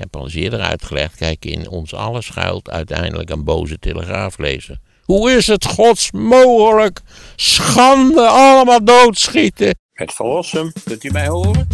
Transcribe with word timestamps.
heb 0.00 0.16
al 0.16 0.24
eens 0.24 0.34
eerder 0.34 0.60
uitgelegd, 0.60 1.14
kijk, 1.16 1.44
in 1.44 1.68
ons 1.68 1.94
alles 1.94 2.26
schuilt 2.26 2.70
uiteindelijk 2.70 3.30
een 3.30 3.44
boze 3.44 3.78
telegraaflezer. 3.78 4.78
Hoe 5.04 5.30
is 5.30 5.46
het 5.46 5.64
gods 5.64 6.10
mogelijk? 6.10 7.00
Schande, 7.36 8.26
allemaal 8.26 8.84
doodschieten. 8.84 9.78
Het 9.92 10.12
verlossen, 10.12 10.72
kunt 10.84 11.04
u 11.04 11.10
mij 11.10 11.28
horen? 11.28 11.68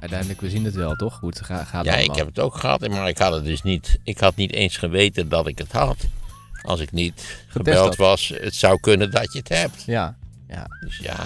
Uiteindelijk, 0.00 0.40
we 0.40 0.50
zien 0.50 0.64
het 0.64 0.74
wel, 0.74 0.94
toch? 0.94 1.20
Hoe 1.20 1.28
het 1.28 1.40
ga- 1.40 1.64
gaat 1.64 1.84
Ja, 1.84 1.94
ik 1.94 2.14
heb 2.14 2.26
het 2.26 2.38
ook 2.38 2.54
gehad, 2.56 2.88
maar 2.88 3.08
ik 3.08 3.18
had 3.18 3.32
het 3.32 3.44
dus 3.44 3.62
niet. 3.62 3.98
Ik 4.04 4.18
had 4.18 4.36
niet 4.36 4.52
eens 4.52 4.76
geweten 4.76 5.28
dat 5.28 5.46
ik 5.46 5.58
het 5.58 5.72
had. 5.72 5.96
Als 6.62 6.80
ik 6.80 6.92
niet 6.92 7.44
gebeld 7.48 7.96
was, 7.96 8.32
het 8.40 8.54
zou 8.54 8.80
kunnen 8.80 9.10
dat 9.10 9.32
je 9.32 9.38
het 9.38 9.48
hebt. 9.48 9.82
Ja, 9.86 10.16
ja. 10.48 10.66
Dus 10.80 10.98
ja, 10.98 11.16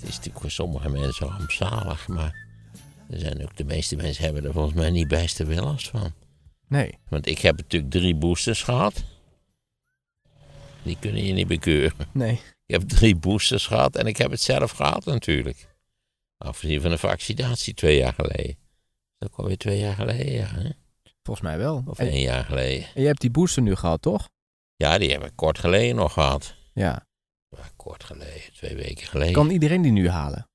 het 0.00 0.08
is 0.08 0.16
natuurlijk 0.16 0.40
voor 0.40 0.50
sommige 0.50 0.88
mensen 0.88 1.26
rampzalig, 1.28 2.08
maar 2.08 2.46
er 3.10 3.18
zijn 3.18 3.42
ook 3.42 3.56
de 3.56 3.64
meeste 3.64 3.96
mensen 3.96 4.24
hebben 4.24 4.44
er 4.44 4.52
volgens 4.52 4.74
mij 4.74 4.90
niet 4.90 5.08
bijster 5.08 5.46
veel 5.46 5.64
last 5.64 5.88
van. 5.88 6.12
Nee. 6.68 6.98
Want 7.08 7.26
ik 7.26 7.38
heb 7.38 7.56
natuurlijk 7.56 7.92
drie 7.92 8.14
boosters 8.14 8.62
gehad. 8.62 9.04
Die 10.82 10.96
kunnen 11.00 11.24
je 11.24 11.32
niet 11.32 11.46
bekeuren. 11.48 12.08
Nee. 12.12 12.32
Ik 12.66 12.74
heb 12.74 12.82
drie 12.88 13.16
boosters 13.16 13.66
gehad 13.66 13.96
en 13.96 14.06
ik 14.06 14.16
heb 14.16 14.30
het 14.30 14.40
zelf 14.40 14.70
gehad 14.70 15.04
natuurlijk. 15.04 15.68
Afgezien 16.38 16.80
van 16.80 16.90
de 16.90 16.98
vaccinatie 16.98 17.74
twee 17.74 17.96
jaar 17.96 18.12
geleden. 18.14 18.56
Dat 19.18 19.28
is 19.28 19.34
ook 19.34 19.38
alweer 19.38 19.56
twee 19.58 19.78
jaar 19.78 19.94
geleden, 19.94 20.32
ja. 20.32 20.46
Hè? 20.46 20.70
Volgens 21.22 21.46
mij 21.48 21.58
wel. 21.58 21.82
Of 21.86 21.98
En, 21.98 22.08
één 22.08 22.20
jaar 22.20 22.44
geleden. 22.44 22.86
en 22.94 23.00
je 23.00 23.06
hebt 23.06 23.20
die 23.20 23.30
booster 23.30 23.62
nu 23.62 23.74
gehad, 23.74 24.02
toch? 24.02 24.28
Ja, 24.76 24.98
die 24.98 25.10
heb 25.10 25.24
ik 25.24 25.32
kort 25.34 25.58
geleden 25.58 25.96
nog 25.96 26.12
gehad. 26.12 26.54
Ja. 26.74 27.06
Ja, 27.48 27.70
kort 27.76 28.04
geleden, 28.04 28.52
twee 28.52 28.76
weken 28.76 29.06
geleden. 29.06 29.32
Kan 29.32 29.50
iedereen 29.50 29.82
die 29.82 29.92
nu 29.92 30.08
halen? 30.08 30.48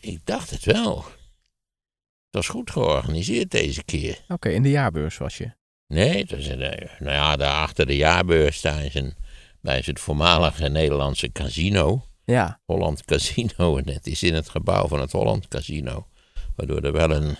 Ik 0.00 0.20
dacht 0.26 0.50
het 0.50 0.64
wel. 0.64 0.96
Het 0.96 2.44
was 2.44 2.48
goed 2.48 2.70
georganiseerd 2.70 3.50
deze 3.50 3.84
keer. 3.84 4.24
Oké, 4.28 4.48
in 4.48 4.62
de 4.62 4.70
jaarbeurs 4.70 5.16
was 5.16 5.38
je. 5.38 5.52
Nee, 5.86 6.18
het 6.18 6.32
eh, 6.32 6.98
nou 6.98 7.12
ja, 7.12 7.36
daar 7.36 7.62
achter 7.62 7.86
de 7.86 7.96
jaarbeurs 7.96 8.60
daar 8.60 8.84
is, 8.84 8.94
een, 8.94 9.14
daar 9.60 9.78
is 9.78 9.86
het 9.86 10.00
voormalige 10.00 10.68
Nederlandse 10.68 11.32
casino. 11.32 12.06
Ja. 12.24 12.60
Holland 12.64 13.04
Casino. 13.04 13.76
En 13.78 13.88
het 13.88 14.06
is 14.06 14.22
in 14.22 14.34
het 14.34 14.48
gebouw 14.48 14.88
van 14.88 15.00
het 15.00 15.12
Holland 15.12 15.48
Casino. 15.48 16.08
Waardoor 16.56 16.80
er 16.80 16.92
wel 16.92 17.10
een 17.10 17.36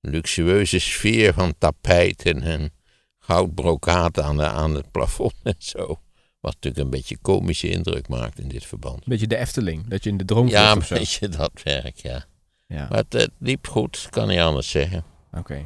luxueuze 0.00 0.78
sfeer 0.78 1.34
van 1.34 1.54
tapijten 1.58 2.42
en 2.42 2.72
goudbrokaat 3.18 4.20
aan, 4.20 4.36
de, 4.36 4.46
aan 4.46 4.74
het 4.74 4.90
plafond 4.90 5.34
en 5.42 5.54
zo. 5.58 6.00
Wat 6.40 6.54
natuurlijk 6.54 6.84
een 6.84 6.90
beetje 6.90 7.18
komische 7.18 7.68
indruk 7.68 8.08
maakt 8.08 8.38
in 8.38 8.48
dit 8.48 8.64
verband. 8.66 8.96
Een 8.96 9.02
beetje 9.06 9.26
de 9.26 9.36
Efteling. 9.36 9.88
Dat 9.88 10.04
je 10.04 10.10
in 10.10 10.16
de 10.16 10.24
droom 10.24 10.48
Ja, 10.48 10.72
een 10.72 10.82
beetje 10.88 11.28
dat 11.38 11.62
werk, 11.64 11.96
ja. 11.96 12.24
Ja, 12.66 12.86
Maar 12.88 12.98
het, 12.98 13.12
het 13.12 13.30
liep 13.38 13.66
goed, 13.66 14.06
kan 14.10 14.28
niet 14.28 14.40
anders 14.40 14.70
zeggen. 14.70 15.04
oké. 15.32 15.62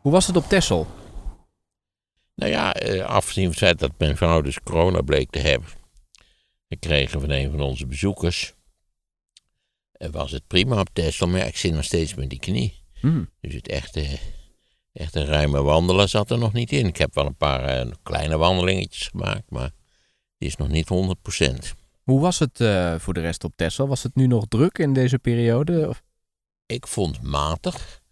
Hoe 0.00 0.12
was 0.12 0.26
het 0.26 0.36
op 0.36 0.48
Texel? 0.48 0.86
Nou 2.34 2.50
ja, 2.50 2.74
eh, 2.74 3.04
afgezien 3.04 3.42
van 3.44 3.52
het 3.52 3.60
feit 3.60 3.78
dat 3.78 3.92
mijn 3.98 4.16
vrouw 4.16 4.40
dus 4.40 4.60
corona 4.60 5.00
bleek 5.00 5.30
te 5.30 5.38
hebben, 5.38 5.68
gekregen 6.68 7.20
van 7.20 7.30
een 7.30 7.50
van 7.50 7.60
onze 7.60 7.86
bezoekers, 7.86 8.54
eh, 9.92 10.08
was 10.08 10.30
het 10.30 10.46
prima 10.46 10.80
op 10.80 10.88
Texel, 10.92 11.26
maar 11.26 11.46
ik 11.46 11.56
zit 11.56 11.72
nog 11.72 11.84
steeds 11.84 12.14
met 12.14 12.30
die 12.30 12.38
knie. 12.38 12.82
Hm. 13.00 13.24
Dus 13.40 13.54
het 13.54 13.68
echte, 13.68 14.18
echte 14.92 15.24
ruime 15.24 15.62
wandelen 15.62 16.08
zat 16.08 16.30
er 16.30 16.38
nog 16.38 16.52
niet 16.52 16.72
in. 16.72 16.86
Ik 16.86 16.96
heb 16.96 17.14
wel 17.14 17.26
een 17.26 17.36
paar 17.36 17.64
eh, 17.64 17.92
kleine 18.02 18.36
wandelingetjes 18.36 19.08
gemaakt, 19.08 19.50
maar 19.50 19.70
die 20.38 20.48
is 20.48 20.56
nog 20.56 20.68
niet 20.68 20.88
100%. 21.74 21.78
Hoe 22.02 22.20
was 22.20 22.38
het 22.38 22.60
eh, 22.60 22.98
voor 22.98 23.14
de 23.14 23.20
rest 23.20 23.44
op 23.44 23.52
Texel? 23.56 23.88
Was 23.88 24.02
het 24.02 24.14
nu 24.14 24.26
nog 24.26 24.44
druk 24.48 24.78
in 24.78 24.92
deze 24.92 25.18
periode? 25.18 25.88
Of- 25.88 26.02
Ik 26.66 26.86
vond 26.86 27.22
matig, 27.22 28.02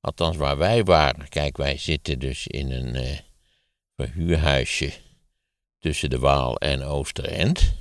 althans 0.00 0.36
waar 0.36 0.56
wij 0.56 0.84
waren. 0.84 1.28
Kijk, 1.28 1.56
wij 1.56 1.76
zitten 1.78 2.18
dus 2.18 2.46
in 2.46 2.70
een 2.70 2.94
eh, 2.94 3.18
verhuurhuisje 3.96 4.92
tussen 5.78 6.10
de 6.10 6.18
Waal 6.18 6.56
en 6.58 6.82
Oosterend. 6.82 7.74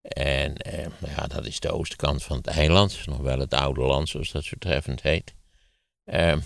En 0.00 0.56
eh, 0.56 0.86
nou 0.98 1.12
ja, 1.16 1.26
dat 1.26 1.46
is 1.46 1.60
de 1.60 1.72
oostkant 1.72 2.22
van 2.22 2.36
het 2.36 2.46
eiland. 2.46 3.06
Nog 3.06 3.18
wel 3.18 3.38
het 3.38 3.54
oude 3.54 3.80
land, 3.80 4.08
zoals 4.08 4.30
dat 4.30 4.44
zo 4.44 4.56
treffend 4.58 5.02
heet. 5.02 5.34
Eh, 6.04 6.36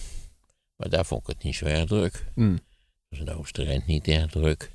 maar 0.76 0.88
daar 0.88 1.04
vond 1.04 1.20
ik 1.20 1.26
het 1.26 1.42
niet 1.42 1.54
zo 1.56 1.64
erg 1.64 1.84
druk. 1.86 2.24
Hm. 2.34 2.56
was 3.08 3.18
in 3.18 3.30
Oosterend 3.30 3.86
niet 3.86 4.08
erg 4.08 4.30
druk. 4.30 4.72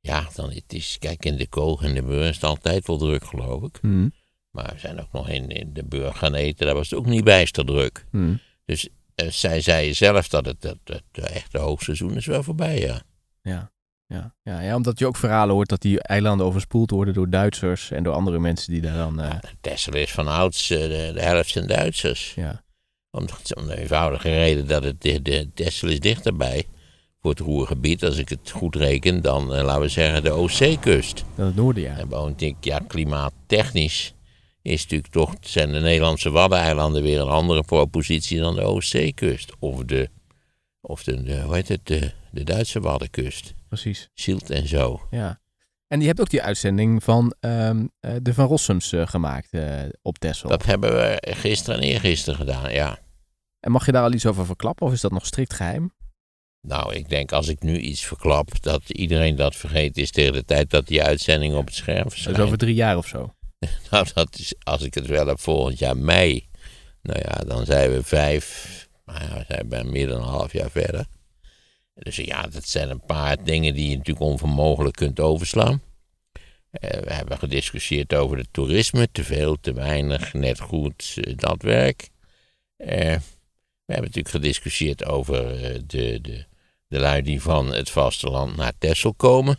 Ja, 0.00 0.28
dan 0.34 0.50
het 0.50 0.72
is, 0.72 0.96
kijk, 0.98 1.24
in 1.24 1.36
de 1.36 1.46
Koog 1.46 1.82
en 1.82 1.94
de 1.94 2.02
Beur 2.02 2.28
is 2.28 2.34
het 2.34 2.44
altijd 2.44 2.86
wel 2.86 2.98
druk, 2.98 3.24
geloof 3.24 3.62
ik. 3.62 3.78
Hm. 3.80 4.08
Maar 4.50 4.70
we 4.74 4.78
zijn 4.78 5.00
ook 5.00 5.12
nog 5.12 5.28
in, 5.28 5.48
in 5.48 5.72
de 5.72 5.84
Beur 5.84 6.14
gaan 6.14 6.34
eten, 6.34 6.66
daar 6.66 6.74
was 6.74 6.90
het 6.90 6.98
ook 6.98 7.06
niet 7.06 7.24
bijster 7.24 7.64
druk. 7.64 8.06
Hm. 8.10 8.34
Dus 8.64 8.88
eh, 9.14 9.28
zij 9.28 9.60
zei 9.60 9.94
zelf 9.94 10.28
dat 10.28 10.44
het, 10.46 10.60
dat, 10.60 10.76
het 10.84 11.02
echte 11.18 11.58
hoogseizoen 11.58 12.16
is 12.16 12.26
wel 12.26 12.42
voorbij, 12.42 12.78
ja. 12.80 13.02
Ja. 13.42 13.72
Ja. 14.06 14.34
Ja, 14.42 14.60
ja, 14.60 14.76
omdat 14.76 14.98
je 14.98 15.06
ook 15.06 15.16
verhalen 15.16 15.54
hoort 15.54 15.68
dat 15.68 15.80
die 15.82 16.02
eilanden 16.02 16.46
overspoeld 16.46 16.90
worden 16.90 17.14
door 17.14 17.30
Duitsers 17.30 17.90
en 17.90 18.02
door 18.02 18.14
andere 18.14 18.38
mensen 18.38 18.72
die 18.72 18.80
daar 18.80 18.96
dan... 18.96 19.20
eh, 19.20 19.34
Texel 19.60 19.94
is 19.94 20.10
van 20.12 20.28
ouds, 20.28 20.70
eh, 20.70 20.78
de, 20.78 21.10
de 21.14 21.22
helft 21.22 21.48
zijn 21.50 21.66
Duitsers. 21.66 22.34
ja. 22.34 22.62
Om, 23.10 23.26
om 23.56 23.66
de 23.66 23.78
eenvoudige 23.78 24.28
reden 24.28 24.66
dat 24.66 24.84
het, 24.84 25.02
de, 25.02 25.22
de 25.22 25.50
Texel 25.54 25.88
is 25.88 26.00
dichterbij 26.00 26.66
voor 27.20 27.30
het 27.30 27.40
Roergebied. 27.40 28.04
Als 28.04 28.18
ik 28.18 28.28
het 28.28 28.50
goed 28.50 28.76
reken, 28.76 29.22
dan 29.22 29.54
eh, 29.54 29.64
laten 29.64 29.82
we 29.82 29.88
zeggen 29.88 30.22
de 30.22 30.30
Oostzee-kust. 30.30 31.24
Dan 31.34 31.46
het 31.46 31.56
noorden, 31.56 31.82
ja. 31.82 31.96
En 31.96 32.08
bovendien, 32.08 32.56
ja, 32.60 32.78
klimaattechnisch 32.86 34.14
is 34.62 34.82
natuurlijk 34.82 35.12
toch, 35.12 35.34
zijn 35.40 35.72
de 35.72 35.80
Nederlandse 35.80 36.30
Waddeneilanden 36.30 37.02
weer 37.02 37.20
een 37.20 37.28
andere 37.28 37.62
propositie 37.62 38.38
dan 38.38 38.54
de 38.54 38.62
Oostzeekust. 38.62 39.52
Of 39.58 39.84
de, 39.84 40.08
of 40.80 41.02
de, 41.02 41.22
de 41.22 41.40
hoe 41.40 41.54
heet 41.54 41.68
het, 41.68 41.86
de, 41.86 42.12
de 42.30 42.44
Duitse 42.44 42.80
Waddenkust. 42.80 43.54
Precies. 43.68 44.08
Zielt 44.14 44.50
en 44.50 44.68
zo. 44.68 45.00
Ja. 45.10 45.40
En 45.86 46.00
je 46.00 46.06
hebt 46.06 46.20
ook 46.20 46.30
die 46.30 46.42
uitzending 46.42 47.04
van 47.04 47.34
ehm, 47.40 47.86
eh, 48.00 48.12
de 48.22 48.34
Van 48.34 48.46
Rossums 48.46 48.92
eh, 48.92 49.06
gemaakt 49.06 49.48
op 50.02 50.18
Texel. 50.18 50.48
Dat 50.48 50.64
hebben 50.64 50.90
we 50.90 51.22
gisteren 51.36 51.80
en 51.80 51.86
eergisteren 51.86 52.38
gedaan, 52.38 52.72
ja. 52.72 52.98
En 53.60 53.70
mag 53.70 53.86
je 53.86 53.92
daar 53.92 54.02
al 54.02 54.12
iets 54.12 54.26
over 54.26 54.46
verklappen 54.46 54.86
of 54.86 54.92
is 54.92 55.00
dat 55.00 55.12
nog 55.12 55.26
strikt 55.26 55.54
geheim? 55.54 55.92
Nou, 56.60 56.94
ik 56.94 57.08
denk 57.08 57.32
als 57.32 57.48
ik 57.48 57.62
nu 57.62 57.78
iets 57.78 58.04
verklap, 58.04 58.62
dat 58.62 58.90
iedereen 58.90 59.36
dat 59.36 59.56
vergeten 59.56 60.02
is 60.02 60.10
tegen 60.10 60.32
de 60.32 60.44
tijd 60.44 60.70
dat 60.70 60.86
die 60.86 61.02
uitzending 61.02 61.54
op 61.54 61.66
het 61.66 61.74
scherm 61.74 62.02
Dat 62.02 62.12
verschijnt. 62.12 62.38
is 62.38 62.44
over 62.44 62.58
drie 62.58 62.74
jaar 62.74 62.96
of 62.96 63.06
zo. 63.06 63.34
Nou, 63.90 64.06
dat 64.14 64.38
is, 64.38 64.54
als 64.62 64.82
ik 64.82 64.94
het 64.94 65.06
wel 65.06 65.26
heb 65.26 65.40
volgend 65.40 65.78
jaar 65.78 65.96
mei. 65.96 66.48
Nou 67.02 67.18
ja, 67.18 67.44
dan 67.46 67.64
zijn 67.64 67.90
we 67.90 68.02
vijf, 68.02 68.88
nou 69.04 69.20
ja, 69.20 69.34
we 69.38 69.44
zijn 69.48 69.68
bijna 69.68 69.90
meer 69.90 70.06
dan 70.06 70.22
een 70.22 70.28
half 70.28 70.52
jaar 70.52 70.70
verder. 70.70 71.06
Dus 71.94 72.16
ja, 72.16 72.42
dat 72.42 72.68
zijn 72.68 72.90
een 72.90 73.04
paar 73.06 73.44
dingen 73.44 73.74
die 73.74 73.90
je 73.90 73.96
natuurlijk 73.96 74.26
onvermogelijk 74.26 74.96
kunt 74.96 75.20
overslaan. 75.20 75.82
Eh, 76.70 77.00
we 77.00 77.12
hebben 77.12 77.38
gediscussieerd 77.38 78.14
over 78.14 78.36
het 78.38 78.48
toerisme. 78.50 79.08
Te 79.12 79.24
veel, 79.24 79.56
te 79.60 79.72
weinig, 79.72 80.32
net 80.32 80.60
goed, 80.60 81.16
eh, 81.20 81.36
dat 81.36 81.62
werk. 81.62 82.08
Eh, 82.76 83.16
we 83.84 83.96
hebben 83.96 84.10
natuurlijk 84.10 84.28
gediscussieerd 84.28 85.04
over 85.04 85.42
de, 85.86 86.20
de, 86.20 86.44
de 86.90 86.98
lui 86.98 87.22
die 87.22 87.42
van 87.42 87.72
het 87.72 87.90
vasteland 87.90 88.56
naar 88.56 88.72
Texel 88.78 89.14
komen. 89.14 89.58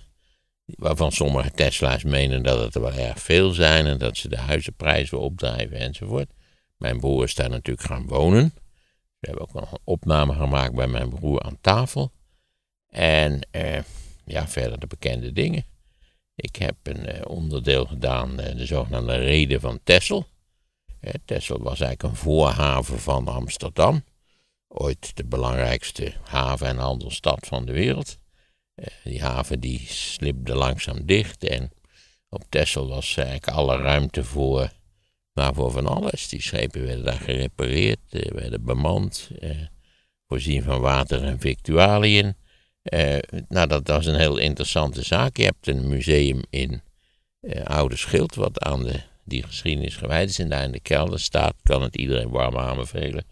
Waarvan 0.66 1.12
sommige 1.12 1.52
Tesla's 1.52 2.04
menen 2.04 2.44
dat 2.44 2.60
het 2.60 2.76
er 2.76 2.82
wel 2.82 2.94
erg 2.94 3.20
veel 3.20 3.52
zijn 3.52 3.86
en 3.86 3.98
dat 3.98 4.18
ze 4.18 4.30
de 4.30 4.38
huizenprijzen 4.38 5.20
opdrijven 5.20 5.78
enzovoort. 5.78 6.32
Mijn 6.78 7.00
broer 7.00 7.24
is 7.24 7.36
daar 7.36 7.50
natuurlijk 7.50 7.88
gaan 7.88 8.08
wonen. 8.08 8.54
We 9.20 9.28
hebben 9.28 9.42
ook 9.42 9.54
nog 9.54 9.72
een 9.72 9.80
opname 9.84 10.34
gemaakt 10.34 10.76
bij 10.76 10.88
mijn 10.88 11.10
broer 11.10 11.42
aan 11.42 11.58
tafel. 11.62 12.12
En 12.88 13.48
eh, 13.52 13.80
ja, 14.26 14.48
verder 14.48 14.80
de 14.80 14.88
bekende 14.88 15.32
dingen. 15.34 15.66
Ik 16.36 16.56
heb 16.56 16.76
een 16.84 17.06
eh, 17.06 17.22
onderdeel 17.28 17.86
gedaan, 17.86 18.40
eh, 18.40 18.56
de 18.58 18.66
zogenaamde 18.66 19.16
Reden 19.16 19.60
van 19.60 19.80
Texel. 19.84 20.28
Eh, 21.00 21.14
Texel 21.26 21.58
was 21.58 21.80
eigenlijk 21.80 22.04
een 22.04 22.16
voorhaven 22.16 23.00
van 23.00 23.28
Amsterdam. 23.28 24.04
Ooit 24.74 25.12
de 25.16 25.26
belangrijkste 25.26 26.14
haven- 26.24 26.68
en 26.68 26.78
handelsstad 26.78 27.48
van 27.48 27.66
de 27.66 27.72
wereld. 27.72 28.18
Eh, 28.76 28.88
die 29.04 29.22
haven 29.22 29.60
die 29.60 29.80
slipte 29.88 30.56
langzaam 30.56 31.06
dicht 31.06 31.44
en 31.44 31.72
op 32.30 32.44
Texel 32.50 32.88
was 32.88 33.18
eigenlijk 33.18 33.48
alle 33.48 33.78
ruimte 33.78 34.24
voor, 34.24 34.72
nou, 35.34 35.56
voor 35.56 35.72
van 35.72 35.86
alles. 35.86 36.30
Die 36.30 36.42
schepen 36.42 36.84
werden 36.84 37.06
daar 37.06 37.20
gerepareerd, 37.20 38.00
eh, 38.10 38.32
werden 38.32 38.64
bemand, 38.64 39.30
eh, 39.40 39.50
voorzien 40.28 40.64
van 40.64 40.80
water 40.80 41.24
en 41.24 41.40
victualiën. 41.40 42.36
Nou, 43.48 43.68
dat 43.68 43.88
was 43.88 44.06
een 44.06 44.20
heel 44.20 44.38
interessante 44.38 45.04
zaak. 45.04 45.38
Je 45.38 45.44
hebt 45.44 45.68
een 45.68 45.88
museum 45.88 46.42
in 46.50 46.82
Oude 47.64 47.96
Schild, 47.96 48.36
wat 48.36 48.60
aan 48.60 48.84
de, 48.84 49.02
die 49.26 49.44
geschiedenis 49.44 49.96
gewijd 49.96 50.30
is. 50.30 50.40
En 50.40 50.50
daar 50.50 50.64
in 50.64 50.72
de 50.72 50.80
kelder 50.80 51.20
staat, 51.20 51.54
kan 51.64 51.82
het 51.82 51.96
iedereen 51.96 52.30
warm 52.30 52.58
aanbevelen, 52.58 53.26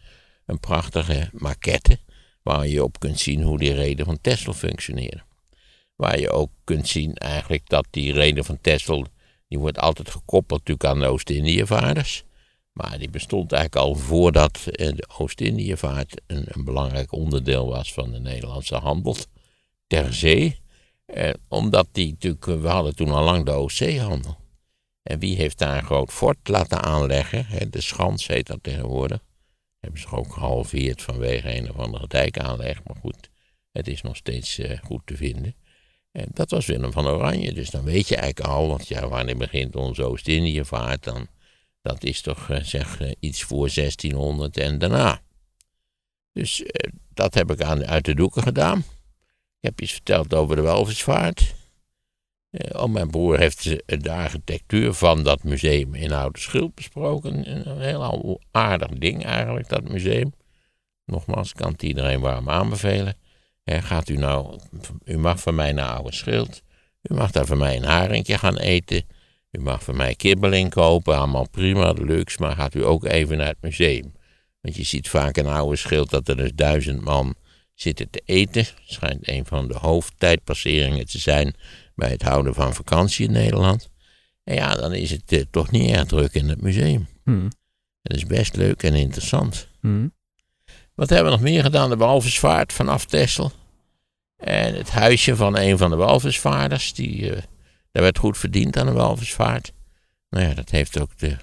een 0.49 0.59
prachtige 0.59 1.29
maquette 1.33 1.99
waar 2.41 2.67
je 2.67 2.83
op 2.83 2.99
kunt 2.99 3.19
zien 3.19 3.41
hoe 3.41 3.57
die 3.57 3.73
reden 3.73 4.05
van 4.05 4.21
Texel 4.21 4.53
functioneren. 4.53 5.25
Waar 5.95 6.19
je 6.19 6.29
ook 6.29 6.51
kunt 6.63 6.87
zien 6.87 7.13
eigenlijk 7.13 7.69
dat 7.69 7.87
die 7.89 8.13
reden 8.13 8.45
van 8.45 8.61
Texel, 8.61 9.05
die 9.47 9.59
wordt 9.59 9.79
altijd 9.79 10.09
gekoppeld 10.09 10.59
natuurlijk 10.59 10.89
aan 10.89 10.99
de 10.99 11.05
Oost-Indiëvaarders. 11.05 12.23
Maar 12.71 12.97
die 12.99 13.09
bestond 13.09 13.51
eigenlijk 13.51 13.85
al 13.85 13.95
voordat 13.95 14.59
de 14.63 15.07
Oost-Indiëvaart 15.17 16.21
een, 16.27 16.43
een 16.47 16.63
belangrijk 16.63 17.11
onderdeel 17.11 17.67
was 17.67 17.93
van 17.93 18.11
de 18.11 18.19
Nederlandse 18.19 18.75
handel 18.75 19.15
ter 19.87 20.13
zee. 20.13 20.59
Eh, 21.05 21.33
omdat 21.47 21.87
die 21.91 22.09
natuurlijk, 22.09 22.45
we 22.45 22.67
hadden 22.67 22.95
toen 22.95 23.11
al 23.11 23.23
lang 23.23 23.45
de 23.45 23.51
Oostzeehandel. 23.51 24.37
En 25.03 25.19
wie 25.19 25.35
heeft 25.35 25.57
daar 25.57 25.77
een 25.77 25.85
groot 25.85 26.11
fort 26.11 26.47
laten 26.47 26.81
aanleggen? 26.81 27.71
De 27.71 27.81
Schans 27.81 28.27
heet 28.27 28.47
dat 28.47 28.59
tegenwoordig. 28.61 29.19
Hebben 29.79 29.99
ze 29.99 30.09
ook 30.09 30.33
gehalveerd 30.33 31.01
vanwege 31.01 31.55
een 31.55 31.69
of 31.69 31.77
andere 31.77 32.07
dijkaanleg. 32.07 32.83
Maar 32.83 32.95
goed, 32.95 33.29
het 33.71 33.87
is 33.87 34.01
nog 34.01 34.15
steeds 34.15 34.57
eh, 34.57 34.77
goed 34.83 35.01
te 35.05 35.15
vinden. 35.15 35.55
En 36.11 36.27
dat 36.33 36.49
was 36.49 36.65
Willem 36.65 36.91
van 36.91 37.07
Oranje. 37.07 37.53
Dus 37.53 37.69
dan 37.69 37.83
weet 37.83 38.07
je 38.07 38.15
eigenlijk 38.15 38.51
al, 38.51 38.67
want 38.67 38.87
ja, 38.87 39.07
wanneer 39.07 39.37
begint 39.37 39.75
onze 39.75 40.03
Oost-Indië-vaart 40.03 41.03
dan? 41.03 41.27
Dat 41.81 42.03
is 42.03 42.21
toch 42.21 42.49
eh, 42.49 42.63
zeg 42.63 42.99
eh, 42.99 43.11
iets 43.19 43.43
voor 43.43 43.69
1600 43.73 44.57
en 44.57 44.77
daarna. 44.77 45.21
Dus 46.33 46.63
dat 47.13 47.33
heb 47.33 47.51
ik 47.51 47.61
aan, 47.61 47.85
uit 47.85 48.05
de 48.05 48.15
doeken 48.15 48.43
gedaan. 48.43 48.77
Ik 49.59 49.65
heb 49.65 49.81
iets 49.81 49.91
verteld 49.91 50.33
over 50.33 50.55
de 50.55 50.61
Welvisvaart. 50.61 51.55
Eh, 52.51 52.81
oh, 52.81 52.89
mijn 52.89 53.09
broer 53.09 53.39
heeft 53.39 53.63
de, 53.63 53.83
de 53.85 54.11
architectuur 54.11 54.93
van 54.93 55.23
dat 55.23 55.43
museum 55.43 55.95
in 55.95 56.11
Oude 56.11 56.39
Schild 56.39 56.75
besproken. 56.75 57.51
Een, 57.51 57.79
heel 57.79 58.41
aardig 58.51 58.89
ding 58.89 59.25
eigenlijk, 59.25 59.69
dat 59.69 59.89
museum. 59.89 60.33
Nogmaals, 61.05 61.53
kan 61.53 61.71
het 61.71 61.83
iedereen 61.83 62.19
warm 62.19 62.49
aanbevelen. 62.49 63.17
Gaat 63.65 64.09
u 64.09 64.17
nou, 64.17 64.59
u 65.03 65.17
mag 65.17 65.39
van 65.39 65.55
mij 65.55 65.71
naar 65.71 65.95
Oude 65.95 66.13
Schild. 66.13 66.61
U 67.01 67.13
mag 67.13 67.31
daar 67.31 67.45
van 67.45 67.57
mij 67.57 67.75
een 67.75 67.83
haringje 67.83 68.37
gaan 68.37 68.57
eten. 68.57 69.03
U 69.51 69.59
mag 69.59 69.83
van 69.83 69.95
mij 69.95 70.15
kibbeling 70.15 70.69
kopen, 70.69 71.17
allemaal 71.17 71.49
prima, 71.49 71.91
luxe, 71.91 72.41
maar 72.41 72.55
gaat 72.55 72.73
u 72.73 72.85
ook 72.85 73.05
even 73.05 73.37
naar 73.37 73.47
het 73.47 73.61
museum. 73.61 74.13
Want 74.61 74.75
je 74.75 74.83
ziet 74.83 75.09
vaak 75.09 75.37
een 75.37 75.47
oude 75.47 75.75
schild 75.75 76.09
dat 76.09 76.27
er 76.27 76.37
dus 76.37 76.51
duizend 76.55 77.01
man 77.01 77.35
zitten 77.73 78.09
te 78.09 78.21
eten. 78.25 78.65
Schijnt 78.85 79.27
een 79.27 79.45
van 79.45 79.67
de 79.67 79.73
hoofdtijdpasseringen 79.73 81.05
te 81.05 81.19
zijn 81.19 81.55
bij 81.99 82.09
het 82.09 82.21
houden 82.21 82.53
van 82.53 82.73
vakantie 82.73 83.25
in 83.25 83.31
Nederland. 83.31 83.89
En 84.43 84.55
ja, 84.55 84.75
dan 84.75 84.93
is 84.93 85.11
het 85.11 85.31
eh, 85.31 85.41
toch 85.51 85.71
niet 85.71 85.91
erg 85.91 86.05
druk 86.05 86.33
in 86.33 86.49
het 86.49 86.61
museum. 86.61 87.07
Hmm. 87.23 87.49
Het 88.01 88.15
is 88.15 88.25
best 88.25 88.55
leuk 88.55 88.83
en 88.83 88.93
interessant. 88.93 89.67
Hmm. 89.79 90.13
Wat 90.95 91.09
hebben 91.09 91.31
we 91.31 91.37
nog 91.37 91.45
meer 91.45 91.63
gedaan? 91.63 91.89
De 91.89 91.95
walvisvaart 91.95 92.73
vanaf 92.73 93.05
Texel. 93.05 93.51
En 94.37 94.75
het 94.75 94.89
huisje 94.89 95.35
van 95.35 95.57
een 95.57 95.77
van 95.77 95.89
de 95.89 95.95
walvisvaarders. 95.95 96.93
Die, 96.93 97.31
eh, 97.31 97.41
daar 97.91 98.03
werd 98.03 98.17
goed 98.17 98.37
verdiend 98.37 98.77
aan 98.77 98.85
de 98.85 98.91
walvisvaart. 98.91 99.73
Nou 100.29 100.45
ja, 100.45 100.53
dat 100.53 100.69
heeft 100.69 100.99
ook 100.99 101.17
de, 101.17 101.37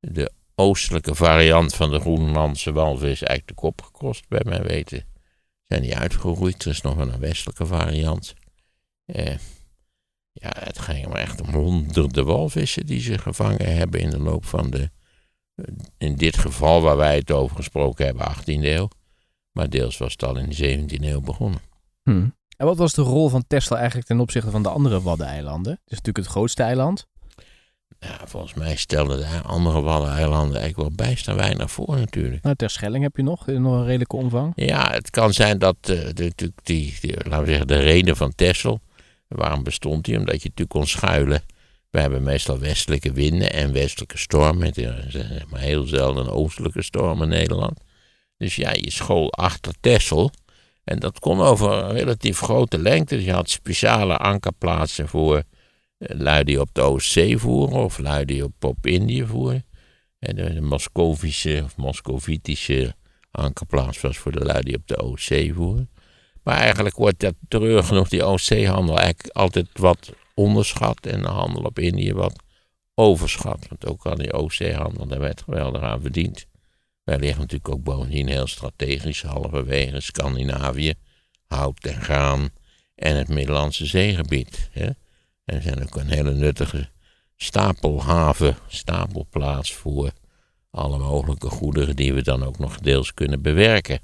de 0.00 0.32
oostelijke 0.54 1.14
variant 1.14 1.74
van 1.74 1.90
de 1.90 2.00
Groenlandse 2.00 2.72
walvis 2.72 3.22
eigenlijk 3.22 3.46
de 3.46 3.54
kop 3.54 3.82
gekost, 3.82 4.28
bij 4.28 4.42
mijn 4.44 4.62
weten. 4.62 5.04
Zijn 5.66 5.82
die 5.82 5.96
uitgeroeid. 5.96 6.64
Er 6.64 6.70
is 6.70 6.80
nog 6.80 6.96
een 6.96 7.18
westelijke 7.18 7.66
variant. 7.66 8.34
Eh, 9.04 9.34
ja, 10.32 10.52
het 10.58 10.78
ging 10.78 11.06
maar 11.06 11.20
echt 11.20 11.40
om 11.40 11.48
honderden 11.48 12.26
walvissen 12.26 12.86
die 12.86 13.00
ze 13.00 13.18
gevangen 13.18 13.76
hebben 13.76 14.00
in 14.00 14.10
de 14.10 14.20
loop 14.20 14.44
van 14.44 14.70
de, 14.70 14.90
in 15.98 16.16
dit 16.16 16.38
geval 16.38 16.82
waar 16.82 16.96
wij 16.96 17.16
het 17.16 17.30
over 17.30 17.56
gesproken 17.56 18.06
hebben, 18.06 18.26
18e 18.26 18.44
eeuw. 18.44 18.88
Maar 19.52 19.70
deels 19.70 19.98
was 19.98 20.12
het 20.12 20.24
al 20.24 20.36
in 20.36 20.50
de 20.50 20.78
17e 20.78 21.04
eeuw 21.04 21.20
begonnen. 21.20 21.60
Hmm. 22.02 22.34
En 22.56 22.66
wat 22.66 22.76
was 22.76 22.94
de 22.94 23.02
rol 23.02 23.28
van 23.28 23.44
Tesla 23.46 23.76
eigenlijk 23.76 24.06
ten 24.06 24.20
opzichte 24.20 24.50
van 24.50 24.62
de 24.62 24.68
andere 24.68 25.02
Waddeneilanden? 25.02 25.72
Het 25.72 25.80
is 25.84 25.96
natuurlijk 25.96 26.26
het 26.26 26.34
grootste 26.34 26.62
eiland. 26.62 27.08
Volgens 28.24 28.54
mij 28.54 28.76
stelden 28.76 29.18
de 29.18 29.40
andere 29.42 29.80
Waddeneilanden 29.80 30.60
eigenlijk 30.60 30.76
wel 30.76 31.06
bijster 31.06 31.34
weinig 31.34 31.70
voor 31.70 31.96
natuurlijk. 31.96 32.42
Nou, 32.42 32.56
Terschelling 32.56 33.02
heb 33.02 33.16
je 33.16 33.22
nog, 33.22 33.48
in 33.48 33.62
nog 33.62 33.72
een 33.72 33.84
redelijke 33.84 34.16
omvang. 34.16 34.52
Ja, 34.56 34.90
het 34.90 35.10
kan 35.10 35.32
zijn 35.32 35.58
dat 35.58 35.76
uh, 35.90 36.08
de, 36.14 36.32
die, 36.62 36.96
die, 37.00 37.14
laten 37.16 37.40
we 37.40 37.46
zeggen, 37.46 37.66
de 37.66 37.78
reden 37.78 38.16
van 38.16 38.34
Texel, 38.34 38.80
waarom 39.36 39.62
bestond 39.62 40.04
die? 40.04 40.18
Omdat 40.18 40.42
je 40.42 40.48
natuurlijk 40.48 40.70
kon 40.70 40.86
schuilen. 40.86 41.42
We 41.90 42.00
hebben 42.00 42.22
meestal 42.22 42.58
westelijke 42.58 43.12
winden 43.12 43.52
en 43.52 43.72
westelijke 43.72 44.18
stormen. 44.18 44.74
Zeg 45.08 45.48
maar 45.48 45.60
heel 45.60 45.86
zelden 45.86 46.28
oostelijke 46.28 46.82
storm 46.82 47.22
in 47.22 47.28
Nederland. 47.28 47.80
Dus 48.36 48.56
ja, 48.56 48.72
je 48.72 48.90
school 48.90 49.32
achter 49.32 49.72
Texel. 49.80 50.30
En 50.84 50.98
dat 50.98 51.18
kon 51.18 51.40
over 51.40 51.72
een 51.72 51.92
relatief 51.92 52.38
grote 52.38 52.78
lengte. 52.78 53.16
Dus 53.16 53.24
je 53.24 53.32
had 53.32 53.50
speciale 53.50 54.16
ankerplaatsen 54.16 55.08
voor 55.08 55.36
uh, 55.36 55.42
lui 55.98 56.44
die 56.44 56.60
op 56.60 56.68
de 56.72 56.80
Oostzee 56.80 57.38
voeren 57.38 57.84
of 57.84 57.98
lui 57.98 58.24
die 58.24 58.44
op, 58.44 58.64
op 58.64 58.86
Indië 58.86 59.26
voeren. 59.26 59.64
En 60.18 60.36
de 60.36 60.60
Moscovische 60.60 61.62
of 61.64 61.76
Moscovitische 61.76 62.94
ankerplaats 63.30 64.00
was 64.00 64.18
voor 64.18 64.32
de 64.32 64.44
lui 64.44 64.62
die 64.62 64.76
op 64.76 64.86
de 64.86 64.96
Oostzee 64.96 65.54
voeren. 65.54 65.89
Maar 66.42 66.56
eigenlijk 66.56 66.96
wordt 66.96 67.20
dat 67.20 67.34
treurig 67.48 67.86
genoeg, 67.86 68.08
die 68.08 68.24
Oostzeehandel, 68.24 68.98
eigenlijk 68.98 69.36
altijd 69.36 69.66
wat 69.72 70.12
onderschat. 70.34 71.06
En 71.06 71.22
de 71.22 71.28
handel 71.28 71.62
op 71.62 71.78
Indië 71.78 72.12
wat 72.12 72.42
overschat. 72.94 73.66
Want 73.68 73.86
ook 73.86 74.06
al 74.06 74.16
die 74.16 74.32
Oostzeehandel, 74.32 75.06
daar 75.06 75.20
werd 75.20 75.42
geweldig 75.42 75.82
aan 75.82 76.00
verdiend. 76.00 76.46
Wij 77.04 77.18
liggen 77.18 77.40
natuurlijk 77.40 77.68
ook 77.68 77.82
bovendien 77.82 78.28
heel 78.28 78.46
strategisch, 78.46 79.22
halverwege 79.22 80.00
Scandinavië, 80.00 80.94
hout 81.46 81.84
en 81.84 82.02
graan 82.02 82.50
en 82.94 83.16
het 83.16 83.28
Middellandse 83.28 83.86
zeegebied. 83.86 84.68
Hè? 84.72 84.88
En 85.44 85.62
zijn 85.62 85.82
ook 85.82 85.96
een 85.96 86.10
hele 86.10 86.34
nuttige 86.34 86.88
stapelhaven, 87.36 88.56
stapelplaats 88.68 89.74
voor 89.74 90.12
alle 90.70 90.98
mogelijke 90.98 91.48
goederen 91.48 91.96
die 91.96 92.12
we 92.14 92.22
dan 92.22 92.44
ook 92.44 92.58
nog 92.58 92.78
deels 92.78 93.14
kunnen 93.14 93.42
bewerken. 93.42 94.00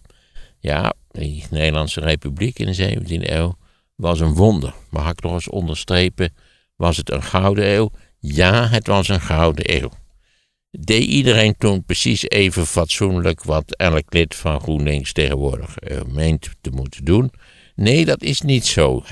Ja, 0.59 0.95
die 1.11 1.45
Nederlandse 1.51 2.01
Republiek 2.01 2.59
in 2.59 2.73
de 2.73 3.01
17e 3.01 3.31
eeuw 3.31 3.57
was 3.95 4.21
een 4.21 4.35
wonder. 4.35 4.75
Mag 4.91 5.11
ik 5.11 5.23
nog 5.23 5.33
eens 5.33 5.49
onderstrepen, 5.49 6.35
was 6.77 6.97
het 6.97 7.11
een 7.13 7.23
gouden 7.23 7.71
eeuw? 7.71 7.91
Ja, 8.19 8.69
het 8.69 8.87
was 8.87 9.09
een 9.09 9.21
gouden 9.21 9.75
eeuw. 9.83 9.91
Deed 10.71 11.05
iedereen 11.05 11.55
toen 11.59 11.85
precies 11.85 12.29
even 12.29 12.67
fatsoenlijk 12.67 13.43
wat 13.43 13.77
elk 13.77 14.13
lid 14.13 14.35
van 14.35 14.61
GroenLinks 14.61 15.13
tegenwoordig 15.13 15.77
uh, 15.81 16.03
meent 16.03 16.51
te 16.61 16.71
moeten 16.71 17.05
doen? 17.05 17.31
Nee, 17.75 18.05
dat 18.05 18.23
is 18.23 18.41
niet 18.41 18.67
zo. 18.67 19.05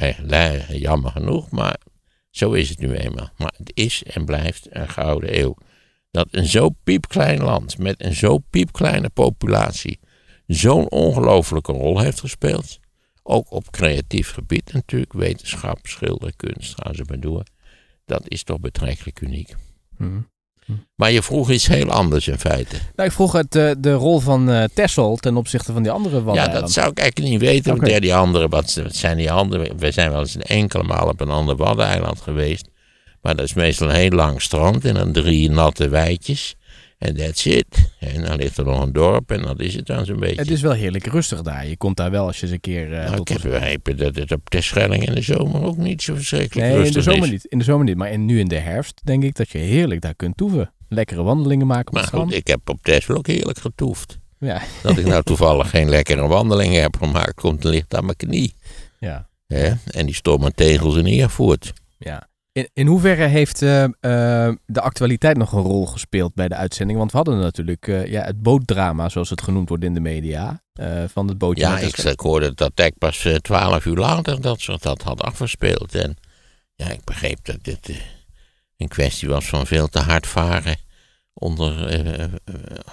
Jammer 0.68 1.10
genoeg, 1.10 1.50
maar 1.50 1.76
zo 2.30 2.52
is 2.52 2.68
het 2.68 2.78
nu 2.78 2.94
eenmaal. 2.94 3.30
Maar 3.36 3.54
het 3.56 3.70
is 3.74 4.02
en 4.02 4.24
blijft 4.24 4.66
een 4.70 4.88
gouden 4.88 5.38
eeuw. 5.38 5.56
Dat 6.10 6.28
een 6.30 6.46
zo 6.46 6.68
piepklein 6.84 7.42
land 7.42 7.78
met 7.78 8.02
een 8.04 8.14
zo 8.14 8.38
piepkleine 8.38 9.10
populatie 9.10 9.98
zo'n 10.46 10.90
ongelofelijke 10.90 11.72
rol 11.72 11.98
heeft 11.98 12.20
gespeeld. 12.20 12.78
Ook 13.22 13.50
op 13.50 13.70
creatief 13.70 14.30
gebied 14.30 14.72
natuurlijk, 14.72 15.12
wetenschap, 15.12 15.78
schilderkunst, 15.82 16.74
gaan 16.80 16.94
ze 16.94 17.04
maar 17.08 17.20
door. 17.20 17.42
Dat 18.06 18.22
is 18.24 18.42
toch 18.42 18.60
betrekkelijk 18.60 19.20
uniek. 19.20 19.54
Hmm. 19.96 20.28
Maar 20.94 21.10
je 21.10 21.22
vroeg 21.22 21.50
iets 21.50 21.66
heel 21.66 21.90
anders 21.90 22.28
in 22.28 22.38
feite. 22.38 22.76
Nou, 22.96 23.08
ik 23.08 23.14
vroeg 23.14 23.32
het, 23.32 23.54
uh, 23.54 23.70
de 23.78 23.92
rol 23.92 24.18
van 24.18 24.50
uh, 24.50 24.64
Texel 24.74 25.16
ten 25.16 25.36
opzichte 25.36 25.72
van 25.72 25.82
die 25.82 25.92
andere 25.92 26.14
Waddeneilanden. 26.14 26.54
Ja, 26.54 26.60
dat 26.60 26.72
zou 26.72 26.90
ik 26.90 26.98
eigenlijk 26.98 27.30
niet 27.30 27.40
weten. 27.40 27.74
Okay. 27.74 27.90
Want 27.90 28.02
die 28.02 28.14
andere, 28.14 28.48
wat, 28.48 28.74
wat 28.74 28.94
zijn 28.94 29.16
die 29.16 29.32
andere? 29.32 29.72
We 29.76 29.90
zijn 29.90 30.10
wel 30.10 30.20
eens 30.20 30.34
een 30.34 30.42
enkele 30.42 30.82
maal 30.82 31.08
op 31.08 31.20
een 31.20 31.30
ander 31.30 31.56
Waddeneiland 31.56 32.20
geweest. 32.20 32.68
Maar 33.22 33.36
dat 33.36 33.44
is 33.44 33.54
meestal 33.54 33.88
een 33.88 33.94
heel 33.94 34.10
lang 34.10 34.42
strand 34.42 34.84
en 34.84 34.94
dan 34.94 35.12
drie 35.12 35.50
natte 35.50 35.88
weidjes. 35.88 36.54
En 36.98 37.16
that's 37.16 37.44
it. 37.44 37.92
En 38.00 38.22
dan 38.22 38.36
ligt 38.36 38.58
er 38.58 38.64
nog 38.64 38.82
een 38.82 38.92
dorp 38.92 39.30
en 39.30 39.42
dat 39.42 39.60
is 39.60 39.74
het 39.74 39.86
dan 39.86 40.04
zo'n 40.04 40.20
beetje. 40.20 40.40
Het 40.40 40.50
is 40.50 40.60
wel 40.60 40.72
heerlijk 40.72 41.06
rustig 41.06 41.42
daar. 41.42 41.66
Je 41.66 41.76
komt 41.76 41.96
daar 41.96 42.10
wel 42.10 42.26
als 42.26 42.36
je 42.36 42.42
eens 42.42 42.52
een 42.52 42.60
keer... 42.60 42.90
Uh, 42.90 43.04
nou, 43.04 43.20
ik 43.20 43.28
heb 43.28 43.40
begrepen 43.42 43.96
dat 43.96 44.16
het 44.16 44.32
op 44.32 44.48
Terschelling 44.48 45.06
in 45.06 45.14
de 45.14 45.22
zomer 45.22 45.62
ook 45.62 45.76
niet 45.76 46.02
zo 46.02 46.14
verschrikkelijk 46.14 46.68
nee, 46.68 46.76
rustig 46.76 46.94
in 46.94 47.02
de 47.02 47.10
zomer 47.10 47.24
is. 47.24 47.30
niet. 47.30 47.44
In 47.44 47.58
de 47.58 47.64
zomer 47.64 47.84
niet. 47.84 47.96
Maar 47.96 48.12
in, 48.12 48.24
nu 48.24 48.38
in 48.38 48.48
de 48.48 48.58
herfst 48.58 49.00
denk 49.04 49.22
ik 49.22 49.34
dat 49.34 49.50
je 49.50 49.58
heerlijk 49.58 50.00
daar 50.00 50.14
kunt 50.14 50.36
toeven. 50.36 50.72
Lekkere 50.88 51.22
wandelingen 51.22 51.66
maken 51.66 51.86
op 51.86 51.92
maar 51.92 52.02
het 52.02 52.12
goed, 52.14 52.34
ik 52.34 52.46
heb 52.46 52.68
op 52.68 52.82
Texel 52.82 53.16
ook 53.16 53.26
heerlijk 53.26 53.58
getoefd. 53.58 54.18
Ja. 54.38 54.62
Dat 54.82 54.96
ik 54.98 55.06
nou 55.06 55.22
toevallig 55.32 55.70
geen 55.70 55.88
lekkere 55.88 56.26
wandelingen 56.26 56.82
heb 56.82 56.96
gemaakt, 56.96 57.34
komt 57.34 57.64
licht 57.64 57.94
aan 57.94 58.04
mijn 58.04 58.16
knie. 58.16 58.54
Ja. 58.98 59.28
En 59.46 60.06
die 60.06 60.38
mijn 60.38 60.54
tegels 60.54 60.96
in 60.96 61.06
Eervoort. 61.06 61.72
Ja. 61.98 62.28
In, 62.54 62.68
in 62.72 62.86
hoeverre 62.86 63.24
heeft 63.24 63.62
uh, 63.62 63.82
uh, 63.82 63.88
de 64.66 64.80
actualiteit 64.80 65.36
nog 65.36 65.52
een 65.52 65.62
rol 65.62 65.86
gespeeld 65.86 66.34
bij 66.34 66.48
de 66.48 66.54
uitzending? 66.54 66.98
Want 66.98 67.10
we 67.10 67.16
hadden 67.16 67.38
natuurlijk 67.38 67.86
uh, 67.86 68.06
ja, 68.06 68.22
het 68.24 68.42
bootdrama, 68.42 69.08
zoals 69.08 69.30
het 69.30 69.42
genoemd 69.42 69.68
wordt 69.68 69.84
in 69.84 69.94
de 69.94 70.00
media, 70.00 70.62
van 71.06 71.28
het 71.28 71.38
bootje. 71.38 71.64
Ja, 71.64 71.78
ik, 71.78 71.96
ik, 71.96 72.20
hoorde 72.20 72.54
dat 72.54 72.72
ik 72.74 72.98
pas 72.98 73.28
twaalf 73.40 73.84
uur 73.84 73.96
later 73.96 74.40
dat 74.40 74.60
ze 74.60 74.78
dat 74.80 75.02
had 75.02 75.22
afgespeeld. 75.22 75.94
En 75.94 76.16
ja, 76.74 76.90
ik 76.90 77.04
begreep 77.04 77.44
dat 77.44 77.58
dit 77.62 77.90
een 78.76 78.88
kwestie 78.88 79.28
was 79.28 79.46
van 79.46 79.66
veel 79.66 79.88
te 79.88 80.00
hard 80.00 80.26
varen 80.26 80.76
onder 81.32 82.30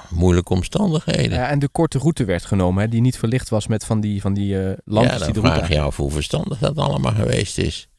moeilijke 0.09 0.53
omstandigheden. 0.53 1.37
Ja, 1.37 1.49
en 1.49 1.59
de 1.59 1.69
korte 1.69 1.97
route 1.97 2.25
werd 2.25 2.45
genomen, 2.45 2.83
hè, 2.83 2.89
die 2.89 3.01
niet 3.01 3.17
verlicht 3.17 3.49
was 3.49 3.67
met 3.67 3.85
van 3.85 3.99
die, 3.99 4.21
van 4.21 4.33
die 4.33 4.55
lampjes 4.85 5.19
ja, 5.19 5.25
die 5.25 5.33
de 5.33 5.39
route 5.39 5.57
vraag 5.57 5.69
je 5.69 5.81
af 5.81 5.97
hoe 5.97 6.11
verstandig 6.11 6.57
dat 6.57 6.77
allemaal 6.77 7.13
geweest 7.13 7.57
is. 7.57 7.89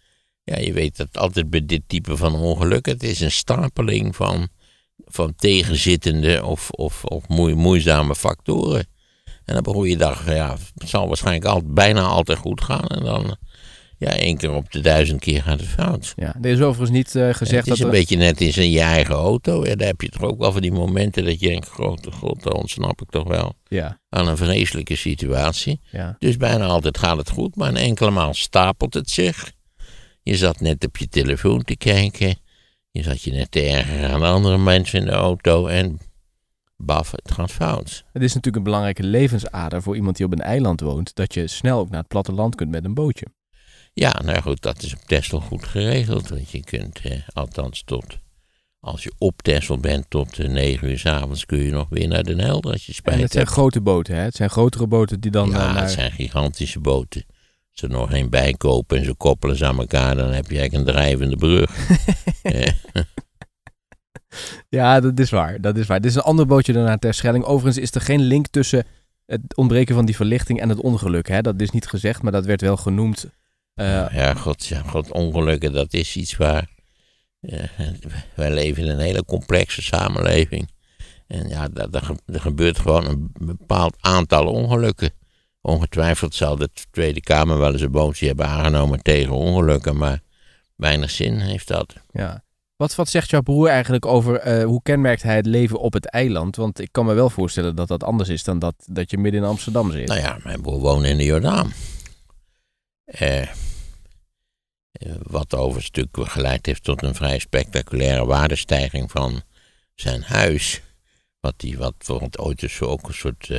Ja, 0.45 0.59
je 0.59 0.73
weet 0.73 0.97
dat 0.97 1.19
altijd 1.19 1.51
bij 1.51 1.67
dit 1.67 1.83
type 1.87 2.17
van 2.17 2.35
ongeluk, 2.35 2.87
het 2.87 3.03
is 3.03 3.21
een 3.21 3.31
stapeling 3.31 4.17
van 4.17 4.49
van 5.05 5.35
tegenzittende 5.37 6.45
of, 6.45 6.71
of, 6.71 7.05
of 7.05 7.29
moe- 7.29 7.55
moeizame 7.55 8.15
factoren. 8.15 8.87
En 9.45 9.55
dan 9.55 9.63
begon 9.63 9.89
je 9.89 9.97
dag, 9.97 10.27
ja, 10.35 10.57
het 10.75 10.89
zal 10.89 11.07
waarschijnlijk 11.09 11.45
al, 11.45 11.63
bijna 11.65 12.01
altijd 12.03 12.39
goed 12.39 12.61
gaan. 12.65 12.87
En 12.87 13.05
dan, 13.05 13.37
ja, 13.99 14.09
één 14.11 14.37
keer 14.37 14.53
op 14.55 14.73
de 14.73 14.81
duizend 14.81 15.21
keer 15.21 15.43
gaat 15.43 15.61
het 15.61 15.69
fout. 15.69 16.13
Ja, 16.17 16.37
er 16.43 16.51
is 16.51 16.61
overigens 16.61 16.91
niet 16.91 17.15
eh, 17.15 17.35
gezegd 17.35 17.65
het 17.65 17.73
is 17.75 17.79
dat 17.79 17.79
een 17.79 17.85
er... 17.95 17.99
beetje 18.01 18.17
net 18.17 18.41
in 18.41 18.53
zijn 18.53 18.71
je 18.71 18.81
eigen 18.81 19.15
auto. 19.15 19.67
Ja, 19.67 19.75
daar 19.75 19.87
heb 19.87 20.01
je 20.01 20.09
toch 20.09 20.23
ook 20.23 20.39
wel 20.39 20.53
van 20.53 20.61
die 20.63 20.73
momenten 20.73 21.25
dat 21.25 21.41
je 21.41 21.49
denkt, 21.49 21.69
grote 21.69 22.11
god, 22.13 22.43
daar 22.43 22.53
ontsnap 22.53 23.03
ik 23.03 23.11
toch 23.11 23.29
wel 23.29 23.55
Ja, 23.69 24.01
aan 24.09 24.29
een 24.29 24.37
vreselijke 24.37 24.97
situatie. 24.97 25.81
ja. 25.91 26.17
Dus 26.19 26.37
bijna 26.37 26.67
altijd 26.67 26.99
gaat 26.99 27.17
het 27.17 27.31
goed, 27.31 27.57
maar 27.57 27.69
een 27.69 27.77
enkele 27.77 28.11
maal 28.11 28.35
stapelt 28.35 28.95
het 28.95 29.11
zich. 29.11 29.53
Je 30.23 30.37
zat 30.37 30.61
net 30.61 30.85
op 30.87 30.97
je 30.97 31.09
telefoon 31.09 31.63
te 31.63 31.77
kijken. 31.77 32.37
Je 32.91 33.03
zat 33.03 33.23
je 33.23 33.33
net 33.33 33.51
te 33.51 33.61
ergeren 33.61 34.11
aan 34.11 34.23
andere 34.23 34.59
mensen 34.59 34.99
in 34.99 35.05
de 35.05 35.13
auto 35.13 35.67
en 35.67 36.01
baf, 36.77 37.11
het 37.11 37.31
gaat 37.31 37.51
fout. 37.51 38.05
Het 38.13 38.23
is 38.23 38.29
natuurlijk 38.29 38.57
een 38.57 38.63
belangrijke 38.63 39.03
levensader 39.03 39.83
voor 39.83 39.97
iemand 39.97 40.17
die 40.17 40.27
op 40.27 40.33
een 40.33 40.41
eiland 40.41 40.81
woont, 40.81 41.15
dat 41.15 41.35
je 41.35 41.47
snel 41.47 41.79
ook 41.79 41.91
naar 41.91 41.99
het 41.99 42.09
platteland 42.09 42.55
kunt 42.55 42.71
met 42.71 42.85
een 42.85 42.95
bootje. 42.95 43.27
Ja, 43.95 44.21
nou 44.25 44.41
goed, 44.41 44.63
dat 44.63 44.83
is 44.83 44.95
op 44.95 45.01
Texel 45.01 45.41
goed 45.41 45.67
geregeld. 45.67 46.29
Want 46.29 46.51
je 46.51 46.65
kunt, 46.65 47.01
eh, 47.01 47.19
althans 47.33 47.83
tot, 47.85 48.19
als 48.81 49.03
je 49.03 49.13
op 49.19 49.43
Texel 49.43 49.79
bent 49.79 50.05
tot 50.09 50.39
eh, 50.39 50.49
9 50.49 50.89
uur 50.89 50.99
's 50.99 51.07
avonds, 51.07 51.47
kun 51.47 51.59
je 51.59 51.71
nog 51.71 51.89
weer 51.89 52.09
naar 52.09 52.23
Den 52.23 52.41
Helder 52.41 52.73
als 52.73 52.87
je 52.87 52.93
En 52.93 52.95
spijt 52.95 53.21
het 53.21 53.33
zijn 53.33 53.47
grote 53.47 53.81
boten, 53.81 54.15
hè? 54.15 54.23
Het 54.23 54.35
zijn 54.35 54.51
grotere 54.51 54.87
boten 54.87 55.21
die 55.21 55.31
dan 55.31 55.51
ja, 55.51 55.55
eh, 55.55 55.75
naar... 55.75 55.83
het 55.83 55.91
zijn 55.91 56.11
gigantische 56.11 56.81
boten. 56.81 57.25
Ze 57.73 57.87
nog 57.87 58.13
één 58.13 58.31
bij 58.31 58.53
kopen 58.53 58.99
en 58.99 59.05
ze 59.05 59.15
koppelen 59.15 59.57
ze 59.57 59.67
aan 59.67 59.79
elkaar, 59.79 60.17
dan 60.17 60.33
heb 60.33 60.51
je 60.51 60.59
eigenlijk 60.59 60.89
een 60.89 60.95
drijvende 60.95 61.37
brug. 61.37 61.71
Ja, 64.69 65.01
dat 65.01 65.19
is 65.19 65.31
waar. 65.31 65.61
Dat 65.61 65.77
is 65.77 65.87
waar. 65.87 66.01
Dit 66.01 66.11
is 66.11 66.17
een 66.17 66.23
ander 66.23 66.47
bootje 66.47 66.73
dan 66.73 66.85
naar 66.85 66.99
Terschelling. 66.99 67.45
Overigens 67.45 67.85
is 67.85 67.95
er 67.95 68.01
geen 68.01 68.21
link 68.21 68.47
tussen 68.47 68.85
het 69.27 69.57
ontbreken 69.57 69.95
van 69.95 70.05
die 70.05 70.17
verlichting 70.17 70.61
en 70.61 70.69
het 70.69 70.81
ongeluk. 70.81 71.29
Hè? 71.29 71.41
Dat 71.41 71.61
is 71.61 71.71
niet 71.71 71.87
gezegd, 71.87 72.23
maar 72.23 72.33
dat 72.33 72.45
werd 72.45 72.61
wel 72.61 72.77
genoemd. 72.77 73.27
Eh, 73.75 73.87
ja, 74.13 74.35
god, 74.35 74.67
ja, 74.67 74.83
god, 74.83 75.11
ongelukken, 75.11 75.73
dat 75.73 75.93
is 75.93 76.17
iets 76.17 76.37
waar... 76.37 76.67
eh, 77.41 77.65
wij 78.35 78.51
leven 78.51 78.85
in 78.85 78.91
een 78.91 78.99
hele 78.99 79.25
complexe 79.25 79.83
samenleving. 79.83 80.71
En 81.27 81.49
ja, 81.49 81.69
er 81.75 82.41
gebeurt 82.41 82.79
gewoon 82.79 83.07
een 83.07 83.31
bepaald 83.33 83.97
aantal 84.01 84.47
ongelukken. 84.47 85.11
Ongetwijfeld 85.63 86.35
zal 86.35 86.57
de 86.57 86.69
Tweede 86.91 87.21
Kamer 87.21 87.59
wel 87.59 87.73
eens 87.73 87.81
een 87.81 87.91
motie 87.91 88.29
hebben 88.29 88.47
aangenomen 88.47 89.03
tegen 89.03 89.33
ongelukken, 89.33 89.97
maar 89.97 90.21
weinig 90.77 91.11
zin 91.11 91.39
heeft 91.39 91.69
dat. 91.69 91.95
ja. 92.13 92.43
Wat, 92.77 92.95
wat 92.95 93.09
zegt 93.09 93.31
jouw 93.31 93.41
broer 93.41 93.69
eigenlijk 93.69 94.07
over 94.07 94.39
eh, 94.39 94.65
hoe 94.65 94.83
kenmerkt 94.83 95.23
hij 95.23 95.37
het 95.37 95.47
leven 95.47 95.79
op 95.79 95.93
het 95.93 96.07
eiland? 96.07 96.57
Want 96.57 96.81
ik 96.81 96.89
kan 96.93 97.07
me 97.07 97.15
wel 97.15 97.31
voorstellen 97.31 97.77
dat 97.77 97.89
dat 97.89 98.05
anders 98.05 98.29
is 98.29 98.45
dan 98.45 98.59
dat, 98.59 98.75
dat 98.87 99.11
je 99.11 99.19
midden 99.19 99.41
in 99.41 99.47
Amsterdam 99.47 99.93
zit. 99.93 100.09
Nou 100.09 100.21
ja, 100.21 100.39
mijn 100.45 100.61
broer 100.61 100.79
woont 100.79 101.05
in 101.05 101.17
de 101.17 101.25
Jordaan. 101.25 101.73
Eh, 103.05 103.41
eh, 103.41 103.49
wat 105.23 105.55
overigens 105.55 105.91
natuurlijk 105.91 106.31
geleid 106.31 106.67
heeft 106.67 106.85
tot 106.85 107.03
een 107.03 107.15
vrij 107.15 107.39
spectaculaire 107.39 108.25
waardestijging 108.25 109.11
van 109.11 109.43
zijn 109.95 110.23
huis. 110.23 110.83
Wat, 111.41 111.55
die, 111.57 111.79
wat 111.79 111.95
voor 111.99 112.21
het 112.21 112.39
ooit 112.39 112.61
dus 112.61 112.81
ook 112.81 113.09
een 113.09 113.15
soort 113.15 113.51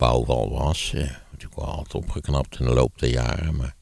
bouwwal 0.00 0.50
was. 0.50 0.92
Natuurlijk 1.30 1.54
wel 1.60 1.64
altijd 1.64 1.94
opgeknapt 1.94 2.58
in 2.60 2.66
de 2.66 2.72
loop 2.72 2.98
der 2.98 3.10
jaren. 3.10 3.56
Maar 3.56 3.74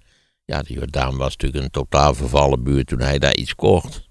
ja, 0.45 0.63
de 0.63 0.73
Jordaan 0.73 1.17
was 1.17 1.37
natuurlijk 1.37 1.65
een 1.65 1.71
totaal 1.71 2.15
vervallen 2.15 2.63
buurt 2.63 2.87
toen 2.87 3.01
hij 3.01 3.19
daar 3.19 3.35
iets 3.37 3.55
kocht. 3.55 4.07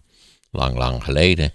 Lang, 0.51 0.77
lang 0.77 1.03
geleden. 1.03 1.51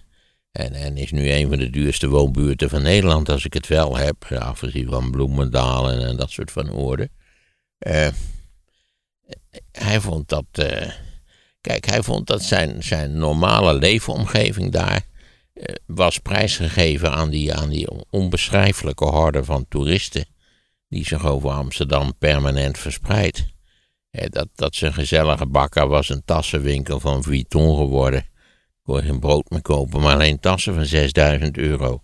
En, 0.52 0.72
en 0.74 0.96
is 0.96 1.10
nu 1.12 1.30
een 1.30 1.48
van 1.48 1.58
de 1.58 1.70
duurste 1.70 2.08
woonbuurten 2.08 2.68
van 2.70 2.82
Nederland, 2.82 3.28
als 3.28 3.44
ik 3.44 3.52
het 3.52 3.66
wel 3.66 3.96
heb. 3.96 4.24
Afgezien 4.38 4.88
van 4.88 5.10
Bloemendaal 5.10 5.90
en, 5.90 6.16
dat 6.16 6.30
soort 6.30 6.50
van 6.50 6.70
oorden. 6.72 7.10
Eh, 7.78 8.08
hij 9.72 10.00
vond 10.00 10.28
dat. 10.28 10.44
eh, 10.52 10.90
kijk, 11.60 11.84
hij 11.86 12.02
vond 12.02 12.26
dat 12.26 12.42
zijn, 12.42 12.82
zijn 12.82 13.18
normale 13.18 13.74
leefomgeving 13.74 14.72
daar. 14.72 15.06
eh, 15.52 15.74
was 15.86 16.18
prijsgegeven 16.18 17.12
aan 17.12 17.30
die, 17.30 17.54
aan 17.54 17.68
die 17.68 17.88
onbeschrijfelijke 18.10 19.04
horde 19.04 19.44
van 19.44 19.66
toeristen. 19.68 20.24
Die 20.92 21.06
zich 21.06 21.26
over 21.26 21.50
Amsterdam 21.50 22.12
permanent 22.18 22.78
verspreidt. 22.78 23.44
Dat, 24.10 24.48
dat 24.54 24.74
zijn 24.74 24.92
gezellige 24.92 25.46
bakker 25.46 25.88
was 25.88 26.08
een 26.08 26.22
tassenwinkel 26.24 27.00
van 27.00 27.22
Vuitton 27.22 27.76
geworden. 27.76 28.26
Kon 28.82 29.02
geen 29.02 29.20
brood 29.20 29.50
meer 29.50 29.62
kopen, 29.62 30.00
maar 30.00 30.14
alleen 30.14 30.40
tassen 30.40 30.74
van 30.74 30.84
6000 30.84 31.58
euro. 31.58 32.02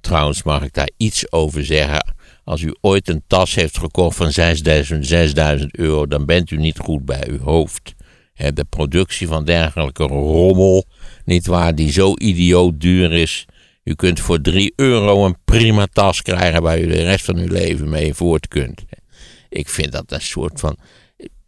Trouwens, 0.00 0.42
mag 0.42 0.62
ik 0.62 0.72
daar 0.72 0.90
iets 0.96 1.32
over 1.32 1.64
zeggen? 1.64 2.14
Als 2.44 2.60
u 2.60 2.74
ooit 2.80 3.08
een 3.08 3.22
tas 3.26 3.54
heeft 3.54 3.78
gekocht 3.78 4.16
van 4.16 4.32
6000, 4.32 5.06
6000 5.06 5.76
euro, 5.76 6.06
dan 6.06 6.26
bent 6.26 6.50
u 6.50 6.56
niet 6.56 6.78
goed 6.78 7.04
bij 7.04 7.28
uw 7.28 7.40
hoofd. 7.40 7.94
De 8.34 8.64
productie 8.68 9.26
van 9.26 9.44
dergelijke 9.44 10.04
rommel, 10.04 10.84
niet 11.24 11.46
waar, 11.46 11.74
die 11.74 11.92
zo 11.92 12.14
idioot 12.16 12.80
duur 12.80 13.12
is. 13.12 13.46
U 13.84 13.94
kunt 13.94 14.20
voor 14.20 14.40
3 14.40 14.72
euro 14.76 15.24
een 15.26 15.36
prima 15.44 15.86
tas 15.92 16.22
krijgen 16.22 16.62
waar 16.62 16.80
u 16.80 16.86
de 16.86 17.02
rest 17.02 17.24
van 17.24 17.36
uw 17.36 17.48
leven 17.48 17.88
mee 17.88 18.14
voort 18.14 18.48
kunt. 18.48 18.82
Ik 19.48 19.68
vind 19.68 19.92
dat 19.92 20.12
een 20.12 20.20
soort 20.20 20.60
van. 20.60 20.76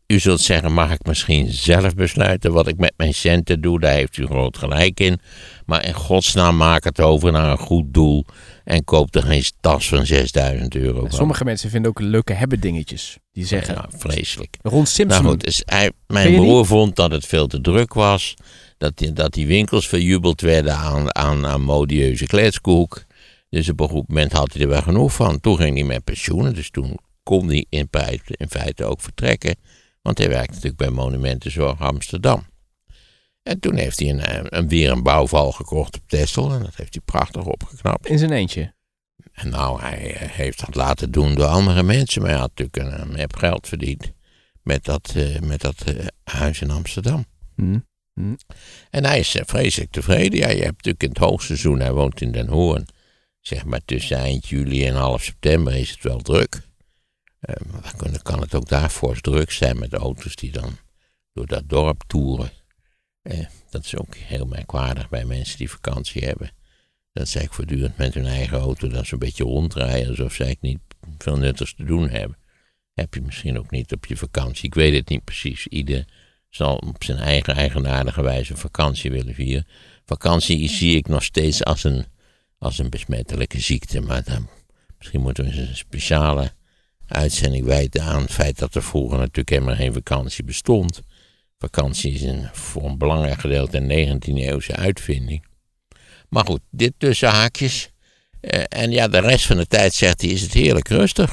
U 0.07 0.19
zult 0.19 0.41
zeggen, 0.41 0.73
mag 0.73 0.93
ik 0.93 1.07
misschien 1.07 1.53
zelf 1.53 1.95
besluiten 1.95 2.53
wat 2.53 2.69
ik 2.69 2.77
met 2.79 2.93
mijn 2.97 3.15
centen 3.15 3.61
doe? 3.61 3.81
Daar 3.81 3.93
heeft 3.93 4.17
u 4.17 4.27
groot 4.27 4.59
gelijk 4.59 5.01
in. 5.01 5.21
Maar 5.67 5.87
in 5.87 5.93
godsnaam 5.95 6.57
maak 6.57 6.85
het 6.85 7.01
over 7.01 7.33
naar 7.33 7.51
een 7.51 7.59
goed 7.59 7.95
doel. 7.95 8.25
En 8.65 8.85
koop 8.85 9.15
er 9.15 9.23
geen 9.23 9.45
tas 9.61 9.89
van 9.89 10.07
6000 10.07 10.77
euro 10.77 11.01
van. 11.01 11.13
Sommige 11.13 11.45
mensen 11.45 11.71
vinden 11.71 11.91
ook 11.91 12.01
leuke 12.01 12.33
hebben 12.33 12.61
dingetjes. 12.61 13.19
Die 13.33 13.47
zeggen, 13.47 13.75
Ja, 13.75 13.89
vreselijk. 13.99 14.57
Ron 14.63 14.87
Simpson. 14.87 15.23
Nou 15.23 15.35
goed, 15.35 15.45
dus 15.45 15.63
hij, 15.65 15.91
mijn 16.07 16.35
broer 16.35 16.67
vond 16.67 16.97
dat 16.97 17.11
het 17.11 17.27
veel 17.27 17.47
te 17.47 17.61
druk 17.61 17.95
was. 17.95 18.35
Dat 18.85 18.99
die, 18.99 19.13
dat 19.13 19.33
die 19.33 19.47
winkels 19.47 19.89
verjubeld 19.89 20.41
werden 20.41 20.75
aan, 20.77 21.15
aan, 21.15 21.47
aan 21.47 21.63
modieuze 21.63 22.27
kletskoek. 22.27 23.05
Dus 23.51 23.69
op 23.69 23.81
een 23.81 23.89
goed 23.89 24.09
moment 24.09 24.33
had 24.33 24.53
hij 24.53 24.63
er 24.63 24.69
wel 24.69 24.83
genoeg 24.83 25.15
van. 25.15 25.41
Toen 25.41 25.57
ging 25.57 25.77
hij 25.77 25.87
met 25.87 26.05
pensioen. 26.05 26.53
Dus 26.53 26.71
toen 26.71 26.99
kon 27.23 27.49
hij 27.49 27.67
in, 27.69 27.89
feite- 27.91 28.35
in 28.37 28.49
feite 28.49 28.85
ook 28.85 29.01
vertrekken. 29.01 29.57
Want 30.03 30.19
hij 30.19 30.29
werkte 30.29 30.53
natuurlijk 30.53 30.77
bij 30.77 30.91
Monumentenzorg 30.91 31.81
Amsterdam. 31.81 32.47
En 33.43 33.61
toen 33.61 33.77
heeft 33.77 33.99
hij 33.99 34.09
een, 34.09 34.57
een, 34.57 34.69
weer 34.69 34.91
een 34.91 35.03
bouwval 35.03 35.53
gekocht 35.53 35.97
op 35.97 36.03
Texel. 36.07 36.53
En 36.53 36.63
dat 36.63 36.77
heeft 36.77 36.95
hij 36.95 37.03
prachtig 37.05 37.45
opgeknapt. 37.45 38.09
In 38.09 38.19
zijn 38.19 38.33
eentje. 38.33 38.75
En 39.33 39.49
nou, 39.49 39.81
hij 39.81 40.17
heeft 40.19 40.61
dat 40.67 40.75
laten 40.75 41.11
doen 41.11 41.35
door 41.35 41.47
andere 41.47 41.83
mensen. 41.83 42.23
Maar 42.23 42.31
hij 42.31 42.41
had 42.41 42.51
natuurlijk 42.57 43.01
een, 43.01 43.09
een 43.11 43.19
heb 43.19 43.37
geld 43.37 43.69
verdiend 43.69 44.13
met 44.63 44.85
dat, 44.85 45.13
eh, 45.17 45.41
met 45.41 45.61
dat 45.61 45.83
eh, 45.83 46.07
huis 46.25 46.61
in 46.61 46.71
Amsterdam. 46.71 47.25
Hm. 48.15 48.35
En 48.91 49.05
hij 49.05 49.19
is 49.19 49.35
eh, 49.35 49.43
vreselijk 49.47 49.91
tevreden. 49.91 50.39
Ja, 50.39 50.49
je 50.49 50.63
hebt 50.63 50.77
natuurlijk 50.77 51.03
in 51.03 51.09
het 51.09 51.19
hoogseizoen, 51.19 51.81
hij 51.81 51.93
woont 51.93 52.21
in 52.21 52.33
Den 52.33 52.49
Hoorn. 52.49 52.87
Zeg 53.41 53.65
maar 53.65 53.85
tussen 53.85 54.17
eind 54.17 54.49
juli 54.49 54.87
en 54.87 54.95
half 54.95 55.23
september 55.23 55.75
is 55.75 55.91
het 55.91 56.03
wel 56.03 56.19
druk. 56.19 56.61
Eh, 57.41 57.55
maar 57.71 57.95
dan 57.99 58.23
kan 58.23 58.41
het 58.41 58.55
ook 58.55 58.69
daar 58.69 58.91
fors 58.91 59.21
druk 59.21 59.51
zijn 59.51 59.79
met 59.79 59.93
auto's 59.93 60.37
die 60.37 60.53
dan 60.53 60.77
door 61.33 61.47
dat 61.47 61.69
dorp 61.69 62.03
toeren. 62.07 62.51
Eh, 63.23 63.47
dat 63.71 63.85
is 63.85 63.97
ook 63.97 64.15
heel 64.15 64.47
merkwaardig 64.47 65.09
bij 65.09 65.25
mensen 65.25 65.59
die 65.59 65.71
vakantie 65.71 66.25
hebben. 66.25 66.51
Dat 67.13 67.29
zij 67.29 67.49
voortdurend 67.51 67.97
met 67.97 68.15
hun 68.15 68.27
eigen 68.27 68.59
auto 68.59 68.89
dan 68.89 69.05
zo'n 69.05 69.19
beetje 69.19 69.45
rondrijden 69.45 70.09
alsof 70.09 70.35
zij 70.35 70.57
niet 70.61 70.79
veel 71.19 71.37
nuttigs 71.37 71.75
te 71.75 71.85
doen 71.85 72.09
hebben. 72.09 72.39
Heb 72.95 73.15
je 73.15 73.21
misschien 73.21 73.59
ook 73.59 73.71
niet 73.71 73.93
op 73.93 74.07
je 74.07 74.17
vakantie. 74.17 74.65
Ik 74.65 74.75
weet 74.75 74.95
het 74.95 75.09
niet 75.09 75.25
precies. 75.25 75.67
Ieder 75.67 76.05
zal 76.57 76.77
op 76.77 77.05
zijn 77.05 77.19
eigen 77.19 77.55
eigenaardige 77.55 78.23
wijze 78.23 78.57
vakantie 78.57 79.11
willen 79.11 79.35
vieren. 79.35 79.67
Vakantie 80.05 80.69
zie 80.69 80.97
ik 80.97 81.09
nog 81.09 81.23
steeds 81.25 81.65
als 81.65 81.85
een, 81.85 82.05
als 82.59 82.79
een 82.79 82.91
besmettelijke 82.91 83.61
ziekte. 83.61 84.01
Maar 84.01 84.25
dan, 84.25 84.49
misschien 84.99 85.21
moeten 85.21 85.45
we 85.45 85.51
eens 85.51 85.69
een 85.69 85.77
speciale 85.77 86.53
uitzending 87.07 87.65
wijten 87.65 88.03
aan 88.03 88.23
het 88.23 88.33
feit 88.33 88.59
dat 88.59 88.75
er 88.75 88.83
vroeger 88.83 89.19
natuurlijk 89.19 89.51
helemaal 89.51 89.75
geen 89.75 89.93
vakantie 89.93 90.45
bestond. 90.45 91.01
Vakantie 91.59 92.13
is 92.13 92.23
een, 92.23 92.49
voor 92.53 92.85
een 92.85 92.99
belangrijk 92.99 93.41
gedeelte 93.41 93.77
een 93.77 94.21
19e 94.23 94.35
eeuwse 94.35 94.77
uitvinding. 94.77 95.45
Maar 96.29 96.45
goed, 96.45 96.61
dit 96.71 96.93
tussen 96.99 97.29
haakjes. 97.29 97.91
Eh, 98.41 98.63
en 98.69 98.91
ja, 98.91 99.09
de 99.09 99.21
rest 99.21 99.47
van 99.47 99.57
de 99.57 99.67
tijd 99.67 99.95
zegt 99.95 100.21
hij, 100.21 100.31
is 100.31 100.43
het 100.43 100.53
heerlijk 100.53 100.89
rustig. 100.89 101.31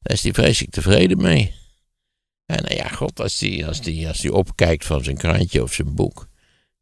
Daar 0.00 0.16
is 0.16 0.22
hij 0.22 0.32
vreselijk 0.32 0.72
tevreden 0.72 1.22
mee. 1.22 1.62
En 2.46 2.62
nou 2.62 2.74
ja, 2.74 2.88
god, 2.88 3.20
als 3.20 3.40
hij 3.40 3.66
als 3.66 3.80
die, 3.80 4.08
als 4.08 4.20
die 4.20 4.32
opkijkt 4.32 4.84
van 4.84 5.04
zijn 5.04 5.16
krantje 5.16 5.62
of 5.62 5.72
zijn 5.72 5.94
boek, 5.94 6.28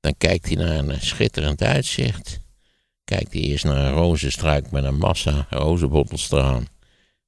dan 0.00 0.14
kijkt 0.19 0.47
hij 0.47 0.57
naar 0.57 0.76
een 0.78 1.00
schitterend 1.00 1.62
uitzicht. 1.62 2.40
Kijkt 3.04 3.33
hij 3.33 3.42
eerst 3.42 3.64
naar 3.64 3.87
een 3.87 3.92
rozenstruik 3.92 4.71
met 4.71 4.85
een 4.85 4.99
massa 4.99 5.47
rozenbottels 5.50 6.31
eraan. 6.31 6.66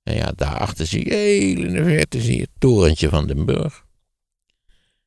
En 0.02 0.14
ja, 0.14 0.32
daarachter 0.36 0.86
zie 0.86 1.08
je 1.08 1.14
heel 1.14 1.64
in 1.64 1.72
de 1.72 1.84
verte 1.84 2.20
zie 2.20 2.34
je 2.34 2.40
het 2.40 2.50
torentje 2.58 3.08
van 3.08 3.26
Den 3.26 3.44
Burg. 3.44 3.84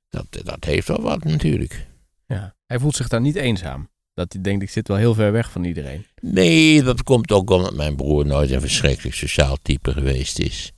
Dat, 0.09 0.25
dat 0.43 0.65
heeft 0.65 0.87
wel 0.87 1.01
wat 1.01 1.23
natuurlijk. 1.23 1.87
Ja. 2.27 2.55
Hij 2.65 2.79
voelt 2.79 2.95
zich 2.95 3.07
daar 3.07 3.21
niet 3.21 3.35
eenzaam. 3.35 3.89
Dat 4.13 4.33
hij 4.33 4.41
denkt, 4.41 4.63
ik 4.63 4.69
zit 4.69 4.87
wel 4.87 4.97
heel 4.97 5.13
ver 5.13 5.31
weg 5.31 5.51
van 5.51 5.63
iedereen. 5.63 6.05
Nee, 6.21 6.83
dat 6.83 7.03
komt 7.03 7.31
ook 7.31 7.49
omdat 7.49 7.75
mijn 7.75 7.95
broer 7.95 8.25
nooit 8.25 8.51
een 8.51 8.61
verschrikkelijk 8.61 9.15
sociaal 9.15 9.57
type 9.61 9.93
geweest 9.93 10.39
is. 10.39 10.71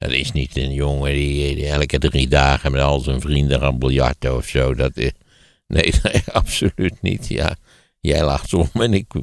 Dat 0.00 0.10
is 0.10 0.32
niet 0.32 0.56
een 0.56 0.72
jongen 0.72 1.12
die, 1.12 1.54
die 1.54 1.66
elke 1.66 1.98
drie 1.98 2.28
dagen 2.28 2.72
met 2.72 2.80
al 2.80 3.00
zijn 3.00 3.20
vrienden 3.20 3.60
gaan 3.60 3.78
biljarten 3.78 4.36
of 4.36 4.46
zo. 4.46 4.74
Dat 4.74 4.96
is, 4.96 5.12
nee, 5.66 5.92
nee, 6.02 6.22
absoluut 6.32 7.02
niet. 7.02 7.26
Ja, 7.26 7.56
jij 8.00 8.24
lacht 8.24 8.54
om 8.54 8.68
en 8.72 8.94
ik, 8.94 9.14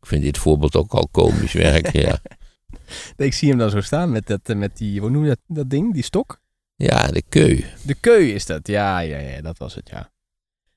ik 0.00 0.06
vind 0.06 0.22
dit 0.22 0.38
voorbeeld 0.38 0.76
ook 0.76 0.92
al 0.92 1.08
komisch 1.10 1.52
werken. 1.52 2.00
Ja, 2.00 2.20
Ik 3.16 3.34
zie 3.34 3.48
hem 3.48 3.58
dan 3.58 3.70
zo 3.70 3.80
staan 3.80 4.10
met, 4.10 4.26
dat, 4.26 4.40
eh, 4.42 4.56
met 4.56 4.76
die, 4.76 5.00
hoe 5.00 5.10
noem 5.10 5.22
je 5.22 5.28
dat, 5.28 5.40
dat 5.46 5.70
ding, 5.70 5.94
die 5.94 6.02
stok? 6.02 6.40
ja 6.76 7.06
de 7.06 7.22
keu. 7.28 7.64
De 7.82 7.94
keu 7.94 8.32
is 8.32 8.46
dat, 8.46 8.66
ja, 8.66 8.98
ja, 8.98 9.18
ja, 9.18 9.40
dat 9.40 9.58
was 9.58 9.74
het, 9.74 9.88
ja. 9.88 10.12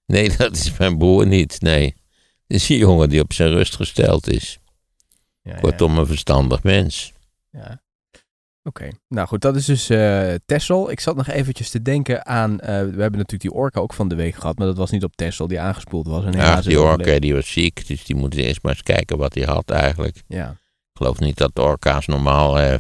Nee, 0.06 0.38
dat 0.38 0.56
is 0.56 0.78
mijn 0.78 0.98
broer 0.98 1.28
niet. 1.28 1.62
Nee, 1.62 1.86
het 2.48 2.58
is 2.58 2.70
een 2.70 2.78
jongen 2.78 3.10
die 3.10 3.22
op 3.22 3.34
zijn 3.34 3.50
rust 3.50 3.76
gesteld 3.76 4.28
is. 4.28 4.60
ja, 5.42 5.54
ja. 5.54 5.60
Kortom, 5.60 5.98
een 5.98 6.08
verstandig 6.08 6.64
mens. 6.64 7.14
Ja. 7.52 7.82
Oké, 8.68 8.88
nou 9.08 9.28
goed, 9.28 9.42
dat 9.42 9.56
is 9.56 9.66
dus 9.66 9.90
eh 9.90 10.34
Texel. 10.46 10.92
Ik 10.92 11.00
zat 11.00 11.16
nog 11.16 11.28
eventjes 11.28 11.70
te 11.70 11.82
denken 11.82 12.26
aan, 12.26 12.60
eh, 12.60 12.68
we 12.68 12.74
hebben 12.74 13.12
natuurlijk 13.12 13.42
die 13.42 13.52
orka 13.54 13.80
ook 13.80 13.94
van 13.94 14.08
de 14.08 14.16
week 14.16 14.36
gehad, 14.36 14.58
maar 14.58 14.68
dat 14.68 14.78
was 14.78 14.92
niet 14.92 15.04
op 15.04 15.16
Texel 15.16 15.48
die 15.48 15.60
aangespoeld 15.60 16.08
was. 16.08 16.26
En 16.26 16.32
Ja, 16.32 16.62
die 16.62 16.82
orka 16.82 17.20
die 17.20 17.34
was 17.34 17.52
ziek, 17.52 17.88
dus 17.88 18.04
die 18.06 18.16
moeten 18.16 18.40
eerst 18.40 18.62
maar 18.64 18.72
eens 18.72 18.84
kijken 18.84 19.18
wat 19.18 19.34
hij 19.34 19.44
had 19.44 19.70
eigenlijk. 19.70 20.24
Ja, 20.28 20.50
Ik 20.50 21.04
geloof 21.04 21.20
niet 21.20 21.38
dat 21.38 21.52
de 21.56 21.62
orka's 21.62 22.06
normaal 22.08 22.60
eh, 22.60 22.76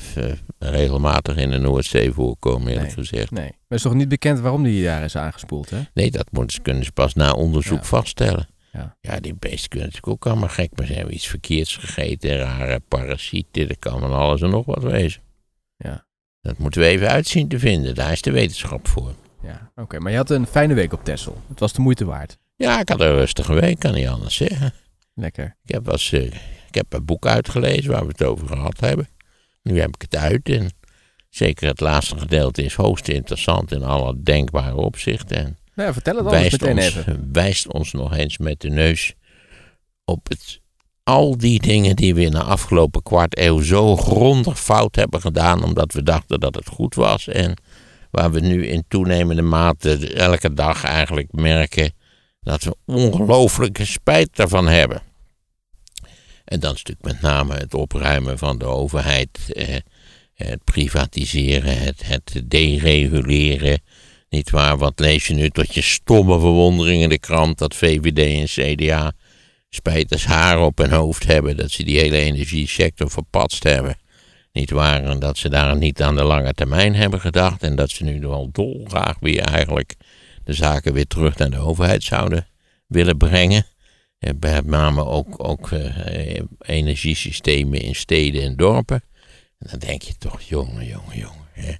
regelmatig 0.59 1.35
in 1.37 1.49
de 1.51 1.57
Noordzee 1.57 2.11
voorkomen, 2.11 2.67
eerlijk 2.67 2.95
Nee. 2.95 3.05
gezegd. 3.05 3.31
nee. 3.31 3.43
Maar 3.43 3.53
het 3.67 3.77
is 3.77 3.81
toch 3.81 3.93
niet 3.93 4.09
bekend 4.09 4.39
waarom 4.39 4.63
die 4.63 4.83
daar 4.83 5.03
is 5.03 5.15
aangespoeld, 5.15 5.69
hè? 5.69 5.79
Nee, 5.93 6.11
dat 6.11 6.27
moeten 6.31 6.53
ze, 6.55 6.61
kunnen 6.61 6.83
ze 6.85 6.91
pas 6.91 7.13
na 7.13 7.31
onderzoek 7.31 7.77
Ja. 7.79 7.83
vaststellen. 7.85 8.47
Ja. 9.01 9.19
die 9.19 9.35
beesten 9.39 9.69
kunnen 9.69 9.87
natuurlijk 9.87 10.13
ook 10.13 10.25
allemaal 10.31 10.49
gek, 10.49 10.69
maar 10.75 10.85
ze 10.85 10.93
hebben 10.93 11.13
iets 11.13 11.27
verkeerds 11.27 11.75
gegeten, 11.77 12.37
rare 12.37 12.81
parasieten, 12.87 13.67
dat 13.67 13.79
kan 13.79 13.99
van 13.99 14.13
alles 14.13 14.41
en 14.41 14.49
nog 14.49 14.65
wat 14.65 14.83
wezen. 14.83 15.21
Ja. 15.77 16.05
Dat 16.41 16.57
moeten 16.57 16.81
we 16.81 16.87
even 16.87 17.09
uitzien 17.09 17.47
te 17.47 17.59
vinden, 17.59 17.95
daar 17.95 18.11
is 18.11 18.21
de 18.21 18.31
wetenschap 18.31 18.87
voor. 18.87 19.13
Ja, 19.43 19.71
oké. 19.75 19.99
Maar 19.99 20.11
je 20.11 20.17
had 20.17 20.29
een 20.29 20.47
fijne 20.47 20.73
week 20.73 20.93
op 20.93 21.03
Texel. 21.03 21.41
Het 21.47 21.59
was 21.59 21.73
de 21.73 21.81
moeite 21.81 22.05
waard. 22.05 22.37
Ja, 22.55 22.79
ik 22.79 22.89
had 22.89 22.99
een 23.01 23.13
rustige 23.13 23.53
week, 23.53 23.79
kan 23.79 23.93
niet 23.93 24.07
anders 24.07 24.35
zeggen. 24.35 24.73
Lekker. 25.13 25.55
Ik 25.63 25.71
heb, 25.73 25.85
was, 25.85 26.11
eh, 26.11 26.23
ik 26.67 26.75
heb 26.75 26.93
een 26.93 27.05
boek 27.05 27.25
uitgelezen 27.25 27.91
waar 27.91 28.01
we 28.01 28.07
het 28.07 28.23
over 28.23 28.47
gehad 28.47 28.79
hebben. 28.79 29.07
Nu 29.63 29.79
heb 29.79 29.89
ik 29.95 30.01
het 30.01 30.15
uit 30.15 30.49
en 30.49 30.69
zeker 31.29 31.67
het 31.67 31.79
laatste 31.79 32.17
gedeelte 32.19 32.63
is 32.63 32.73
hoogst 32.73 33.07
interessant 33.07 33.71
in 33.71 33.83
alle 33.83 34.21
denkbare 34.23 34.75
opzichten. 34.75 35.37
En 35.37 35.57
Nou 35.75 35.87
ja, 35.87 35.93
vertel 35.93 36.15
het 36.15 36.29
wijst 36.29 36.51
meteen 36.61 36.75
ons, 36.77 36.95
even. 36.95 37.29
wijst 37.31 37.67
ons 37.73 37.91
nog 37.91 38.15
eens 38.15 38.37
met 38.37 38.61
de 38.61 38.69
neus 38.69 39.13
op 40.05 40.27
het, 40.27 40.61
al 41.07 41.37
die 41.37 41.59
dingen 41.59 41.95
die 41.95 42.15
we 42.15 42.21
in 42.21 42.31
de 42.31 42.43
afgelopen 42.43 43.03
kwart 43.03 43.37
eeuw 43.37 43.61
zo 43.61 43.95
grondig 43.95 44.59
fout 44.59 44.95
hebben 44.95 45.21
gedaan, 45.21 45.63
omdat 45.63 45.93
we 45.93 46.03
dachten 46.03 46.39
dat 46.39 46.55
het 46.55 46.67
goed 46.67 46.95
was. 46.95 47.27
En 47.27 47.53
waar 48.11 48.31
we 48.31 48.39
nu 48.39 48.67
in 48.67 48.83
toenemende 48.87 49.41
mate 49.41 50.13
elke 50.13 50.53
dag 50.53 50.83
eigenlijk 50.83 51.31
merken 51.31 51.91
dat 52.41 52.63
we 52.63 52.75
ongelooflijke 52.85 53.85
spijt 53.85 54.29
daarvan 54.35 54.67
hebben. 54.67 55.01
En 56.45 56.59
dat 56.59 56.75
is 56.75 56.83
natuurlijk 56.83 57.21
met 57.21 57.21
name 57.31 57.55
het 57.55 57.73
opruimen 57.73 58.37
van 58.37 58.57
de 58.57 58.65
overheid, 58.65 59.51
eh, 59.53 59.75
het 60.33 60.63
privatiseren, 60.63 61.77
het, 61.77 62.07
het 62.07 62.41
dereguleren. 62.45 63.81
Niet 64.29 64.49
waar, 64.49 64.77
wat 64.77 64.99
lees 64.99 65.27
je 65.27 65.33
nu 65.33 65.49
tot 65.49 65.73
je 65.73 65.81
stomme 65.81 66.39
verwondering 66.39 67.01
in 67.01 67.09
de 67.09 67.19
krant 67.19 67.57
dat 67.57 67.75
VVD 67.75 68.19
en 68.19 68.75
CDA 68.75 69.13
spijters 69.69 70.25
haar 70.25 70.59
op 70.61 70.77
hun 70.77 70.91
hoofd 70.91 71.25
hebben, 71.25 71.57
dat 71.57 71.71
ze 71.71 71.83
die 71.83 71.99
hele 71.99 72.17
energiesector 72.17 73.09
verpatst 73.09 73.63
hebben. 73.63 73.97
Niet 74.51 74.69
waar, 74.69 75.03
en 75.03 75.19
dat 75.19 75.37
ze 75.37 75.49
daar 75.49 75.77
niet 75.77 76.01
aan 76.01 76.15
de 76.15 76.23
lange 76.23 76.53
termijn 76.53 76.95
hebben 76.95 77.19
gedacht 77.21 77.63
en 77.63 77.75
dat 77.75 77.89
ze 77.89 78.03
nu 78.03 78.19
wel 78.19 78.49
dolgraag 78.51 79.15
weer 79.19 79.41
eigenlijk 79.41 79.95
de 80.43 80.53
zaken 80.53 80.93
weer 80.93 81.07
terug 81.07 81.37
naar 81.37 81.49
de 81.49 81.57
overheid 81.57 82.03
zouden 82.03 82.47
willen 82.87 83.17
brengen. 83.17 83.65
En 84.19 84.37
met 84.39 84.65
name 84.65 85.05
ook, 85.05 85.47
ook 85.47 85.71
eh, 85.71 86.41
energiesystemen 86.59 87.81
in 87.81 87.95
steden 87.95 88.41
en 88.41 88.55
dorpen. 88.55 89.03
En 89.59 89.67
dan 89.69 89.79
denk 89.79 90.01
je 90.01 90.17
toch, 90.17 90.41
jongen, 90.41 90.85
jongen, 90.85 91.17
jongen. 91.17 91.47
Hè? 91.51 91.73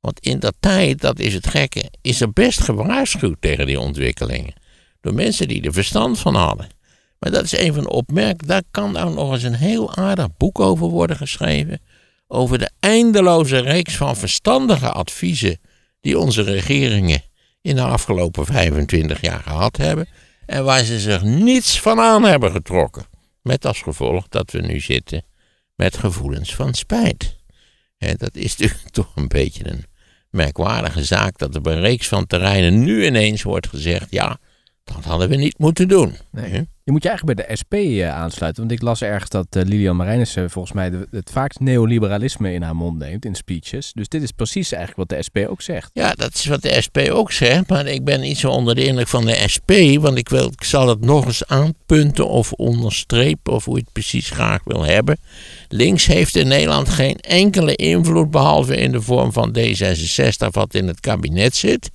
Want 0.00 0.20
in 0.20 0.38
dat 0.38 0.54
tijd, 0.60 1.00
dat 1.00 1.18
is 1.18 1.34
het 1.34 1.46
gekke, 1.46 1.90
is 2.00 2.20
er 2.20 2.32
best 2.32 2.60
gewaarschuwd 2.60 3.36
tegen 3.40 3.66
die 3.66 3.80
ontwikkelingen. 3.80 4.54
Door 5.00 5.14
mensen 5.14 5.48
die 5.48 5.62
er 5.62 5.72
verstand 5.72 6.18
van 6.18 6.34
hadden. 6.34 6.68
Maar 7.22 7.30
dat 7.30 7.44
is 7.44 7.58
een 7.58 7.74
van 7.74 7.82
de 7.82 7.88
opmerkingen, 7.90 8.46
daar 8.46 8.62
kan 8.70 8.92
nou 8.92 9.14
nog 9.14 9.32
eens 9.32 9.42
een 9.42 9.54
heel 9.54 9.96
aardig 9.96 10.36
boek 10.36 10.60
over 10.60 10.86
worden 10.86 11.16
geschreven. 11.16 11.80
Over 12.26 12.58
de 12.58 12.70
eindeloze 12.80 13.58
reeks 13.58 13.96
van 13.96 14.16
verstandige 14.16 14.90
adviezen 14.90 15.60
die 16.00 16.18
onze 16.18 16.42
regeringen 16.42 17.22
in 17.60 17.76
de 17.76 17.82
afgelopen 17.82 18.46
25 18.46 19.20
jaar 19.20 19.42
gehad 19.42 19.76
hebben. 19.76 20.08
En 20.46 20.64
waar 20.64 20.84
ze 20.84 21.00
zich 21.00 21.22
niets 21.22 21.80
van 21.80 22.00
aan 22.00 22.24
hebben 22.24 22.50
getrokken. 22.50 23.04
Met 23.42 23.66
als 23.66 23.82
gevolg 23.82 24.28
dat 24.28 24.50
we 24.50 24.60
nu 24.60 24.80
zitten 24.80 25.24
met 25.74 25.96
gevoelens 25.96 26.54
van 26.54 26.74
spijt. 26.74 27.36
En 27.98 28.14
dat 28.16 28.34
is 28.34 28.56
natuurlijk 28.56 28.90
toch 29.00 29.12
een 29.16 29.28
beetje 29.28 29.70
een 29.70 29.84
merkwaardige 30.30 31.04
zaak 31.04 31.38
dat 31.38 31.56
op 31.56 31.66
een 31.66 31.80
reeks 31.80 32.08
van 32.08 32.26
terreinen 32.26 32.84
nu 32.84 33.06
ineens 33.06 33.42
wordt 33.42 33.68
gezegd: 33.68 34.06
ja, 34.10 34.38
dat 34.84 35.04
hadden 35.04 35.28
we 35.28 35.36
niet 35.36 35.58
moeten 35.58 35.88
doen. 35.88 36.16
Nee. 36.30 36.68
Je 36.84 36.92
moet 36.92 37.02
je 37.02 37.08
eigenlijk 37.08 37.38
bij 37.38 37.48
de 37.48 37.56
SP 37.60 37.74
eh, 37.74 38.14
aansluiten. 38.14 38.62
Want 38.62 38.74
ik 38.74 38.82
las 38.82 39.02
ergens 39.02 39.30
dat 39.30 39.46
eh, 39.50 39.62
Lilian 39.62 39.96
Marijnissen 39.96 40.50
volgens 40.50 40.74
mij 40.74 40.92
het 41.10 41.30
vaakst 41.32 41.60
neoliberalisme 41.60 42.52
in 42.52 42.62
haar 42.62 42.76
mond 42.76 42.98
neemt 42.98 43.24
in 43.24 43.34
speeches. 43.34 43.92
Dus 43.92 44.08
dit 44.08 44.22
is 44.22 44.30
precies 44.30 44.72
eigenlijk 44.72 45.08
wat 45.08 45.18
de 45.18 45.24
SP 45.26 45.36
ook 45.48 45.62
zegt. 45.62 45.90
Ja, 45.92 46.12
dat 46.12 46.34
is 46.34 46.46
wat 46.46 46.62
de 46.62 46.82
SP 46.86 46.98
ook 47.10 47.32
zegt, 47.32 47.68
maar 47.68 47.86
ik 47.86 48.04
ben 48.04 48.20
niet 48.20 48.38
zo 48.38 48.50
onder 48.50 48.74
de 48.74 48.84
indruk 48.84 49.08
van 49.08 49.24
de 49.24 49.44
SP, 49.54 49.70
want 50.00 50.18
ik, 50.18 50.28
wil, 50.28 50.46
ik 50.46 50.64
zal 50.64 50.88
het 50.88 51.00
nog 51.00 51.26
eens 51.26 51.46
aanpunten 51.46 52.28
of 52.28 52.52
onderstrepen 52.52 53.52
of 53.52 53.64
hoe 53.64 53.76
je 53.76 53.82
het 53.82 53.92
precies 53.92 54.30
graag 54.30 54.60
wil 54.64 54.84
hebben. 54.84 55.18
Links 55.68 56.06
heeft 56.06 56.36
in 56.36 56.48
Nederland 56.48 56.88
geen 56.88 57.16
enkele 57.16 57.76
invloed, 57.76 58.30
behalve 58.30 58.76
in 58.76 58.92
de 58.92 59.00
vorm 59.00 59.32
van 59.32 59.56
D66, 59.58 60.48
wat 60.50 60.74
in 60.74 60.86
het 60.86 61.00
kabinet 61.00 61.56
zit. 61.56 61.90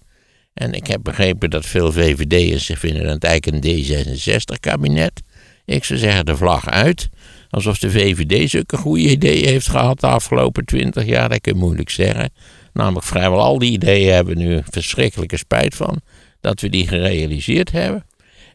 En 0.57 0.73
ik 0.73 0.87
heb 0.87 1.03
begrepen 1.03 1.49
dat 1.49 1.65
veel 1.65 1.91
VVD'ers 1.91 2.65
zich 2.65 2.79
vinden 2.79 3.07
het 3.07 3.23
eigenlijk 3.23 3.65
een 3.65 3.83
D66-kabinet. 3.83 5.21
Ik 5.65 5.83
zou 5.83 5.99
zeggen 5.99 6.25
de 6.25 6.37
vlag 6.37 6.69
uit. 6.69 7.09
Alsof 7.49 7.77
de 7.77 7.91
VVD 7.91 8.49
zulke 8.49 8.77
goede 8.77 9.09
ideeën 9.09 9.47
heeft 9.47 9.69
gehad 9.69 9.99
de 9.99 10.07
afgelopen 10.07 10.65
twintig 10.65 11.05
jaar, 11.05 11.29
dat 11.29 11.41
kun 11.41 11.53
je 11.53 11.59
moeilijk 11.59 11.89
zeggen. 11.89 12.29
Namelijk 12.73 13.05
vrijwel 13.05 13.41
al 13.41 13.59
die 13.59 13.71
ideeën 13.71 14.13
hebben 14.13 14.37
we 14.37 14.43
nu 14.43 14.61
verschrikkelijke 14.69 15.37
spijt 15.37 15.75
van. 15.75 16.01
Dat 16.41 16.61
we 16.61 16.69
die 16.69 16.87
gerealiseerd 16.87 17.71
hebben. 17.71 18.05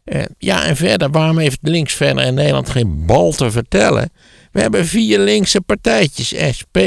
Eh, 0.04 0.22
ja, 0.38 0.66
en 0.66 0.76
verder, 0.76 1.10
waarom 1.10 1.38
heeft 1.38 1.58
links 1.62 1.94
verder 1.94 2.24
in 2.24 2.34
Nederland 2.34 2.70
geen 2.70 3.06
bal 3.06 3.32
te 3.32 3.50
vertellen? 3.50 4.10
We 4.52 4.60
hebben 4.60 4.86
vier 4.86 5.18
linkse 5.18 5.60
partijtjes. 5.60 6.34
SP, 6.58 6.78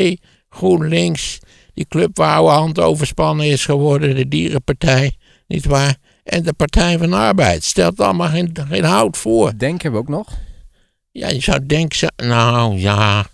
GroenLinks, 0.49 1.39
die 1.75 1.85
club 1.87 2.17
waar 2.17 2.35
oude 2.35 2.51
hand 2.51 2.79
overspannen 2.79 3.45
is 3.45 3.65
geworden, 3.65 4.15
de 4.15 4.27
Dierenpartij, 4.27 5.15
niet 5.47 5.65
waar? 5.65 5.95
En 6.23 6.43
de 6.43 6.53
Partij 6.53 6.97
van 6.97 7.09
de 7.09 7.15
Arbeid. 7.15 7.63
Stelt 7.63 7.99
allemaal 7.99 8.29
geen, 8.29 8.51
geen 8.69 8.83
hout 8.83 9.17
voor. 9.17 9.57
Denk 9.57 9.81
hebben 9.81 10.01
we 10.01 10.07
ook 10.07 10.15
nog. 10.15 10.27
Ja, 11.11 11.29
je 11.29 11.39
zou 11.39 11.65
denken, 11.65 12.13
nou 12.15 12.79
ja, 12.79 13.25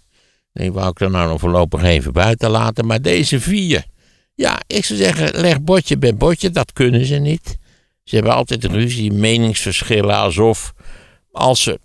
nee, 0.54 0.72
wou 0.72 0.90
ik 0.90 1.00
er 1.00 1.10
nou 1.10 1.30
nog 1.30 1.40
voorlopig 1.40 1.84
even 1.84 2.14
buiten 2.14 2.50
laten, 2.50 2.86
maar 2.86 3.02
deze 3.02 3.40
vier. 3.40 3.86
Ja, 4.36 4.60
ik 4.68 4.86
zou 4.86 5.00
zeggen, 5.00 5.42
leg 5.42 5.62
botje 5.62 5.98
bij 5.98 6.16
botje, 6.16 6.50
dat 6.50 6.74
kunnen 6.74 7.06
ze 7.06 7.16
niet. 7.16 7.58
Ze 8.04 8.16
hebben 8.16 8.34
altijd 8.34 8.64
ruzie, 8.64 9.12
meningsverschillen, 9.12 10.16
alsof 10.16 10.74
als 11.32 11.64
ze 11.64 11.80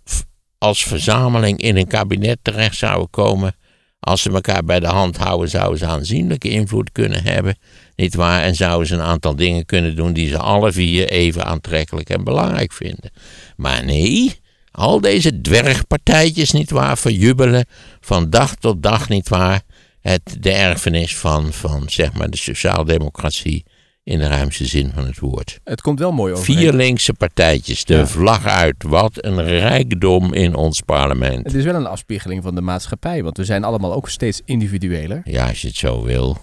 als 0.58 0.84
verzameling 0.84 1.60
in 1.60 1.76
een 1.76 1.86
kabinet 1.86 2.38
terecht 2.42 2.76
zouden 2.76 3.10
komen, 3.10 3.56
als 4.00 4.22
ze 4.22 4.30
elkaar 4.30 4.64
bij 4.64 4.80
de 4.80 4.86
hand 4.86 5.16
houden, 5.16 5.48
zouden 5.48 5.78
ze 5.78 5.86
aanzienlijke 5.86 6.48
invloed 6.48 6.92
kunnen 6.92 7.22
hebben, 7.22 7.58
niet 7.96 8.14
waar? 8.14 8.42
En 8.42 8.54
zouden 8.54 8.86
ze 8.86 8.94
een 8.94 9.00
aantal 9.00 9.36
dingen 9.36 9.66
kunnen 9.66 9.96
doen 9.96 10.12
die 10.12 10.28
ze 10.28 10.38
alle 10.38 10.72
vier 10.72 11.08
even 11.08 11.44
aantrekkelijk 11.44 12.10
en 12.10 12.24
belangrijk 12.24 12.72
vinden. 12.72 13.10
Maar 13.56 13.84
nee, 13.84 14.40
al 14.70 15.00
deze 15.00 15.40
dwergpartijtjes, 15.40 16.52
nietwaar, 16.52 16.98
verjubelen 16.98 17.64
van 18.00 18.30
dag 18.30 18.54
tot 18.54 18.82
dag, 18.82 19.08
nietwaar, 19.08 19.62
het, 20.00 20.36
de 20.40 20.52
erfenis 20.52 21.16
van, 21.16 21.52
van, 21.52 21.82
zeg 21.86 22.12
maar, 22.12 22.30
de 22.30 22.36
sociaaldemocratie 22.36 23.64
in 24.06 24.18
de 24.18 24.26
ruimste 24.26 24.66
zin 24.66 24.90
van 24.94 25.06
het 25.06 25.18
woord. 25.18 25.60
Het 25.64 25.80
komt 25.80 25.98
wel 25.98 26.12
mooi 26.12 26.32
over. 26.32 26.44
Vier 26.44 26.72
linkse 26.72 27.12
partijtjes, 27.12 27.84
de 27.84 27.94
Ja. 27.94 28.06
vlag 28.06 28.44
uit. 28.44 28.74
Wat 28.82 29.24
een 29.24 29.42
rijkdom 29.42 30.32
in 30.32 30.54
ons 30.54 30.80
parlement. 30.80 31.44
Het 31.46 31.54
is 31.54 31.64
wel 31.64 31.74
een 31.74 31.86
afspiegeling 31.86 32.42
van 32.42 32.54
de 32.54 32.60
maatschappij, 32.60 33.22
want 33.22 33.36
we 33.36 33.44
zijn 33.44 33.64
allemaal 33.64 33.94
ook 33.94 34.08
steeds 34.08 34.40
individueler. 34.44 35.20
Ja, 35.24 35.48
als 35.48 35.60
je 35.62 35.68
het 35.68 35.76
zo 35.76 36.02
wil. 36.02 36.38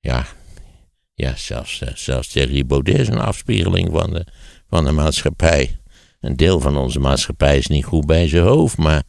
Ja, 0.00 0.26
ja 1.14 1.32
zelfs, 1.36 1.80
eh, 1.82 1.94
zelfs 1.94 2.28
Thierry 2.28 2.66
Baudet 2.66 2.98
is 2.98 3.08
een 3.08 3.18
afspiegeling 3.20 3.88
van 3.92 4.10
de, 4.10 4.26
van 4.68 4.84
de 4.84 4.92
maatschappij. 4.92 5.76
Een 6.20 6.36
deel 6.36 6.60
van 6.60 6.76
onze 6.76 6.98
maatschappij 7.00 7.58
is 7.58 7.66
niet 7.66 7.84
goed 7.84 8.06
bij 8.06 8.28
zijn 8.28 8.42
hoofd, 8.42 8.76
maar 8.76 9.02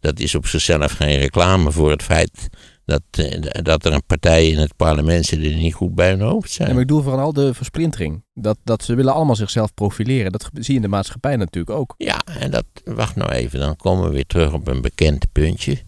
dat 0.00 0.18
is 0.20 0.34
op 0.34 0.46
zichzelf 0.46 0.92
geen 0.92 1.18
reclame 1.18 1.72
voor 1.72 1.90
het 1.90 2.02
feit 2.02 2.48
dat, 2.84 3.02
eh, 3.10 3.62
dat 3.62 3.84
er 3.84 3.92
een 3.92 4.04
partij 4.06 4.48
in 4.48 4.58
het 4.58 4.76
parlement 4.76 5.24
zit 5.24 5.40
die 5.40 5.54
niet 5.54 5.74
goed 5.74 5.94
bij 5.94 6.10
hun 6.10 6.20
hoofd 6.20 6.50
zijn. 6.50 6.68
Ja, 6.68 6.74
maar 6.74 6.82
ik 6.82 6.88
bedoel 6.88 7.02
vooral 7.02 7.32
de 7.32 7.54
versplintering. 7.54 8.24
Dat, 8.34 8.58
dat 8.64 8.84
ze 8.84 8.94
willen 8.94 9.14
allemaal 9.14 9.36
zichzelf 9.36 9.74
profileren. 9.74 10.32
Dat 10.32 10.50
zie 10.52 10.64
je 10.66 10.74
in 10.74 10.82
de 10.82 10.88
maatschappij 10.88 11.36
natuurlijk 11.36 11.76
ook. 11.78 11.94
Ja, 11.98 12.20
en 12.40 12.50
dat, 12.50 12.64
wacht 12.84 13.16
nou 13.16 13.30
even, 13.32 13.58
dan 13.60 13.76
komen 13.76 14.04
we 14.04 14.10
weer 14.14 14.26
terug 14.26 14.52
op 14.52 14.66
een 14.68 14.80
bekend 14.82 15.26
puntje. 15.32 15.78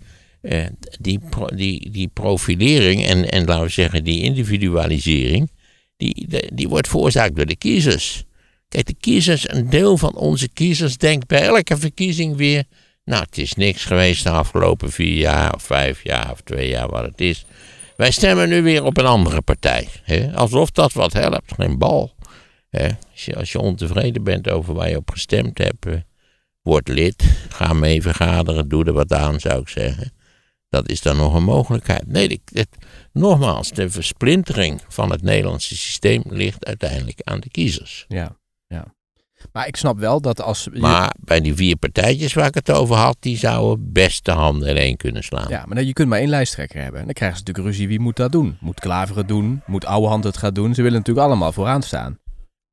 Eh, 0.41 0.67
die, 1.01 1.21
pro- 1.31 1.47
die, 1.55 1.91
die 1.91 2.09
profilering 2.09 3.05
en, 3.07 3.31
en 3.31 3.45
laten 3.45 3.65
we 3.65 3.69
zeggen 3.71 4.05
die 4.05 4.23
individualisering, 4.23 5.51
die, 5.97 6.27
de- 6.29 6.51
die 6.55 6.69
wordt 6.69 6.89
veroorzaakt 6.89 7.37
door 7.37 7.47
de 7.47 7.57
kiezers. 7.57 8.25
Kijk, 8.69 8.87
de 8.87 8.95
kiezers, 9.01 9.51
een 9.53 9.71
deel 9.71 9.97
van 9.99 10.15
onze 10.17 10.49
kiezers 10.49 10.97
denkt 10.97 11.27
bij 11.27 11.43
elke 11.43 11.77
verkiezing 11.77 12.37
weer, 12.37 12.65
nou 13.07 13.23
het 13.23 13.39
is 13.39 13.55
niks 13.55 13.85
geweest 13.85 14.23
de 14.23 14.31
afgelopen 14.31 14.91
vier 14.91 15.17
jaar 15.17 15.55
of 15.55 15.63
vijf 15.63 16.03
jaar 16.03 16.31
of 16.31 16.41
twee 16.41 16.69
jaar 16.69 16.89
wat 16.89 17.05
het 17.05 17.21
is. 17.21 17.45
Wij 17.97 18.11
stemmen 18.11 18.49
nu 18.49 18.63
weer 18.63 18.85
op 18.85 18.99
een 18.99 19.07
andere 19.07 19.43
partij. 19.43 19.89
Hè? 20.03 20.35
Alsof 20.35 20.71
dat 20.71 20.93
wat 20.93 21.13
helpt, 21.13 21.53
geen 21.55 21.79
bal. 21.79 22.15
Hè? 22.71 22.89
Als, 23.37 23.53
je, 23.53 23.59
ontevreden 23.59 24.23
bent 24.23 24.49
over 24.49 24.75
waar 24.75 24.89
je 24.89 24.97
op 24.97 25.11
gestemd 25.11 25.59
hebt, 25.59 25.87
eh, 25.87 25.95
word 26.63 26.89
lid, 26.89 27.23
ga 27.49 27.73
mee 27.73 28.03
vergaderen, 28.03 28.69
doe 28.69 28.85
er 28.85 28.93
wat 28.93 29.13
aan, 29.13 29.41
zou 29.41 29.61
ik 29.61 29.69
zeggen. 29.69 30.13
Dat 30.69 30.89
is 30.89 31.01
dan 31.01 31.17
nog 31.17 31.35
een 31.35 31.45
mogelijkheid. 31.45 32.07
Nee, 32.07 32.41
het, 32.53 32.69
nogmaals, 33.13 33.71
de 33.71 33.91
versplintering 33.91 34.83
van 34.89 35.11
het 35.11 35.23
Nederlandse 35.23 35.77
systeem 35.77 36.23
ligt 36.29 36.67
uiteindelijk 36.67 37.21
aan 37.25 37.41
de 37.41 37.51
kiezers. 37.51 38.05
Ja, 38.09 38.37
ja. 38.67 38.95
Maar 39.53 39.67
ik 39.67 39.77
snap 39.77 39.99
wel 39.99 40.21
dat 40.21 40.41
als... 40.43 40.69
je- 40.73 40.81
Maar 40.81 41.15
bij 41.21 41.41
die 41.41 41.55
vier 41.55 41.77
partijtjes 41.77 42.35
waar 42.35 42.47
ik 42.47 42.55
het 42.55 42.71
over 42.71 42.97
had, 42.97 43.17
die 43.21 43.37
zouden 43.39 43.93
best 43.93 44.25
de 44.25 44.31
handen 44.33 44.69
in 44.69 44.77
één 44.77 44.97
kunnen 44.97 45.23
slaan. 45.25 45.49
Ja, 45.49 45.65
maar 45.67 45.83
je 45.83 45.93
kunt 45.93 46.09
maar 46.09 46.19
één 46.19 46.29
lijsttrekker 46.29 46.83
hebben. 46.83 46.99
En 47.01 47.05
dan 47.05 47.15
krijgen 47.15 47.39
ze 47.39 47.43
natuurlijk 47.45 47.75
ruzie. 47.75 47.89
Wie 47.89 48.01
moet 48.01 48.17
dat 48.17 48.33
doen? 48.33 48.57
Moet 48.61 48.81
Klaver 48.81 49.17
het 49.17 49.29
doen? 49.29 49.63
Moet 49.67 49.85
Ouwehand 49.87 50.25
het 50.25 50.37
gaan 50.37 50.55
doen? 50.55 50.75
Ze 50.75 50.83
willen 50.83 50.99
natuurlijk 50.99 51.27
allemaal 51.27 51.53
vooraan 51.53 51.83
staan. 51.83 52.19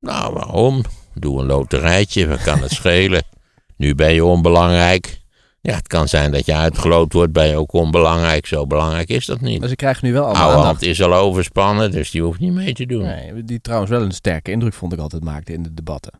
Nou, 0.00 0.32
waarom? 0.34 0.82
Doe 1.14 1.40
een 1.40 1.46
loterijtje, 1.46 2.26
wat 2.26 2.42
kan 2.42 2.62
het 2.62 2.70
schelen? 2.72 3.22
Nu 3.76 3.94
ben 3.94 4.14
je 4.14 4.24
onbelangrijk. 4.24 5.22
Ja, 5.60 5.74
het 5.74 5.86
kan 5.88 6.08
zijn 6.08 6.32
dat 6.32 6.46
je 6.46 6.54
uitgeloot 6.54 7.12
wordt, 7.12 7.32
ben 7.32 7.46
je 7.48 7.56
ook 7.56 7.72
onbelangrijk. 7.72 8.46
Zo 8.46 8.66
belangrijk 8.66 9.08
is 9.08 9.26
dat 9.26 9.40
niet. 9.40 9.60
Maar 9.60 9.68
ze 9.68 9.76
krijgen 9.76 10.06
nu 10.06 10.12
wel 10.12 10.22
allemaal 10.24 10.42
Oude 10.42 10.54
hand 10.56 10.66
aandacht. 10.66 10.82
is 10.86 11.02
al 11.02 11.14
overspannen, 11.14 11.90
dus 11.90 12.10
die 12.10 12.22
hoeft 12.22 12.40
niet 12.40 12.52
mee 12.52 12.72
te 12.72 12.86
doen. 12.86 13.02
Nee, 13.02 13.44
die 13.44 13.60
trouwens 13.60 13.90
wel 13.90 14.02
een 14.02 14.12
sterke 14.12 14.50
indruk 14.50 14.74
vond 14.74 14.92
ik 14.92 14.98
altijd 14.98 15.24
maakte 15.24 15.52
in 15.52 15.62
de 15.62 15.74
debatten. 15.74 16.12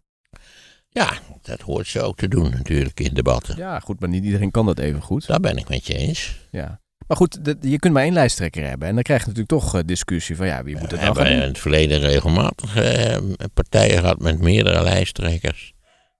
Ja, 0.98 1.12
dat 1.42 1.60
hoort 1.60 1.86
ze 1.86 2.00
ook 2.02 2.16
te 2.16 2.28
doen 2.28 2.50
natuurlijk 2.50 3.00
in 3.00 3.14
debatten. 3.14 3.56
Ja, 3.56 3.78
goed, 3.80 4.00
maar 4.00 4.08
niet 4.08 4.24
iedereen 4.24 4.50
kan 4.50 4.66
dat 4.66 4.78
even 4.78 5.00
goed. 5.02 5.26
Daar 5.26 5.40
ben 5.40 5.56
ik 5.56 5.68
met 5.68 5.86
je 5.86 5.94
eens. 5.96 6.36
Ja. 6.50 6.80
Maar 7.06 7.16
goed, 7.16 7.44
de- 7.44 7.56
je 7.60 7.78
kunt 7.78 7.92
maar 7.92 8.02
één 8.02 8.12
lijsttrekker 8.12 8.64
hebben. 8.68 8.88
En 8.88 8.94
dan 8.94 9.02
krijg 9.02 9.20
je 9.20 9.26
natuurlijk 9.26 9.60
toch 9.62 9.74
eh, 9.74 9.80
discussie 9.86 10.36
van 10.36 10.46
ja, 10.46 10.62
wie 10.62 10.72
moet 10.78 10.90
het 10.90 11.00
nou 11.00 11.04
hebben 11.04 11.22
gaan 11.24 11.32
in 11.32 11.38
doen? 11.38 11.48
het 11.48 11.58
verleden 11.58 12.00
regelmatig 12.00 12.76
eh, 12.76 13.16
partijen 13.54 13.98
gehad 13.98 14.18
met 14.18 14.38
meerdere 14.40 14.82
lijsttrekkers. 14.82 15.72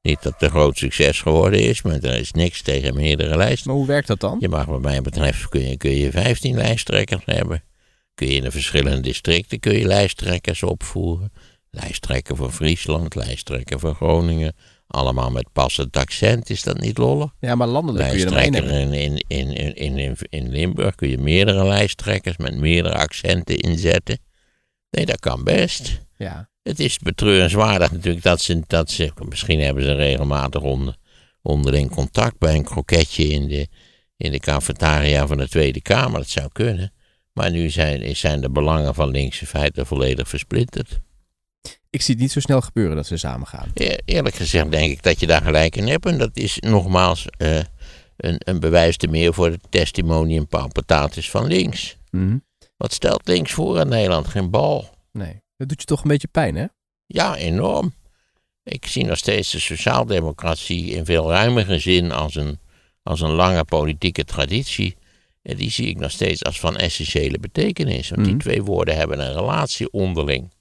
Niet 0.03 0.23
dat 0.23 0.33
het 0.33 0.43
een 0.43 0.51
groot 0.51 0.79
succes 0.79 1.21
geworden 1.21 1.61
is, 1.61 1.83
maar 1.83 1.95
er 1.95 2.19
is 2.19 2.31
niks 2.33 2.63
tegen 2.63 2.95
meerdere 2.97 3.29
lijsttrekkers. 3.29 3.65
Maar 3.65 3.75
hoe 3.75 3.87
werkt 3.87 4.07
dat 4.07 4.21
dan? 4.21 4.37
Je 4.41 4.49
mag 4.49 4.65
wat 4.65 4.81
mij 4.83 5.03
betreft 5.03 5.49
kun 5.49 5.69
je, 5.69 5.77
kun 5.77 5.91
je 5.91 6.11
15 6.11 6.55
lijsttrekkers 6.57 7.23
hebben. 7.25 7.63
Kun 8.15 8.27
je 8.27 8.35
in 8.35 8.43
de 8.43 8.51
verschillende 8.51 9.01
districten 9.01 9.61
kun 9.61 9.79
je 9.79 9.87
lijsttrekkers 9.87 10.63
opvoeren. 10.63 11.33
Lijsttrekker 11.75 12.37
voor 12.37 12.51
Friesland, 12.51 13.15
lijsttrekker 13.15 13.79
voor 13.79 13.95
Groningen. 13.95 14.55
Allemaal 14.87 15.31
met 15.31 15.53
passend 15.53 15.97
accent, 15.97 16.51
is 16.51 16.63
dat 16.63 16.81
niet 16.81 16.99
lollig? 16.99 17.31
Ja, 17.41 17.55
maar 17.55 17.67
landelijk 17.67 18.09
kun 18.09 18.19
je 18.19 18.27
er 18.27 18.37
één 18.37 18.55
hebben. 18.55 18.93
in, 18.93 19.25
in, 19.27 19.53
in, 19.53 19.97
in, 19.97 20.17
in 20.29 20.51
Limburg 20.51 20.95
kun 20.95 21.09
je 21.09 21.19
meerdere 21.19 21.65
lijsttrekkers 21.65 22.37
met 22.37 22.57
meerdere 22.57 22.95
accenten 22.95 23.57
inzetten. 23.57 24.19
Nee, 24.91 25.07
dat 25.07 25.21
kan 25.21 25.45
best. 25.45 26.01
Ja. 26.17 26.49
Het 26.63 26.81
is 26.81 26.99
betreurenswaardig 26.99 27.93
natuurlijk 27.93 28.25
dat 28.25 28.41
ze, 28.41 28.63
dat 28.67 28.91
ze 28.91 29.13
misschien 29.29 29.61
hebben 29.61 29.83
ze 29.83 29.95
regelmatig 29.95 30.63
onder, 30.63 30.97
onderling 31.43 31.91
contact 31.91 32.39
bij 32.39 32.55
een 32.55 32.65
kroketje 32.65 33.27
in 33.27 33.49
de, 33.49 33.69
in 34.17 34.33
de 34.33 34.39
cafetaria 34.39 35.27
van 35.27 35.37
de 35.37 35.49
Tweede 35.49 35.83
Kamer. 35.83 36.19
Dat 36.19 36.29
zou 36.29 36.49
kunnen. 36.53 36.93
Maar 37.33 37.51
nu 37.51 37.71
zijn, 37.71 38.17
zijn 38.17 38.41
de 38.41 38.51
belangen 38.51 38.95
van 38.95 39.11
linkse 39.11 39.47
feiten 39.47 39.87
volledig 39.87 40.29
versplinterd. 40.29 41.01
Ik 41.94 42.02
zie 42.02 42.14
het 42.14 42.22
niet 42.22 42.33
zo 42.33 42.40
snel 42.40 42.61
gebeuren 42.61 42.96
dat 42.96 43.07
ze 43.07 43.16
samen 43.16 43.46
gaan. 43.46 43.70
Eerlijk 44.04 44.35
gezegd 44.35 44.70
denk 44.70 44.90
ik 44.92 45.02
dat 45.02 45.20
je 45.20 45.26
daar 45.26 45.42
gelijk 45.42 45.76
in 45.76 45.88
hebt. 45.88 46.07
En 46.07 46.18
dat 46.18 46.30
is 46.37 46.59
nogmaals 46.61 47.26
eh, 47.37 47.57
een, 48.16 48.37
een 48.38 48.61
bewijs 48.61 48.96
te 48.96 49.07
meer 49.07 49.35
voor 49.35 49.50
het 49.50 49.61
testimonium 49.70 50.46
paupatatis 50.46 51.30
van 51.30 51.46
links. 51.46 51.96
Mhm. 52.11 52.37
Wat 52.76 52.92
stelt 52.92 53.28
links 53.28 53.52
voor 53.52 53.80
in 53.80 53.88
Nederland? 53.88 54.28
Geen 54.28 54.50
bal. 54.50 54.88
Nee. 55.12 55.42
Dat 55.57 55.68
doet 55.68 55.80
je 55.80 55.87
toch 55.87 56.02
een 56.02 56.09
beetje 56.09 56.28
pijn, 56.28 56.54
hè? 56.57 56.64
Ja, 57.07 57.37
enorm. 57.37 57.94
Ik 58.62 58.87
zie 58.87 59.04
nog 59.04 59.18
steeds 59.18 59.50
de 59.50 59.59
sociaaldemocratie 59.61 60.85
in 60.90 61.04
veel 61.04 61.30
ruimere 61.30 61.78
zin 61.78 62.12
als 62.12 62.35
een, 62.35 62.59
als 63.02 63.20
een 63.20 63.30
lange 63.33 63.64
politieke 63.64 64.24
traditie. 64.24 64.96
En 65.42 65.57
die 65.57 65.70
zie 65.70 65.87
ik 65.87 65.98
nog 65.98 66.11
steeds 66.11 66.44
als 66.44 66.61
van 66.61 66.76
essentiële 66.76 67.38
betekenis. 67.38 68.09
Want 68.09 68.20
Mhm. 68.20 68.30
die 68.30 68.38
twee 68.40 68.62
woorden 68.62 68.96
hebben 68.96 69.20
een 69.20 69.33
relatie 69.35 69.90
onderling. 69.92 70.52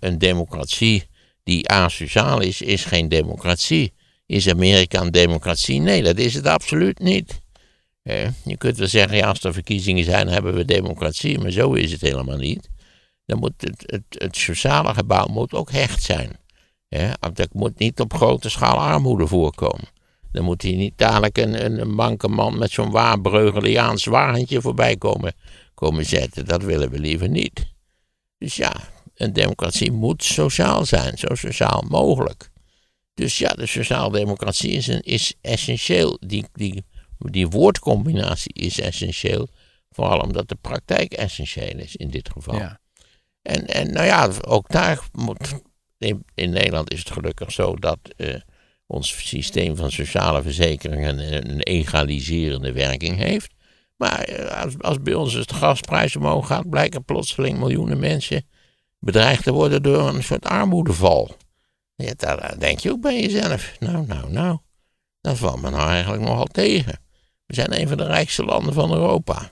Een 0.00 0.18
democratie 0.18 1.08
die 1.42 1.68
asociaal 1.68 2.40
is, 2.40 2.62
is 2.62 2.84
geen 2.84 3.08
democratie. 3.08 3.92
Is 4.26 4.48
Amerika 4.48 5.00
een 5.00 5.10
democratie? 5.10 5.80
Nee, 5.80 6.02
dat 6.02 6.18
is 6.18 6.34
het 6.34 6.46
absoluut 6.46 6.98
niet. 6.98 7.40
Je 8.44 8.56
kunt 8.58 8.76
wel 8.76 8.88
zeggen, 8.88 9.16
ja, 9.16 9.28
als 9.28 9.44
er 9.44 9.52
verkiezingen 9.52 10.04
zijn, 10.04 10.28
hebben 10.28 10.54
we 10.54 10.64
democratie. 10.64 11.38
Maar 11.38 11.50
zo 11.50 11.72
is 11.72 11.92
het 11.92 12.00
helemaal 12.00 12.36
niet 12.36 12.68
dan 13.30 13.38
moet 13.38 13.52
het, 13.56 13.82
het, 13.86 14.22
het 14.22 14.36
sociale 14.36 14.94
gebouw 14.94 15.26
moet 15.26 15.54
ook 15.54 15.70
hecht 15.70 16.02
zijn. 16.02 16.38
Er 16.88 17.16
moet 17.52 17.78
niet 17.78 18.00
op 18.00 18.14
grote 18.14 18.50
schaal 18.50 18.78
armoede 18.78 19.26
voorkomen. 19.26 19.88
Dan 20.32 20.44
moet 20.44 20.62
hier 20.62 20.76
niet 20.76 20.98
dadelijk 20.98 21.38
een, 21.38 21.80
een, 21.80 22.58
met 22.58 22.70
zo'n 22.70 22.90
waar 22.90 23.20
Breugeliaans 23.20 24.04
wagentje 24.04 24.60
voorbij 24.60 24.96
komen, 24.96 25.32
komen 25.74 26.04
zetten. 26.04 26.46
Dat 26.46 26.62
willen 26.62 26.90
we 26.90 26.98
liever 26.98 27.28
niet. 27.28 27.66
Dus 28.38 28.56
ja, 28.56 28.72
een 29.20 29.32
democratie 29.32 29.92
moet 29.92 30.24
sociaal 30.24 30.84
zijn, 30.84 31.18
zo 31.18 31.34
sociaal 31.34 31.84
mogelijk. 31.88 32.50
Dus 33.14 33.38
ja, 33.38 33.48
de 33.48 33.66
sociaaldemocratie 33.66 34.70
is, 34.70 34.86
een, 34.86 35.00
is 35.00 35.34
essentieel. 35.40 36.18
Die, 36.26 36.44
die, 36.52 36.84
die 37.18 37.48
woordcombinatie 37.48 38.52
is 38.52 38.80
essentieel. 38.80 39.48
Vooral 39.90 40.18
omdat 40.18 40.48
de 40.48 40.54
praktijk 40.60 41.12
essentieel 41.12 41.78
is 41.78 41.96
in 41.96 42.10
dit 42.10 42.30
geval. 42.32 42.56
Ja. 42.56 42.80
En, 43.42 43.66
en 43.66 43.92
nou 43.92 44.06
ja, 44.06 44.30
ook 44.46 44.68
daar 44.68 45.00
moet. 45.12 45.54
In, 45.98 46.24
in 46.34 46.50
Nederland 46.50 46.92
is 46.92 46.98
het 46.98 47.10
gelukkig 47.10 47.52
zo 47.52 47.76
dat 47.76 47.98
eh, 48.16 48.34
ons 48.86 49.28
systeem 49.28 49.76
van 49.76 49.90
sociale 49.90 50.42
verzekeringen 50.42 51.18
een, 51.18 51.50
een 51.50 51.60
egaliserende 51.60 52.72
werking 52.72 53.16
heeft. 53.16 53.52
Maar 53.96 54.20
eh, 54.20 54.62
als, 54.62 54.78
als 54.78 55.02
bij 55.02 55.14
ons 55.14 55.32
het 55.32 55.52
gasprijs 55.52 56.16
omhoog 56.16 56.46
gaat, 56.46 56.70
blijken 56.70 57.04
plotseling 57.04 57.58
miljoenen 57.58 57.98
mensen 57.98 58.44
bedreigd 59.00 59.42
te 59.42 59.52
worden 59.52 59.82
door 59.82 60.08
een 60.08 60.22
soort 60.22 60.46
armoedeval. 60.46 61.36
Ja, 61.94 62.12
daar 62.16 62.58
denk 62.58 62.78
je 62.78 62.90
ook 62.90 63.00
bij 63.00 63.20
jezelf. 63.20 63.76
Nou, 63.78 64.06
nou, 64.06 64.30
nou. 64.30 64.58
Dat 65.20 65.38
valt 65.38 65.62
me 65.62 65.70
nou 65.70 65.90
eigenlijk 65.90 66.22
nogal 66.22 66.46
tegen. 66.46 67.00
We 67.46 67.54
zijn 67.54 67.80
een 67.80 67.88
van 67.88 67.96
de 67.96 68.06
rijkste 68.06 68.44
landen 68.44 68.74
van 68.74 68.92
Europa. 68.92 69.50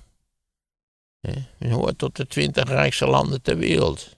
We 1.58 1.68
horen 1.70 1.96
tot 1.96 2.16
de 2.16 2.26
twintig 2.26 2.68
rijkste 2.68 3.06
landen 3.06 3.42
ter 3.42 3.56
wereld. 3.56 4.16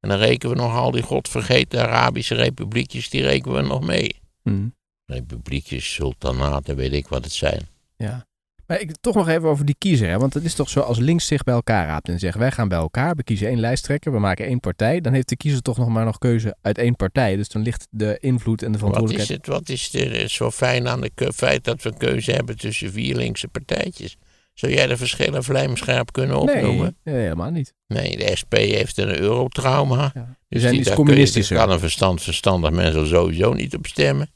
En 0.00 0.08
dan 0.08 0.18
rekenen 0.18 0.56
we 0.56 0.62
nog 0.62 0.76
al 0.76 0.90
die 0.90 1.02
godvergeten 1.02 1.80
Arabische 1.80 2.34
republiekjes, 2.34 3.10
die 3.10 3.22
rekenen 3.22 3.56
we 3.56 3.68
nog 3.68 3.80
mee. 3.80 4.20
Mhm. 4.42 4.68
Republiekjes, 5.06 5.94
sultanaten, 5.94 6.76
weet 6.76 6.92
ik 6.92 7.08
wat 7.08 7.24
het 7.24 7.32
zijn. 7.32 7.68
Ja. 7.96 8.26
Maar 8.72 8.80
ik, 8.80 8.90
toch 9.00 9.14
nog 9.14 9.28
even 9.28 9.48
over 9.48 9.64
die 9.64 9.74
kiezer. 9.78 10.08
Hè? 10.08 10.18
Want 10.18 10.34
het 10.34 10.44
is 10.44 10.54
toch 10.54 10.68
zo 10.68 10.80
als 10.80 10.98
links 10.98 11.26
zich 11.26 11.42
bij 11.42 11.54
elkaar 11.54 11.86
raapt 11.86 12.08
en 12.08 12.18
zegt... 12.18 12.38
wij 12.38 12.50
gaan 12.50 12.68
bij 12.68 12.78
elkaar, 12.78 13.14
we 13.14 13.22
kiezen 13.22 13.48
één 13.48 13.60
lijsttrekker, 13.60 14.12
we 14.12 14.18
maken 14.18 14.46
één 14.46 14.60
partij... 14.60 15.00
dan 15.00 15.12
heeft 15.12 15.28
de 15.28 15.36
kiezer 15.36 15.62
toch 15.62 15.78
nog 15.78 15.88
maar 15.88 16.04
nog 16.04 16.18
keuze 16.18 16.56
uit 16.62 16.78
één 16.78 16.96
partij. 16.96 17.36
Dus 17.36 17.48
dan 17.48 17.62
ligt 17.62 17.86
de 17.90 18.18
invloed 18.20 18.62
en 18.62 18.72
de 18.72 18.78
Wat 18.78 18.88
is 18.88 18.94
verantwoordelijkheid... 18.94 19.46
het, 19.46 19.54
wat 19.56 19.68
is 19.68 19.94
er 19.94 20.28
zo 20.28 20.50
fijn 20.50 20.88
aan 20.88 21.02
het 21.02 21.34
feit 21.34 21.64
dat 21.64 21.82
we 21.82 21.88
een 21.88 21.96
keuze 21.96 22.32
hebben 22.32 22.56
tussen 22.56 22.92
vier 22.92 23.16
linkse 23.16 23.48
partijtjes? 23.48 24.16
Zou 24.54 24.72
jij 24.72 24.86
de 24.86 24.96
verschillen 24.96 25.44
vlijmscherp 25.44 26.12
kunnen 26.12 26.36
opnoemen? 26.36 26.96
nee, 27.02 27.14
nee, 27.14 27.22
helemaal 27.22 27.50
niet. 27.50 27.74
Nee, 27.86 28.16
de 28.16 28.36
SP 28.40 28.54
heeft 28.54 28.98
een 28.98 29.18
eurotrauma. 29.18 30.10
Ja. 30.14 30.36
Dus 30.48 30.60
zijn 30.60 30.72
die, 30.72 30.80
iets 30.80 30.94
communistischer. 30.94 31.56
Daar 31.56 31.64
kan 31.64 31.74
een 31.74 31.80
verstand, 31.80 32.22
verstandig 32.22 32.70
mens 32.70 32.94
er 32.94 33.06
sowieso 33.06 33.52
niet 33.52 33.74
op 33.76 33.86
stemmen. 33.86 34.30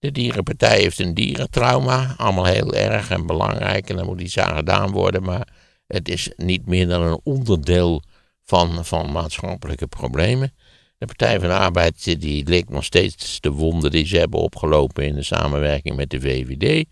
De 0.00 0.12
dierenpartij 0.12 0.80
heeft 0.80 0.98
een 0.98 1.14
dierentrauma. 1.14 2.14
Allemaal 2.16 2.44
heel 2.44 2.74
erg 2.74 3.10
en 3.10 3.26
belangrijk. 3.26 3.88
En 3.88 3.96
daar 3.96 4.04
moet 4.04 4.20
iets 4.20 4.38
aan 4.38 4.56
gedaan 4.56 4.90
worden. 4.90 5.22
Maar 5.22 5.48
het 5.86 6.08
is 6.08 6.30
niet 6.36 6.66
meer 6.66 6.88
dan 6.88 7.02
een 7.02 7.20
onderdeel 7.22 8.02
van, 8.44 8.84
van 8.84 9.12
maatschappelijke 9.12 9.86
problemen. 9.86 10.52
De 10.98 11.06
Partij 11.06 11.40
van 11.40 11.48
de 11.48 11.54
Arbeid 11.54 12.20
die 12.20 12.48
likt 12.48 12.68
nog 12.68 12.84
steeds 12.84 13.40
de 13.40 13.50
wonden 13.50 13.90
die 13.90 14.06
ze 14.06 14.18
hebben 14.18 14.40
opgelopen 14.40 15.04
in 15.04 15.14
de 15.14 15.22
samenwerking 15.22 15.96
met 15.96 16.10
de 16.10 16.20
VVD. 16.20 16.86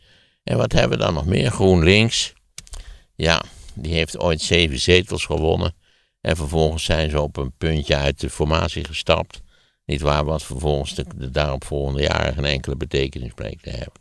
En 0.45 0.57
wat 0.57 0.73
hebben 0.73 0.99
we 0.99 1.05
dan 1.05 1.15
nog 1.15 1.27
meer? 1.27 1.51
GroenLinks. 1.51 2.33
Ja, 3.15 3.43
die 3.75 3.95
heeft 3.95 4.19
ooit 4.19 4.41
zeven 4.41 4.81
zetels 4.81 5.25
gewonnen. 5.25 5.75
En 6.21 6.37
vervolgens 6.37 6.85
zijn 6.85 7.11
ze 7.11 7.21
op 7.21 7.37
een 7.37 7.53
puntje 7.59 7.97
uit 7.97 8.21
de 8.21 8.31
formatie 8.31 8.85
gestapt. 8.85 9.43
Niet 9.89 10.01
waar, 10.01 10.25
wat 10.25 10.43
vervolgens 10.43 10.95
de, 10.95 11.05
de 11.17 11.31
daaropvolgende 11.31 12.03
jaren 12.03 12.35
geen 12.35 12.45
enkele 12.45 12.77
betekenis 12.77 13.33
bleek 13.35 13.61
te 13.61 13.71
hebben. 13.71 14.01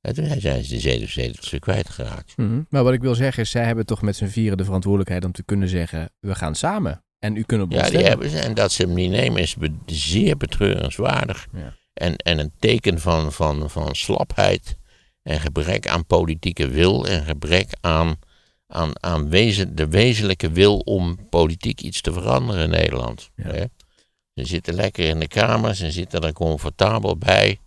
En 0.00 0.14
toen 0.14 0.40
zijn 0.40 0.64
ze 0.64 0.74
de 0.74 0.80
zeven 0.80 1.08
zetels 1.08 1.50
weer 1.50 1.60
kwijtgeraakt. 1.60 2.36
Mm 2.36 2.66
Maar 2.70 2.84
wat 2.84 2.92
ik 2.92 3.00
wil 3.00 3.14
zeggen 3.14 3.42
is, 3.42 3.50
zij 3.50 3.64
hebben 3.64 3.86
toch 3.86 4.02
met 4.02 4.16
z'n 4.16 4.26
vieren 4.26 4.56
de 4.56 4.64
verantwoordelijkheid 4.64 5.24
om 5.24 5.32
te 5.32 5.42
kunnen 5.42 5.68
zeggen, 5.68 6.10
we 6.20 6.34
gaan 6.34 6.54
samen. 6.54 7.04
En 7.18 7.36
u 7.36 7.42
kunt 7.42 7.62
op 7.62 7.72
Ja, 7.72 7.90
die 7.90 7.98
hebben 7.98 8.30
ze. 8.30 8.38
En 8.38 8.54
dat 8.54 8.72
ze 8.72 8.82
hem 8.82 8.94
niet 8.94 9.10
nemen 9.10 9.42
is 9.42 9.54
be- 9.54 9.74
zeer 9.86 10.36
betreurenswaardig. 10.36 11.46
Ja. 11.52 11.74
En, 11.92 12.16
en 12.16 12.38
een 12.38 12.52
teken 12.58 13.00
van, 13.00 13.32
van, 13.32 13.70
van 13.70 13.94
slapheid 13.94 14.76
en 15.22 15.40
gebrek 15.40 15.88
aan 15.88 16.06
politieke 16.06 16.68
wil 16.68 17.06
en 17.06 17.24
gebrek 17.24 17.70
aan, 17.80 18.16
aan, 18.66 18.90
aan 19.02 19.28
wezen, 19.28 19.74
de 19.74 19.88
wezenlijke 19.88 20.50
wil 20.50 20.78
om 20.78 21.28
politiek 21.30 21.80
iets 21.80 22.00
te 22.00 22.12
veranderen 22.12 22.64
in 22.64 22.70
Nederland. 22.70 23.30
Ja. 23.36 23.66
Ze 24.36 24.44
zitten 24.44 24.74
lekker 24.74 25.04
in 25.04 25.18
de 25.18 25.28
kamer, 25.28 25.74
ze 25.74 25.90
zitten 25.90 26.20
er 26.20 26.32
comfortabel 26.32 27.16
bij. 27.16 27.48
Ik 27.50 27.60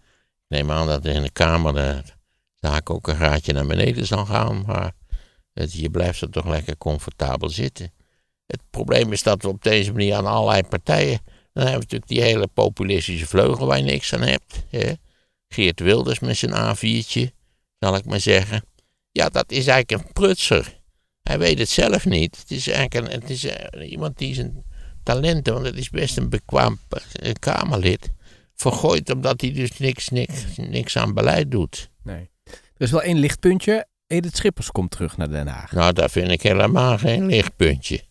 neem 0.47 0.71
aan 0.71 0.87
dat 0.87 1.05
in 1.05 1.21
de 1.21 1.31
kamer 1.31 1.73
de 1.73 2.03
zaak 2.55 2.89
ook 2.89 3.07
een 3.07 3.17
raadje 3.17 3.53
naar 3.53 3.65
beneden 3.65 4.05
zal 4.05 4.25
gaan, 4.25 4.63
maar 4.65 4.91
het, 5.53 5.73
je 5.73 5.89
blijft 5.89 6.21
er 6.21 6.29
toch 6.29 6.45
lekker 6.45 6.77
comfortabel 6.77 7.49
zitten. 7.49 7.91
Het 8.45 8.61
probleem 8.69 9.11
is 9.11 9.23
dat 9.23 9.41
we 9.41 9.47
op 9.47 9.63
deze 9.63 9.91
manier 9.91 10.15
aan 10.15 10.25
allerlei 10.25 10.63
partijen. 10.63 11.19
Dan 11.53 11.63
hebben 11.63 11.73
we 11.73 11.95
natuurlijk 11.95 12.07
die 12.07 12.21
hele 12.21 12.47
populistische 12.47 13.27
vleugel 13.27 13.65
waar 13.65 13.77
je 13.77 13.83
niks 13.83 14.13
aan 14.13 14.21
hebt. 14.21 14.63
Hè? 14.69 14.93
Geert 15.47 15.79
Wilders 15.79 16.19
met 16.19 16.37
zijn 16.37 16.51
A4'tje, 16.51 17.35
zal 17.79 17.95
ik 17.95 18.05
maar 18.05 18.19
zeggen. 18.19 18.65
Ja, 19.11 19.29
dat 19.29 19.51
is 19.51 19.67
eigenlijk 19.67 19.91
een 19.91 20.13
prutser. 20.13 20.79
Hij 21.21 21.39
weet 21.39 21.59
het 21.59 21.69
zelf 21.69 22.05
niet. 22.05 22.37
Het 22.37 22.51
is 22.51 22.67
eigenlijk 22.67 23.13
een, 23.13 23.19
het 23.19 23.29
is 23.29 23.45
eh, 23.45 23.91
iemand 23.91 24.17
die 24.17 24.33
zijn 24.33 24.63
talenten, 25.13 25.53
want 25.53 25.65
het 25.65 25.77
is 25.77 25.89
best 25.89 26.17
een 26.17 26.29
bekwaam 26.29 26.79
eh, 26.89 27.31
Kamerlid, 27.39 28.09
vergooit 28.55 29.13
omdat 29.13 29.41
hij 29.41 29.51
dus 29.51 29.77
niks, 29.77 30.09
niks, 30.09 30.45
niks 30.55 30.97
aan 30.97 31.13
beleid 31.13 31.51
doet. 31.51 31.89
Nee. 32.03 32.29
Er 32.45 32.85
is 32.85 32.91
wel 32.91 33.01
één 33.01 33.17
lichtpuntje. 33.17 33.87
Edith 34.07 34.35
Schippers 34.35 34.71
komt 34.71 34.91
terug 34.91 35.17
naar 35.17 35.29
Den 35.29 35.47
Haag. 35.47 35.71
Nou, 35.71 35.93
daar 35.93 36.09
vind 36.09 36.31
ik 36.31 36.41
helemaal 36.41 36.97
geen 36.97 37.25
lichtpuntje. 37.25 38.01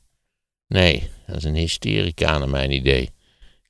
Nee, 0.67 1.11
dat 1.27 1.37
is 1.37 1.45
een 1.45 1.55
hysterica 1.55 2.39
naar 2.39 2.49
mijn 2.49 2.71
idee. 2.71 3.03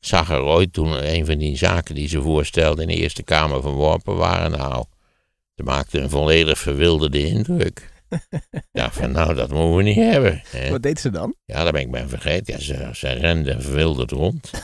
Ik 0.00 0.06
zag 0.06 0.30
er 0.30 0.42
ooit 0.42 0.72
toen 0.72 1.14
een 1.14 1.26
van 1.26 1.38
die 1.38 1.56
zaken 1.56 1.94
die 1.94 2.08
ze 2.08 2.22
voorstelde 2.22 2.82
in 2.82 2.88
de 2.88 2.94
Eerste 2.94 3.22
Kamer 3.22 3.62
verworpen 3.62 4.16
waren. 4.16 4.50
Nou, 4.50 4.84
ze 5.54 5.62
maakte 5.62 5.98
een 5.98 6.10
volledig 6.10 6.58
verwilderde 6.58 7.26
indruk. 7.26 7.92
Ja, 8.72 8.90
van 8.90 9.10
nou, 9.10 9.34
dat 9.34 9.50
moeten 9.50 9.76
we 9.76 9.82
niet 9.82 9.96
hebben. 9.96 10.42
Hè. 10.50 10.70
Wat 10.70 10.82
deed 10.82 11.00
ze 11.00 11.10
dan? 11.10 11.34
Ja, 11.44 11.62
daar 11.62 11.72
ben 11.72 11.80
ik 11.80 11.90
bij 11.90 12.08
vergeten. 12.08 12.54
Ja, 12.54 12.60
ze, 12.60 12.90
ze 12.92 13.08
rende 13.08 13.60
verwilderd 13.60 14.10
rond. 14.10 14.50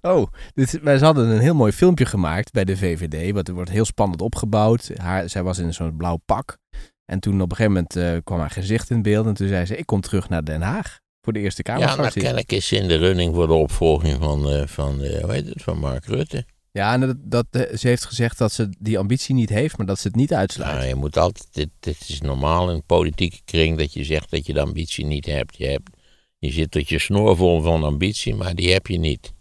Oh, 0.00 0.26
dit, 0.54 0.80
wij 0.82 0.98
hadden 0.98 1.28
een 1.28 1.40
heel 1.40 1.54
mooi 1.54 1.72
filmpje 1.72 2.06
gemaakt 2.06 2.52
bij 2.52 2.64
de 2.64 2.76
VVD. 2.76 3.32
Wat 3.32 3.48
er 3.48 3.54
wordt 3.54 3.70
heel 3.70 3.84
spannend 3.84 4.22
opgebouwd. 4.22 4.90
Haar, 4.96 5.28
zij 5.28 5.42
was 5.42 5.58
in 5.58 5.74
zo'n 5.74 5.96
blauw 5.96 6.16
pak. 6.24 6.58
En 7.04 7.20
toen 7.20 7.40
op 7.40 7.50
een 7.50 7.56
gegeven 7.56 7.72
moment 7.72 7.96
eh, 7.96 8.24
kwam 8.24 8.38
haar 8.38 8.50
gezicht 8.50 8.90
in 8.90 9.02
beeld. 9.02 9.26
En 9.26 9.34
toen 9.34 9.48
zei 9.48 9.66
ze, 9.66 9.76
ik 9.76 9.86
kom 9.86 10.00
terug 10.00 10.28
naar 10.28 10.44
Den 10.44 10.62
Haag. 10.62 10.98
Voor 11.24 11.32
de 11.32 11.38
Eerste 11.38 11.62
Ja, 11.64 11.96
nou 11.96 12.10
kennelijk 12.10 12.52
is 12.52 12.66
ze 12.66 12.76
in 12.76 12.88
de 12.88 12.96
running 12.96 13.34
voor 13.34 13.46
de 13.46 13.52
opvolging 13.52 14.18
van, 14.18 14.50
eh, 14.50 14.66
van, 14.66 15.02
eh, 15.02 15.22
hoe 15.22 15.32
heet 15.32 15.48
het, 15.48 15.62
van 15.62 15.78
Mark 15.78 16.04
Rutte. 16.04 16.44
Ja, 16.78 16.92
en 16.92 17.00
dat, 17.00 17.16
dat, 17.20 17.46
eh, 17.50 17.76
ze 17.76 17.88
heeft 17.88 18.04
gezegd 18.04 18.38
dat 18.38 18.52
ze 18.52 18.68
die 18.78 18.98
ambitie 18.98 19.34
niet 19.34 19.48
heeft, 19.48 19.76
maar 19.76 19.86
dat 19.86 19.98
ze 19.98 20.06
het 20.06 20.16
niet 20.16 20.34
uitsluit. 20.34 20.74
Nou, 20.76 20.88
je 20.88 20.94
moet 20.94 21.16
altijd, 21.16 21.48
dit, 21.52 21.68
dit 21.80 22.04
is 22.08 22.20
normaal 22.20 22.68
in 22.68 22.74
een 22.74 22.82
politieke 22.86 23.40
kring 23.44 23.78
dat 23.78 23.92
je 23.92 24.04
zegt 24.04 24.30
dat 24.30 24.46
je 24.46 24.52
de 24.52 24.60
ambitie 24.60 25.04
niet 25.04 25.26
hebt. 25.26 25.56
Je, 25.56 25.66
hebt, 25.66 25.90
je 26.38 26.52
zit 26.52 26.70
tot 26.70 26.88
je 26.88 26.98
snor 26.98 27.36
vol 27.36 27.60
van 27.60 27.84
ambitie, 27.84 28.34
maar 28.34 28.54
die 28.54 28.72
heb 28.72 28.86
je 28.86 28.98
niet. 28.98 29.32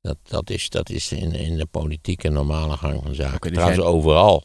Dat, 0.00 0.18
dat 0.22 0.50
is, 0.50 0.68
dat 0.68 0.90
is 0.90 1.12
in, 1.12 1.32
in 1.32 1.56
de 1.56 1.66
politieke 1.66 2.28
normale 2.28 2.76
gang 2.76 3.02
van 3.02 3.14
zaken. 3.14 3.34
Oké, 3.36 3.48
dus 3.48 3.56
Trouwens, 3.56 3.80
jij- 3.82 3.92
overal. 3.92 4.42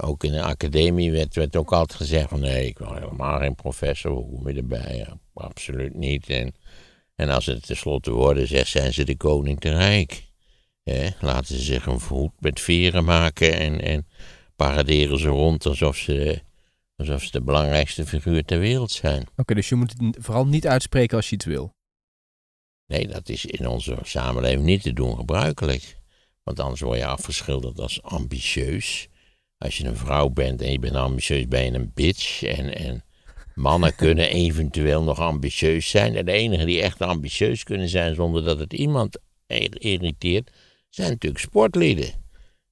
Ook 0.00 0.24
in 0.24 0.32
de 0.32 0.42
academie 0.42 1.12
werd, 1.12 1.34
werd 1.34 1.56
ook 1.56 1.72
altijd 1.72 1.98
gezegd 1.98 2.28
van 2.28 2.40
nee, 2.40 2.66
ik 2.66 2.78
wil 2.78 2.94
helemaal 2.94 3.38
geen 3.38 3.54
professor, 3.54 4.12
hoe 4.12 4.34
kom 4.34 4.48
je 4.48 4.54
erbij? 4.54 4.96
Ja, 4.96 5.18
absoluut 5.34 5.94
niet. 5.94 6.28
En, 6.28 6.54
en 7.14 7.30
als 7.30 7.46
het 7.46 7.66
tenslotte 7.66 8.10
worden 8.10 8.48
zegt, 8.48 8.68
zijn 8.68 8.92
ze 8.92 9.04
de 9.04 9.16
koning 9.16 9.60
te 9.60 9.70
rijk. 9.70 10.28
Hè, 10.92 11.08
laten 11.20 11.56
ze 11.56 11.62
zich 11.62 11.86
een 11.86 12.00
voet 12.00 12.32
met 12.38 12.60
veren 12.60 13.04
maken 13.04 13.58
en, 13.58 13.80
en 13.80 14.06
paraderen 14.56 15.18
ze 15.18 15.28
rond 15.28 15.66
alsof 15.66 15.96
ze, 15.96 16.42
alsof 16.96 17.22
ze 17.22 17.30
de 17.30 17.42
belangrijkste 17.42 18.06
figuur 18.06 18.44
ter 18.44 18.58
wereld 18.58 18.90
zijn. 18.90 19.26
Oké, 19.36 19.54
dus 19.54 19.68
je 19.68 19.74
moet 19.74 19.94
het 19.96 20.16
vooral 20.20 20.46
niet 20.46 20.66
uitspreken 20.66 21.16
als 21.16 21.28
je 21.28 21.34
iets 21.34 21.44
wil. 21.44 21.74
Nee, 22.86 23.06
dat 23.06 23.28
is 23.28 23.44
in 23.44 23.68
onze 23.68 23.98
samenleving 24.02 24.64
niet 24.64 24.82
te 24.82 24.92
doen 24.92 25.16
gebruikelijk. 25.16 25.98
Want 26.42 26.60
anders 26.60 26.80
word 26.80 26.98
je 26.98 27.06
afgeschilderd 27.06 27.80
als 27.80 28.02
ambitieus. 28.02 29.08
Als 29.58 29.76
je 29.76 29.84
een 29.84 29.96
vrouw 29.96 30.28
bent 30.28 30.62
en 30.62 30.72
je 30.72 30.78
bent 30.78 30.94
ambitieus, 30.94 31.48
ben 31.48 31.64
je 31.64 31.72
een 31.72 31.90
bitch. 31.94 32.42
En, 32.42 32.74
en 32.74 33.04
mannen 33.54 33.94
kunnen 34.04 34.30
eventueel 34.30 35.02
nog 35.02 35.18
ambitieus 35.18 35.90
zijn. 35.90 36.16
En 36.16 36.24
de 36.24 36.32
enigen 36.32 36.66
die 36.66 36.82
echt 36.82 37.00
ambitieus 37.00 37.62
kunnen 37.62 37.88
zijn 37.88 38.14
zonder 38.14 38.44
dat 38.44 38.58
het 38.58 38.72
iemand 38.72 39.18
ir- 39.46 39.80
irriteert, 39.80 40.50
zijn 40.90 41.10
natuurlijk 41.10 41.42
sportlieden. 41.42 42.12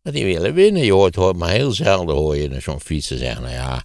Want 0.02 0.16
die 0.16 0.24
willen 0.24 0.54
winnen. 0.54 0.84
Je 0.84 0.92
hoort, 0.92 1.14
hoort 1.14 1.36
maar 1.36 1.50
heel 1.50 1.72
zelden 1.72 2.16
hoor 2.16 2.36
je 2.36 2.60
zo'n 2.60 2.80
fietser 2.80 3.18
zeggen, 3.18 3.42
nou 3.42 3.54
ja, 3.54 3.82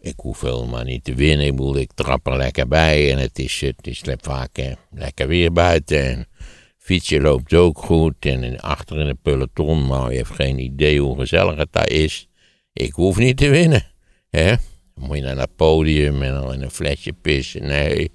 ik 0.00 0.14
hoef 0.16 0.40
helemaal 0.40 0.82
niet 0.82 1.04
te 1.04 1.14
winnen. 1.14 1.46
Ik 1.46 1.56
bedoel, 1.56 1.76
ik 1.76 1.92
trap 1.94 2.26
er 2.26 2.36
lekker 2.36 2.68
bij 2.68 3.12
en 3.12 3.18
het 3.18 3.38
is, 3.38 3.60
het 3.60 3.86
is 3.86 4.02
vaak 4.20 4.58
eh, 4.58 4.72
lekker 4.90 5.28
weer 5.28 5.52
buiten. 5.52 6.04
En 6.04 6.26
fietsje 6.78 7.20
loopt 7.20 7.54
ook 7.54 7.78
goed 7.78 8.14
en 8.20 8.60
achter 8.60 9.00
in 9.00 9.06
het 9.06 9.22
peloton, 9.22 9.86
nou, 9.86 10.10
je 10.10 10.16
hebt 10.16 10.34
geen 10.34 10.58
idee 10.58 11.00
hoe 11.00 11.18
gezellig 11.18 11.56
het 11.56 11.72
daar 11.72 11.90
is. 11.90 12.28
Ik 12.72 12.92
hoef 12.92 13.16
niet 13.16 13.36
te 13.36 13.48
winnen. 13.48 13.86
Hè? 14.30 14.54
Dan 14.94 15.06
moet 15.06 15.16
je 15.16 15.22
naar 15.22 15.36
het 15.36 15.56
podium 15.56 16.22
en 16.22 16.34
dan 16.34 16.52
in 16.52 16.62
een 16.62 16.70
flesje 16.70 17.12
pissen. 17.12 17.66
Nee, 17.66 18.10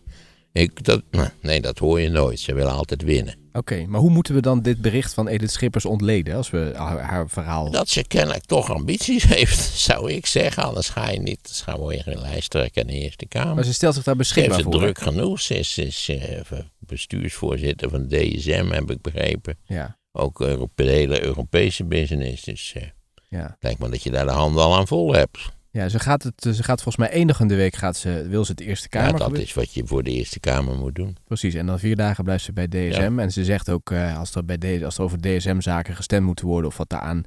ik, 0.54 0.84
dat, 0.84 1.04
nou, 1.12 1.30
nee, 1.42 1.62
dat 1.62 1.80
hoor 1.80 2.02
je 2.02 2.10
nooit. 2.10 2.40
Ze 2.40 2.54
willen 2.54 2.72
altijd 2.72 3.04
winnen. 3.04 3.47
Oké, 3.58 3.86
maar 3.88 4.00
hoe 4.00 4.10
moeten 4.10 4.34
we 4.34 4.42
dan 4.42 4.62
dit 4.62 4.82
bericht 4.82 5.14
van 5.14 5.28
Edith 5.28 5.52
Schippers 5.52 5.86
ontleden 5.86 6.36
als 6.36 6.50
we 6.50 6.72
haar, 6.76 7.00
haar 7.00 7.30
verhaal... 7.30 7.72
Dat 7.72 7.90
ze 7.90 8.04
kennelijk 8.08 8.46
toch 8.46 8.72
ambities 8.72 9.24
heeft, 9.36 9.60
zou 9.60 10.12
ik 10.12 10.26
zeggen. 10.26 10.64
Anders 10.64 10.90
ga 10.90 11.10
je 11.10 11.20
niet, 11.20 11.38
anders 11.38 11.62
gaan 11.62 11.86
we 11.86 12.04
geen 12.04 12.22
lijsttrekker 12.22 12.82
in 12.82 12.88
de 12.88 12.94
Eerste 12.94 13.26
Kamer. 13.26 13.56
Maar 13.56 13.64
ze 13.64 13.74
stelt 13.74 13.94
zich 13.94 14.04
daar 14.04 14.16
Ze 14.16 14.22
heeft 14.22 14.34
beschikbaar 14.36 14.58
het 14.58 14.66
voor. 14.66 14.74
hè? 14.74 14.94
druk 14.94 15.00
genoeg. 15.14 15.42
Ze 15.42 15.58
is, 15.58 15.74
ze 15.74 15.86
is 15.86 16.10
eh, 16.10 16.60
bestuursvoorzitter 16.80 17.90
van 17.90 18.08
DSM, 18.08 18.68
heb 18.72 18.92
ik 18.92 19.02
begrepen. 19.02 19.58
Ja, 19.66 19.98
Ook 20.12 20.42
Europe, 20.42 20.84
de 20.84 20.92
hele 20.92 21.24
Europese 21.24 21.84
business. 21.86 22.44
Dus 22.44 22.74
eh 22.76 22.84
ja. 23.30 23.58
lijkt 23.60 23.80
me 23.80 23.90
dat 23.90 24.04
je 24.04 24.12
daar 24.12 24.26
de 24.26 24.32
handen 24.32 24.64
al 24.64 24.76
aan 24.76 24.88
vol 24.88 25.14
hebt. 25.14 25.38
Ja 25.78 25.90
ze, 25.90 26.00
gaat 26.00 26.24
het, 26.24 26.42
ze 26.56 26.64
gaat 26.64 26.82
volgens 26.82 26.96
mij 26.98 27.10
enigende 27.10 27.56
week 27.56 27.76
gaat 27.76 27.98
ze, 27.98 28.28
wil 28.30 28.46
ze 28.46 28.52
het 28.52 28.60
Eerste 28.62 28.88
Ja, 28.92 28.98
Kamer 29.00 29.12
dat 29.12 29.22
gebeuren. 29.22 29.48
is 29.48 29.54
wat 29.54 29.74
je 29.74 29.86
voor 29.86 30.04
de 30.04 30.12
Eerste 30.12 30.40
Kamer 30.40 30.76
moet 30.78 30.96
doen. 30.96 31.18
Precies, 31.24 31.54
en 31.54 31.66
dan 31.66 31.80
vier 31.80 31.96
dagen 31.96 32.24
blijft 32.24 32.44
ze 32.44 32.54
bij 32.54 32.68
DSM. 32.68 33.20
En 33.20 33.32
ze 33.32 33.44
zegt 33.46 33.70
ook, 33.70 33.92
eh, 33.92 34.18
als, 34.18 34.36
er 34.36 34.46
bij 34.46 34.58
D- 34.58 34.84
als 34.84 34.98
er 34.98 35.04
over 35.04 35.22
DSM-zaken 35.22 35.96
gestemd 35.96 36.26
moet 36.26 36.42
worden... 36.42 36.70
of 36.70 36.78
wat 36.78 36.90
daaraan 36.90 37.24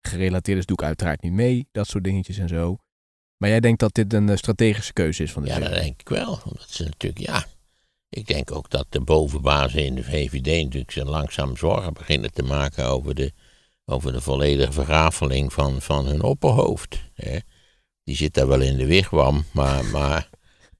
gerelateerd 0.00 0.58
is, 0.58 0.66
doe 0.66 0.76
ik 0.76 0.84
uiteraard 0.84 1.22
niet 1.22 1.32
mee. 1.32 1.68
Dat 1.72 1.86
soort 1.86 2.04
dingetjes 2.04 2.38
en 2.38 2.48
zo. 2.48 2.76
Maar 3.36 3.48
jij 3.50 3.60
denkt 3.60 3.80
dat 3.80 3.94
dit 3.94 4.12
een 4.12 4.28
eh, 4.28 4.36
strategische 4.36 4.92
keuze 4.92 5.22
is 5.22 5.32
van 5.32 5.42
de 5.42 5.48
Ja, 5.48 5.58
dat 5.58 5.72
denk 5.74 6.00
ik 6.00 6.08
wel. 6.08 6.40
Omdat 6.44 6.66
ze 6.70 6.84
natuurlijk, 6.84 7.20
ja. 7.26 7.44
Ik 8.08 8.26
denk 8.26 8.52
ook 8.52 8.70
dat 8.70 8.86
de 8.88 9.00
bovenbazen 9.00 9.84
in 9.84 9.94
de 9.94 10.04
VVD 10.04 10.62
natuurlijk 10.64 10.90
ze 10.92 11.04
langzaam 11.04 11.56
zorgen 11.56 11.92
beginnen 11.92 12.32
te 12.32 12.42
maken 12.42 12.84
over 12.86 13.14
de, 13.14 13.32
over 13.84 14.12
de 14.12 14.20
volledige 14.20 14.72
vergafeling 14.72 15.52
van, 15.52 15.80
van 15.82 16.06
hun 16.06 16.22
opperhoofd. 16.22 16.98
Hè. 17.14 17.38
Die 18.04 18.16
zit 18.16 18.34
daar 18.34 18.48
wel 18.48 18.60
in 18.60 18.76
de 18.76 18.86
wigwam, 18.86 19.44
maar, 19.52 19.84
maar 19.84 20.28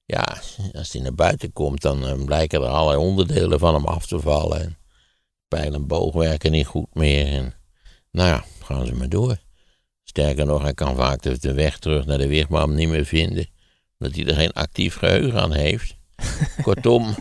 ja, 0.04 0.40
als 0.72 0.92
hij 0.92 1.02
naar 1.02 1.14
buiten 1.14 1.52
komt, 1.52 1.82
dan 1.82 2.06
eh, 2.06 2.24
blijken 2.24 2.62
er 2.62 2.68
allerlei 2.68 2.98
onderdelen 2.98 3.58
van 3.58 3.74
hem 3.74 3.86
af 3.86 4.06
te 4.06 4.20
vallen. 4.20 4.60
En 4.60 4.78
pijl 5.48 5.74
en 5.74 5.86
boog 5.86 6.14
werken 6.14 6.50
niet 6.50 6.66
goed 6.66 6.94
meer. 6.94 7.26
En, 7.26 7.54
nou 8.10 8.28
ja, 8.28 8.44
gaan 8.62 8.86
ze 8.86 8.94
maar 8.94 9.08
door. 9.08 9.36
Sterker 10.04 10.46
nog, 10.46 10.62
hij 10.62 10.74
kan 10.74 10.96
vaak 10.96 11.22
de, 11.22 11.38
de 11.38 11.52
weg 11.52 11.78
terug 11.78 12.06
naar 12.06 12.18
de 12.18 12.28
wigwam 12.28 12.74
niet 12.74 12.88
meer 12.88 13.04
vinden 13.04 13.46
omdat 14.02 14.18
hij 14.18 14.26
er 14.26 14.40
geen 14.40 14.52
actief 14.52 14.96
geheugen 14.96 15.40
aan 15.40 15.52
heeft. 15.52 15.96
Kortom, 16.62 17.14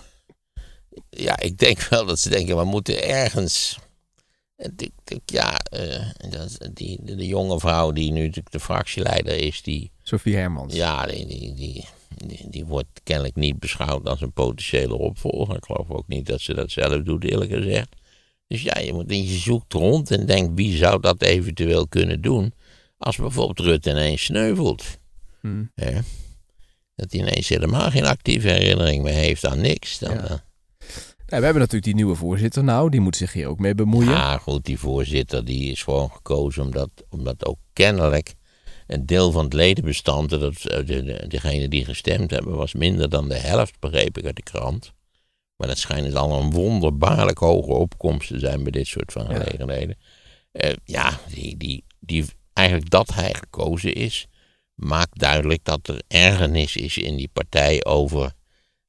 ja, 1.10 1.40
ik 1.40 1.58
denk 1.58 1.82
wel 1.82 2.06
dat 2.06 2.20
ze 2.20 2.30
denken, 2.30 2.58
we 2.58 2.64
moeten 2.64 3.04
ergens 3.04 3.78
Ik 4.62 4.90
denk, 5.04 5.22
ja, 5.26 5.60
eh, 5.60 6.06
dat, 6.30 6.70
die, 6.74 7.00
de, 7.02 7.16
de 7.16 7.28
jonge 7.28 7.60
vrouw 7.60 7.92
die 7.92 8.12
nu 8.12 8.20
natuurlijk 8.20 8.52
de 8.52 8.60
fractieleider 8.60 9.38
is, 9.38 9.62
die, 9.62 9.92
Sophie 10.04 10.36
Hermans. 10.36 10.74
ja, 10.74 11.06
die, 11.06 11.26
die, 11.26 11.54
die, 11.54 11.86
die, 12.26 12.50
die 12.50 12.66
wordt 12.66 13.02
kennelijk 13.04 13.36
niet 13.36 13.60
beschouwd 13.60 14.08
als 14.08 14.22
een 14.22 14.32
potentiële 14.34 14.94
opvolger. 14.94 15.56
Ik 15.56 15.66
geloof 15.66 15.90
ook 15.90 16.08
niet 16.08 16.26
dat 16.26 16.42
ze 16.42 16.54
dat 16.54 16.72
zelf 16.72 17.04
doet, 17.04 17.24
eerlijk 17.24 17.52
gezegd. 17.52 17.90
Dus 18.48 18.62
ja, 18.62 18.80
je, 18.80 18.94
moet, 18.94 19.06
je 19.10 19.38
zoekt 19.38 19.74
rond 19.74 20.12
en 20.12 20.26
denkt 20.26 20.52
wie 20.56 20.78
zou 20.78 21.02
dat 21.02 21.22
eventueel 21.22 21.88
kunnen 21.88 22.22
doen. 22.22 22.54
Als 22.98 23.18
bijvoorbeeld 23.18 23.60
Rutte 23.60 23.90
ineens 23.90 24.24
sneuvelt. 24.24 24.84
Hm. 25.42 25.64
Hè? 25.76 26.00
Dat 26.96 27.12
hij 27.12 27.20
ineens 27.20 27.50
helemaal 27.50 27.90
geen 27.90 28.06
actieve 28.06 28.48
herinnering 28.48 29.04
meer 29.04 29.14
heeft 29.14 29.46
aan 29.46 29.62
niks. 29.62 30.00
Dan, 30.00 30.14
Ja. 30.14 30.44
Ja, 31.32 31.38
we 31.38 31.44
hebben 31.44 31.62
natuurlijk 31.62 31.84
die 31.84 31.96
nieuwe 31.96 32.16
voorzitter 32.16 32.64
nou, 32.64 32.90
die 32.90 33.00
moet 33.00 33.16
zich 33.16 33.34
hier 33.34 33.48
ook 33.48 33.60
mee 33.60 33.76
bemoeien. 33.76 34.12
Ja, 34.12 34.38
goed, 34.38 34.66
die 34.66 34.80
voorzitter 34.80 35.46
die 35.46 35.72
is 35.72 35.84
gewoon 35.84 36.12
gekozen 36.12 36.64
omdat, 36.64 36.90
omdat 37.10 37.46
ook 37.46 37.58
kennelijk 37.74 38.34
een 38.88 39.06
deel 39.06 39.32
van 39.32 39.44
het 39.44 39.54
ledenbestand, 39.54 40.30
dat, 40.30 40.66
eh, 40.66 40.86
de, 40.86 41.04
de, 41.04 41.26
degene 41.28 41.68
die 41.68 41.86
gestemd 41.86 42.32
hebben, 42.32 42.56
was 42.56 42.74
minder 42.74 43.10
dan 43.10 43.30
de 43.30 43.38
helft, 43.38 43.80
begreep 43.80 44.18
ik 44.18 44.26
uit 44.26 44.36
de 44.36 44.44
krant. 44.44 44.92
Maar 45.56 45.68
dat 45.68 45.78
schijnt 45.78 46.06
dus 46.06 46.14
al 46.16 46.40
een 46.42 46.52
wonderbaarlijk 46.52 47.38
hoge 47.38 47.72
opkomst 47.72 48.28
te 48.28 48.40
zijn 48.40 48.64
bij 48.64 48.72
dit 48.72 48.88
soort 48.88 49.12
van 49.12 49.26
Ja. 49.30 49.40
gelegenheden. 49.40 49.98
Eh, 50.52 50.74
ja, 50.86 51.20
die, 51.34 51.58
die, 51.58 51.84
die, 52.00 52.26
eigenlijk 52.54 52.90
dat 52.90 53.14
hij 53.14 53.34
gekozen 53.34 53.94
is, 53.94 54.28
maakt 54.76 55.20
duidelijk 55.20 55.64
dat 55.64 55.88
er 55.88 56.02
ergernis 56.08 56.76
is 56.76 56.98
in 56.98 57.16
die 57.16 57.30
partij 57.34 57.86
over, 57.86 58.32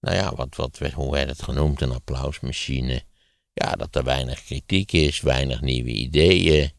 nou 0.02 0.16
ja, 0.16 0.32
wat, 0.34 0.56
wat, 0.56 0.78
hoe 0.94 1.12
werd 1.12 1.28
het 1.28 1.42
genoemd, 1.42 1.80
een 1.80 1.92
applausmachine. 1.92 3.02
Ja, 3.52 3.72
dat 3.72 3.96
er 3.96 4.04
weinig 4.04 4.44
kritiek 4.44 4.92
is, 4.92 5.20
weinig 5.20 5.60
nieuwe 5.60 5.90
ideeën, 5.90 6.70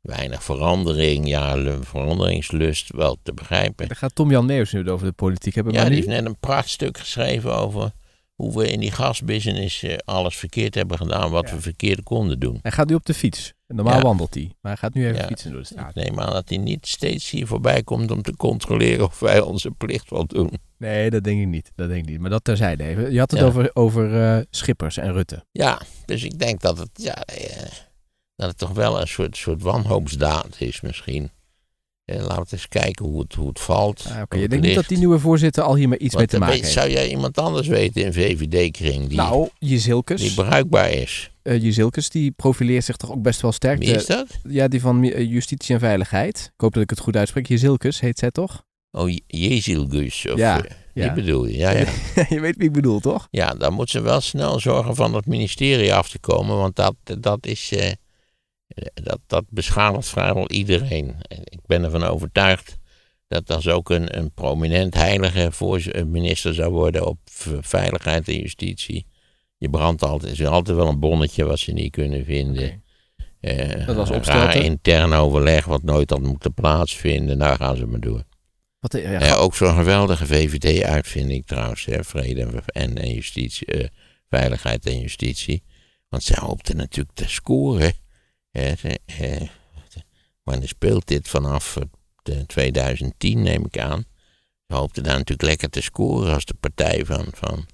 weinig 0.00 0.42
verandering. 0.44 1.28
Ja, 1.28 1.56
veranderingslust 1.80 2.92
wel 2.92 3.18
te 3.22 3.32
begrijpen. 3.34 3.88
Daar 3.88 3.96
gaat 3.96 4.14
Tom-Jan 4.14 4.46
Meeuws 4.46 4.72
nu 4.72 4.90
over 4.90 5.06
de 5.06 5.12
politiek 5.12 5.54
hebben. 5.54 5.72
Ja, 5.72 5.80
maar 5.80 5.88
die 5.88 5.96
heeft 5.98 6.10
net 6.10 6.24
een 6.24 6.38
prachtstuk 6.38 6.98
geschreven 6.98 7.56
over 7.56 7.92
hoe 8.34 8.58
we 8.58 8.68
in 8.70 8.80
die 8.80 8.90
gasbusiness 8.90 9.82
eh, 9.82 9.96
alles 10.04 10.36
verkeerd 10.36 10.74
hebben 10.74 10.96
gedaan 10.96 11.30
wat 11.30 11.48
Ja. 11.48 11.54
we 11.54 11.60
verkeerd 11.60 12.02
konden 12.02 12.38
doen. 12.40 12.58
hij 12.62 12.72
gaat 12.72 12.88
nu 12.88 12.94
op 12.94 13.06
de 13.06 13.14
fiets. 13.14 13.52
Normaal 13.74 13.96
Ja. 13.96 14.02
wandelt 14.02 14.34
hij, 14.34 14.52
maar 14.60 14.72
hij 14.72 14.80
gaat 14.80 14.94
nu 14.94 15.06
even 15.06 15.20
Ja. 15.20 15.26
fietsen 15.26 15.50
door 15.50 15.60
de 15.60 15.66
straat. 15.66 15.96
Ik 15.96 16.04
neem 16.04 16.20
aan 16.20 16.32
dat 16.32 16.48
hij 16.48 16.58
niet 16.58 16.86
steeds 16.86 17.30
hier 17.30 17.46
voorbij 17.46 17.82
komt 17.82 18.10
om 18.10 18.22
te 18.22 18.36
controleren 18.36 19.04
of 19.04 19.18
wij 19.20 19.40
onze 19.40 19.70
plicht 19.70 20.10
wel 20.10 20.26
doen. 20.26 20.50
Nee, 20.78 21.10
dat 21.10 21.24
denk 21.24 21.40
ik 21.40 21.46
niet. 21.46 21.72
Dat 21.74 21.88
denk 21.88 22.02
ik 22.02 22.08
niet. 22.10 22.20
Maar 22.20 22.30
dat 22.30 22.44
terzijde 22.44 22.84
even. 22.84 23.12
Je 23.12 23.18
had 23.18 23.30
het 23.30 23.40
Ja. 23.40 23.46
over, 23.46 23.70
over 23.74 24.22
eh, 24.36 24.44
Schippers 24.50 24.96
en 24.96 25.12
Rutte. 25.12 25.44
Ja, 25.52 25.80
dus 26.04 26.22
ik 26.24 26.38
denk 26.38 26.60
dat 26.60 26.78
het, 26.78 26.90
ja, 26.94 27.14
eh, 27.24 27.62
dat 28.36 28.48
het 28.48 28.58
toch 28.58 28.72
wel 28.72 29.00
een 29.00 29.08
soort, 29.08 29.36
soort 29.36 29.62
wanhoopsdaad 29.62 30.56
is 30.58 30.80
misschien. 30.80 31.30
Eh, 32.04 32.16
laten 32.20 32.42
we 32.44 32.46
eens 32.50 32.68
kijken 32.68 33.04
hoe 33.06 33.20
het, 33.20 33.34
hoe 33.34 33.48
het 33.48 33.60
valt. 33.60 34.04
Ah, 34.08 34.22
hoe 34.28 34.40
je 34.40 34.48
denkt 34.48 34.64
niet 34.66 34.74
dat 34.74 34.88
die 34.88 34.98
nieuwe 34.98 35.18
voorzitter 35.18 35.62
al 35.62 35.74
hiermee 35.76 35.98
iets 35.98 36.14
Want, 36.14 36.16
mee 36.18 36.26
te 36.26 36.34
eh, 36.34 36.40
maken 36.40 36.54
weet- 36.54 36.64
heeft? 36.64 36.78
Zou 36.78 36.90
jij 36.90 37.10
iemand 37.10 37.38
anders 37.38 37.68
weten 37.68 38.02
in 38.04 38.12
VVD-kring 38.12 39.06
die, 39.08 39.16
Nou, 39.16 39.48
die 39.58 39.68
Jezilkes. 39.70 40.34
bruikbaar 40.34 40.90
is? 40.90 41.30
eh 41.42 41.62
Jezilkes, 41.62 42.08
die 42.10 42.30
profileert 42.30 42.84
zich 42.84 42.96
toch 42.96 43.10
ook 43.10 43.22
best 43.22 43.40
wel 43.40 43.52
sterk. 43.52 43.78
Wie 43.78 43.94
is 43.94 44.06
dat? 44.06 44.26
ja, 44.48 44.68
die 44.68 44.80
van 44.80 45.04
Justitie 45.28 45.74
en 45.74 45.80
Veiligheid. 45.80 46.38
Ik 46.54 46.60
hoop 46.60 46.72
dat 46.74 46.82
ik 46.82 46.90
het 46.90 46.98
goed 47.00 47.16
uitspreek. 47.16 47.46
Jezilkes 47.48 48.00
heet 48.00 48.18
zij 48.18 48.30
toch? 48.30 48.62
Oh, 48.90 49.08
Je- 49.10 49.22
Jezilgus. 49.26 50.26
Of, 50.30 50.38
Ja, 50.38 50.60
Die 50.94 51.02
ja. 51.04 51.14
bedoel 51.14 51.46
je, 51.46 51.56
ja, 51.56 51.70
ja. 51.70 51.86
je 52.28 52.40
weet 52.40 52.56
wie 52.56 52.66
ik 52.66 52.72
bedoel, 52.72 53.00
toch? 53.00 53.28
Ja, 53.30 53.54
dan 53.54 53.72
moet 53.72 53.90
ze 53.90 54.00
wel 54.00 54.20
snel 54.20 54.60
zorgen 54.60 54.94
van 54.94 55.14
het 55.14 55.26
ministerie 55.26 55.94
af 55.94 56.08
te 56.10 56.18
komen, 56.18 56.56
want 56.56 56.76
dat, 56.76 56.94
dat 57.20 57.46
is. 57.46 57.72
Dat, 58.94 59.18
dat 59.26 59.44
beschadigt 59.48 60.08
vrijwel 60.08 60.50
iedereen. 60.50 61.14
En 61.28 61.38
Ik 61.44 61.60
ben 61.66 61.84
ervan 61.84 62.02
overtuigd 62.04 62.76
dat 63.28 63.50
als 63.50 63.68
ook 63.68 63.90
een, 63.90 64.18
een 64.18 64.32
prominent 64.32 64.94
heilige 64.94 65.50
eh, 65.92 66.04
minister 66.04 66.54
zou 66.54 66.72
worden 66.72 67.06
op 67.06 67.18
veiligheid 67.60 68.28
en 68.28 68.38
justitie. 68.40 69.06
Je 69.56 69.70
brandt 69.70 70.02
altijd, 70.02 70.32
er 70.32 70.40
is 70.40 70.46
altijd 70.46 70.76
wel 70.76 70.88
een 70.88 71.00
bonnetje 71.00 71.44
wat 71.44 71.58
ze 71.58 71.72
niet 71.72 71.90
kunnen 71.92 72.24
vinden. 72.24 72.82
Eh, 73.40 73.86
Dat 73.86 73.96
was 73.96 74.10
Opstelten. 74.10 74.42
raar 74.44 74.56
intern 74.56 75.12
overleg 75.12 75.64
wat 75.64 75.82
nooit 75.82 76.10
had 76.10 76.20
moeten 76.20 76.54
plaatsvinden. 76.54 77.38
Nou 77.38 77.56
gaan 77.56 77.76
ze 77.76 77.86
maar 77.86 78.00
door. 78.00 78.24
Wat, 78.80 78.94
eh, 78.94 79.20
ja, 79.20 79.34
ook 79.34 79.54
zo'n 79.54 79.74
geweldige 79.74 80.26
VVD-uitvinding 80.26 81.46
trouwens, 81.46 81.84
hè, 81.84 82.04
vrede 82.04 82.42
en, 82.42 82.64
en, 82.66 82.98
en 82.98 83.12
justitie, 83.12 83.66
eh, 83.66 83.88
veiligheid 84.28 84.86
en 84.86 85.00
justitie. 85.00 85.62
Want 86.08 86.22
zij 86.22 86.36
hoopten 86.40 86.76
natuurlijk 86.76 87.16
te 87.16 87.28
scoren. 87.28 87.92
Hè, 88.52 88.74
ze, 88.76 88.98
eh, 89.06 89.48
wanneer 90.42 90.68
speelt 90.68 91.06
dit 91.06 91.28
vanaf 91.28 91.76
eh, 91.76 91.82
de 92.22 92.46
2010, 92.46 93.42
neem 93.42 93.64
ik 93.64 93.78
aan. 93.78 94.04
Ze 94.66 94.74
hoopten 94.74 95.02
daar 95.02 95.16
natuurlijk 95.16 95.48
lekker 95.48 95.70
te 95.70 95.80
scoren 95.80 96.34
als 96.34 96.44
de 96.44 96.54
partij 96.54 97.04
van, 97.04 97.26
van, 97.34 97.66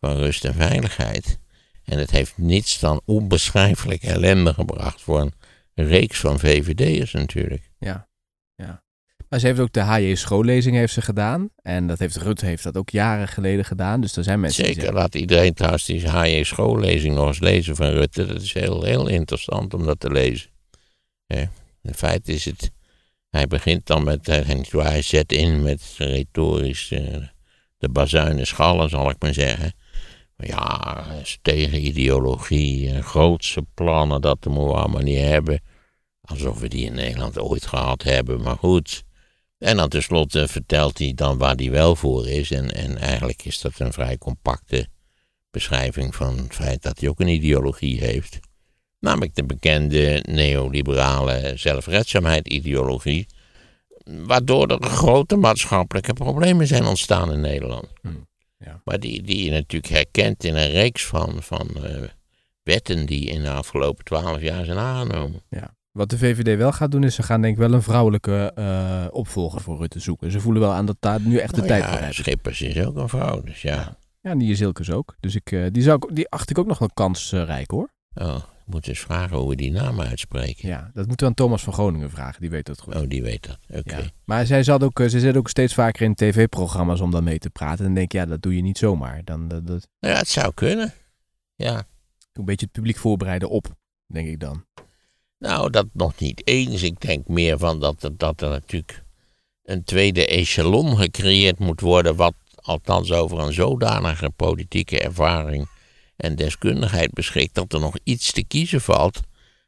van 0.00 0.16
rust 0.16 0.44
en 0.44 0.54
veiligheid. 0.54 1.38
En 1.84 1.98
het 1.98 2.10
heeft 2.10 2.38
niets 2.38 2.78
dan 2.78 3.00
onbeschrijfelijk 3.04 4.02
ellende 4.02 4.54
gebracht 4.54 5.02
voor 5.02 5.20
een 5.20 5.32
reeks 5.74 6.20
van 6.20 6.38
VVD'ers 6.38 7.12
natuurlijk. 7.12 7.70
ja, 7.78 8.08
ja. 8.54 8.83
Maar 9.34 9.42
ze 9.42 9.48
heeft 9.48 9.60
ook 9.60 9.72
de 9.72 9.80
HJ 9.80 10.14
schoollezing 10.14 10.76
heeft 10.76 10.92
ze 10.92 11.02
gedaan. 11.02 11.48
En 11.62 11.86
dat 11.86 11.98
heeft 11.98 12.16
Rutte 12.16 12.46
heeft 12.46 12.62
dat 12.62 12.76
ook 12.76 12.90
jaren 12.90 13.28
geleden 13.28 13.64
gedaan. 13.64 14.00
Dus 14.00 14.16
er 14.16 14.24
zijn 14.24 14.40
mensen 14.40 14.62
die 14.62 14.72
Zeker, 14.72 14.86
zeggen... 14.86 15.00
laat 15.02 15.14
iedereen 15.14 15.54
trouwens 15.54 15.84
die 15.84 16.08
HJ 16.08 16.42
schoollezing 16.42 17.14
nog 17.14 17.26
eens 17.26 17.38
lezen 17.38 17.76
van 17.76 17.86
Rutte. 17.86 18.26
Dat 18.26 18.42
is 18.42 18.52
heel, 18.52 18.82
heel 18.82 19.08
interessant 19.08 19.74
om 19.74 19.84
dat 19.84 20.00
te 20.00 20.10
lezen. 20.10 20.50
In 21.82 21.94
feite 21.94 22.32
is 22.32 22.44
het, 22.44 22.70
hij 23.30 23.46
begint 23.46 23.86
dan 23.86 24.04
met, 24.04 24.28
eh, 24.28 24.72
hij 24.72 25.02
zet 25.02 25.32
in 25.32 25.62
met 25.62 25.94
retorisch 25.96 26.90
eh, 26.90 27.00
de 27.78 27.88
bazuinen 27.88 28.46
schallen, 28.46 28.88
zal 28.88 29.10
ik 29.10 29.22
maar 29.22 29.34
zeggen. 29.34 29.74
Ja, 30.36 31.04
tegen 31.42 31.86
ideologie 31.86 32.90
en 32.90 33.02
grootse 33.02 33.66
plannen, 33.74 34.20
dat 34.20 34.44
moeten 34.44 34.66
we 34.66 34.74
allemaal 34.74 35.02
niet 35.02 35.20
hebben. 35.20 35.60
Alsof 36.20 36.60
we 36.60 36.68
die 36.68 36.86
in 36.86 36.94
Nederland 36.94 37.38
ooit 37.38 37.66
gehad 37.66 38.02
hebben, 38.02 38.42
maar 38.42 38.56
goed. 38.56 39.04
En 39.64 39.76
dan 39.76 39.88
tenslotte 39.88 40.48
vertelt 40.48 40.98
hij 40.98 41.12
dan 41.14 41.38
waar 41.38 41.54
hij 41.54 41.70
wel 41.70 41.96
voor 41.96 42.28
is. 42.28 42.50
En, 42.50 42.70
en 42.70 42.98
eigenlijk 42.98 43.44
is 43.44 43.60
dat 43.60 43.72
een 43.78 43.92
vrij 43.92 44.18
compacte 44.18 44.86
beschrijving 45.50 46.14
van 46.14 46.38
het 46.38 46.54
feit 46.54 46.82
dat 46.82 47.00
hij 47.00 47.08
ook 47.08 47.20
een 47.20 47.28
ideologie 47.28 48.00
heeft. 48.00 48.38
Namelijk 49.00 49.34
de 49.34 49.44
bekende 49.44 50.24
neoliberale 50.28 51.52
zelfredzaamheid-ideologie. 51.54 53.26
Waardoor 54.04 54.66
er 54.68 54.82
grote 54.82 55.36
maatschappelijke 55.36 56.12
problemen 56.12 56.66
zijn 56.66 56.84
ontstaan 56.84 57.32
in 57.32 57.40
Nederland. 57.40 57.86
Hmm, 58.02 58.28
ja. 58.58 58.80
Maar 58.84 59.00
die, 59.00 59.22
die 59.22 59.44
je 59.44 59.50
natuurlijk 59.50 59.92
herkent 59.92 60.44
in 60.44 60.54
een 60.54 60.70
reeks 60.70 61.06
van, 61.06 61.42
van 61.42 61.68
eh, 61.84 62.02
wetten 62.62 63.06
die 63.06 63.26
in 63.26 63.42
de 63.42 63.50
afgelopen 63.50 64.04
twaalf 64.04 64.40
jaar 64.40 64.64
zijn 64.64 64.78
aangenomen. 64.78 65.42
Wat 65.94 66.10
de 66.10 66.18
VVD 66.18 66.56
wel 66.56 66.72
gaat 66.72 66.90
doen, 66.90 67.04
is 67.04 67.14
ze 67.14 67.22
gaan 67.22 67.40
denk 67.40 67.54
ik 67.54 67.60
wel 67.60 67.72
een 67.72 67.82
vrouwelijke 67.82 68.52
eh, 68.54 69.06
opvolger 69.10 69.60
voor 69.60 69.78
Rutte 69.78 70.00
zoeken. 70.00 70.30
Ze 70.30 70.40
voelen 70.40 70.62
wel 70.62 70.72
aan 70.72 70.86
dat 70.86 70.96
daar 71.00 71.20
nu 71.20 71.36
echt 71.36 71.54
de 71.54 71.56
Nou 71.56 71.68
tijd 71.68 71.82
ja, 71.82 71.88
voor 71.88 71.98
hebben. 71.98 72.14
Schippers 72.14 72.62
is 72.62 72.84
ook 72.84 72.96
een 72.96 73.08
vrouw, 73.08 73.42
dus 73.42 73.62
ja. 73.62 73.96
Ja, 74.20 74.30
en 74.30 74.38
die 74.38 74.50
is 74.50 74.60
Ilkes 74.60 74.90
ook. 74.90 75.16
Dus 75.20 75.34
ik, 75.34 75.52
eh, 75.52 75.66
die, 75.70 75.82
zou 75.82 75.96
ik, 75.96 76.14
die 76.16 76.28
acht 76.28 76.50
ik 76.50 76.58
ook 76.58 76.66
nog 76.66 76.78
wel 76.78 76.90
kansrijk 76.94 77.70
hoor. 77.70 77.88
Oh, 78.14 78.36
ik 78.36 78.72
moet 78.72 78.88
eens 78.88 79.00
vragen 79.00 79.36
hoe 79.36 79.48
we 79.48 79.56
die 79.56 79.70
naam 79.70 80.00
uitspreken. 80.00 80.68
Ja, 80.68 80.90
dat 80.94 81.06
moeten 81.06 81.26
we 81.26 81.32
aan 81.32 81.34
Thomas 81.34 81.62
van 81.62 81.72
Groningen 81.72 82.10
vragen. 82.10 82.40
Die 82.40 82.50
weet 82.50 82.66
dat 82.66 82.80
goed. 82.80 82.94
Oh, 82.94 83.08
die 83.08 83.22
weet 83.22 83.46
dat. 83.46 83.58
Oké. 83.78 83.96
Ja. 83.96 84.02
Maar 84.24 84.46
zij 84.46 84.62
zat 84.62 84.82
ook, 84.82 85.00
eh, 85.00 85.08
ze 85.08 85.20
zit 85.20 85.36
ook 85.36 85.48
steeds 85.48 85.74
vaker 85.74 86.02
in 86.02 86.14
tv-programma's 86.14 87.00
om 87.00 87.10
dan 87.10 87.24
mee 87.24 87.38
te 87.38 87.50
praten. 87.50 87.78
En 87.78 87.84
dan 87.84 87.94
denk 87.94 88.12
ik, 88.12 88.20
ja, 88.20 88.26
dat 88.26 88.42
doe 88.42 88.56
je 88.56 88.62
niet 88.62 88.78
zomaar. 88.78 89.24
Dan 89.24 89.48
dat, 89.48 89.66
dat, 89.66 89.88
Nou 90.00 90.14
ja, 90.14 90.18
het 90.18 90.28
zou 90.28 90.52
kunnen. 90.54 90.92
Ja. 91.54 91.86
een 92.32 92.44
beetje 92.44 92.64
het 92.64 92.74
publiek 92.74 92.96
voorbereiden 92.96 93.50
op, 93.50 93.74
denk 94.06 94.28
ik 94.28 94.40
dan. 94.40 94.64
Nou, 95.38 95.70
dat 95.70 95.86
nog 95.92 96.18
niet 96.18 96.46
eens. 96.46 96.82
Ik 96.82 97.00
denk 97.00 97.28
meer 97.28 97.58
van 97.58 97.80
dat, 97.80 98.02
er- 98.02 98.16
dat 98.16 98.40
er 98.40 98.48
natuurlijk 98.48 99.02
een 99.64 99.84
tweede 99.84 100.26
echelon 100.26 100.96
gecreëerd 100.96 101.58
moet 101.58 101.80
worden. 101.80 102.16
Wat 102.16 102.34
althans 102.54 103.12
over 103.12 103.38
een 103.38 103.52
zodanige 103.52 104.30
politieke 104.36 105.00
ervaring 105.00 105.68
en 106.16 106.36
deskundigheid 106.36 107.12
beschikt. 107.12 107.54
dat 107.54 107.72
er 107.72 107.80
nog 107.80 107.96
iets 108.04 108.32
te 108.32 108.44
kiezen 108.44 108.80
valt. 108.80 109.20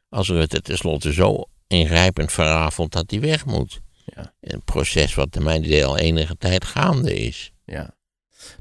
als 0.09 0.29
Rutte 0.29 0.61
tenslotte 0.61 1.13
zo 1.13 1.43
ingrijpend 1.67 2.31
verrafelt 2.31 2.91
dat 2.91 3.11
hij 3.11 3.19
weg 3.19 3.45
moet. 3.45 3.79
Ja. 4.05 4.33
Een 4.41 4.61
proces 4.63 5.15
wat 5.15 5.33
de 5.33 5.39
mijn 5.39 5.63
idee 5.63 5.85
al 5.85 5.97
enige 5.97 6.37
tijd 6.37 6.65
gaande 6.65 7.15
is. 7.15 7.51
Ja. 7.65 7.95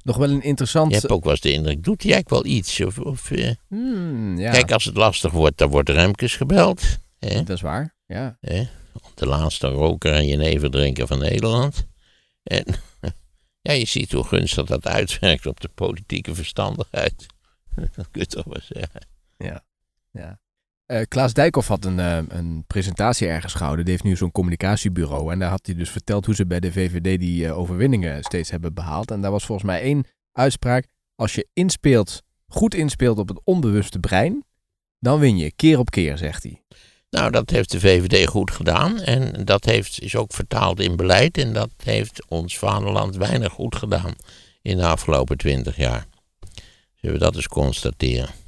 Nog 0.02 0.16
wel 0.16 0.30
een 0.30 0.42
interessant... 0.42 0.90
Je 0.90 0.98
hebt 0.98 1.10
ook 1.10 1.22
wel 1.22 1.32
eens 1.32 1.40
de 1.40 1.52
indruk, 1.52 1.84
doet 1.84 2.02
hij 2.02 2.12
eigenlijk 2.12 2.44
wel 2.44 2.54
iets? 2.54 2.80
Of, 2.80 2.98
of, 2.98 3.30
eh, 3.30 3.50
Hmm, 3.68 4.38
ja, 4.38 4.50
Kijk, 4.50 4.72
als 4.72 4.84
het 4.84 4.96
lastig 4.96 5.32
wordt, 5.32 5.58
dan 5.58 5.68
wordt 5.68 5.88
Remkes 5.88 6.36
gebeld. 6.36 6.82
Hè? 7.18 7.42
dat 7.42 7.56
is 7.56 7.60
waar. 7.60 7.94
Ja. 8.06 8.36
Hè? 8.40 8.66
De 9.14 9.26
laatste 9.26 9.66
roker 9.68 10.12
en 10.12 10.26
jeneverdrinker 10.26 11.06
van 11.06 11.18
Nederland. 11.18 11.86
En 12.42 12.64
ja, 13.66 13.72
je 13.72 13.86
ziet 13.86 14.12
hoe 14.12 14.24
gunstig 14.24 14.66
dat 14.66 14.86
uitwerkt 14.86 15.46
op 15.46 15.60
de 15.60 15.68
politieke 15.68 16.34
verstandigheid. 16.34 17.26
Dat 17.96 18.10
kun 18.10 18.20
je 18.20 18.26
toch 18.26 18.44
wel 18.44 18.62
zeggen. 18.62 19.06
Ja. 19.36 19.64
ja. 20.10 20.40
Uh, 20.86 21.00
Klaas 21.08 21.32
Dijkhoff 21.32 21.68
had 21.68 21.84
een, 21.84 21.98
uh, 21.98 22.18
een 22.28 22.64
presentatie 22.66 23.28
ergens 23.28 23.54
gehouden. 23.54 23.84
Die 23.84 23.94
heeft 23.94 24.06
nu 24.06 24.16
zo'n 24.16 24.32
communicatiebureau. 24.32 25.32
En 25.32 25.38
daar 25.38 25.50
had 25.50 25.66
hij 25.66 25.74
dus 25.74 25.90
verteld 25.90 26.26
hoe 26.26 26.34
ze 26.34 26.46
bij 26.46 26.60
de 26.60 26.72
VVD 26.72 27.20
die 27.20 27.44
uh, 27.44 27.58
overwinningen 27.58 28.22
steeds 28.22 28.50
hebben 28.50 28.74
behaald. 28.74 29.10
En 29.10 29.20
daar 29.20 29.30
was 29.30 29.44
volgens 29.44 29.66
mij 29.66 29.80
één 29.80 30.06
uitspraak. 30.32 30.86
Als 31.14 31.34
je 31.34 31.48
inspeelt, 31.52 32.22
goed 32.46 32.74
inspeelt 32.74 33.18
op 33.18 33.28
het 33.28 33.40
onbewuste 33.44 33.98
brein, 33.98 34.44
dan 34.98 35.18
win 35.18 35.36
je 35.36 35.52
keer 35.52 35.78
op 35.78 35.90
keer, 35.90 36.18
zegt 36.18 36.42
hij. 36.42 36.62
Nou, 37.10 37.30
dat 37.30 37.50
heeft 37.50 37.70
de 37.70 37.80
VVD 37.80 38.28
goed 38.28 38.50
gedaan. 38.50 39.00
En 39.00 39.44
dat 39.44 39.64
heeft, 39.64 40.02
is 40.02 40.16
ook 40.16 40.32
vertaald 40.32 40.80
in 40.80 40.96
beleid. 40.96 41.38
En 41.38 41.52
dat 41.52 41.70
heeft 41.84 42.24
ons 42.28 42.58
vaderland 42.58 43.16
weinig 43.16 43.52
goed 43.52 43.76
gedaan 43.76 44.14
in 44.62 44.76
de 44.76 44.86
afgelopen 44.86 45.36
twintig 45.36 45.76
jaar. 45.76 46.06
Zullen 46.94 47.18
we 47.18 47.24
dat 47.24 47.34
eens 47.34 47.48
constateren? 47.48 48.45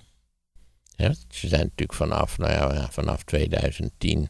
Ze 1.29 1.49
zijn 1.49 1.63
natuurlijk 1.63 1.95
vanaf, 1.95 2.39
nou 2.39 2.53
ja, 2.53 2.91
vanaf 2.91 3.23
2010 3.23 4.29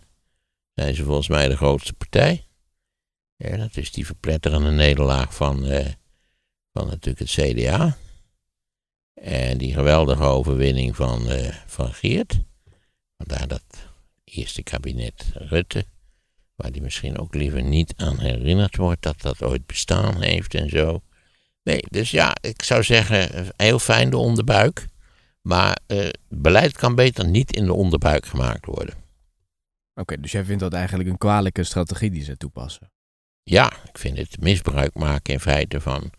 zijn 0.75 0.95
ze 0.95 1.05
volgens 1.05 1.29
mij 1.29 1.49
de 1.49 1.57
grootste 1.57 1.93
partij. 1.93 2.47
Ja, 3.37 3.57
dat 3.57 3.77
is 3.77 3.93
die 3.93 4.07
verpletterende 4.07 4.71
nederlaag 4.71 5.35
van, 5.35 5.66
eh, 5.66 5.87
van 6.73 6.87
natuurlijk 6.87 7.19
het 7.19 7.31
CDA. 7.31 7.97
En 9.14 9.59
die 9.59 9.73
geweldige 9.73 10.23
overwinning 10.23 10.97
van, 10.97 11.31
uh, 11.31 11.55
van 11.66 11.93
Geert. 11.93 12.39
Vandaar 13.16 13.49
dat 13.49 13.64
eerste 14.25 14.62
kabinet 14.62 15.25
Rutte, 15.33 15.85
waar 16.55 16.73
die 16.73 16.83
misschien 16.83 17.19
ook 17.19 17.35
liever 17.35 17.62
niet 17.62 17.95
aan 17.97 18.19
herinnerd 18.19 18.77
wordt 18.77 19.03
dat 19.03 19.21
dat 19.21 19.43
ooit 19.43 19.66
bestaan 19.66 20.23
heeft 20.23 20.55
en 20.55 20.69
zo. 20.69 21.03
Nee, 21.62 21.81
dus 21.91 22.11
ja, 22.11 22.37
ik 22.41 22.62
zou 22.62 22.83
zeggen, 22.83 23.53
heel 23.57 23.79
fijn 23.79 24.11
de 24.11 24.16
onderbuik. 24.16 24.87
Maar 25.49 25.79
uh, 25.87 26.09
beleid 26.29 26.77
kan 26.77 26.95
beter 26.95 27.27
niet 27.27 27.57
in 27.57 27.65
de 27.65 27.73
onderbuik 27.73 28.27
gemaakt 28.27 28.67
worden. 28.67 28.95
Oké, 29.95 30.21
dus 30.21 30.33
jij 30.33 30.45
vindt 30.45 30.61
dat 30.61 30.73
eigenlijk 30.73 31.09
een 31.09 31.19
kwalijke 31.19 31.65
strategie 31.65 32.11
die 32.11 32.25
ze 32.25 32.37
toepassen? 32.37 32.91
Ja, 33.43 33.73
ik 33.85 33.99
vind 33.99 34.19
het 34.19 34.41
misbruik 34.41 34.95
maken 34.95 35.33
in 35.33 35.41
feite 35.41 35.81
van, 35.81 36.11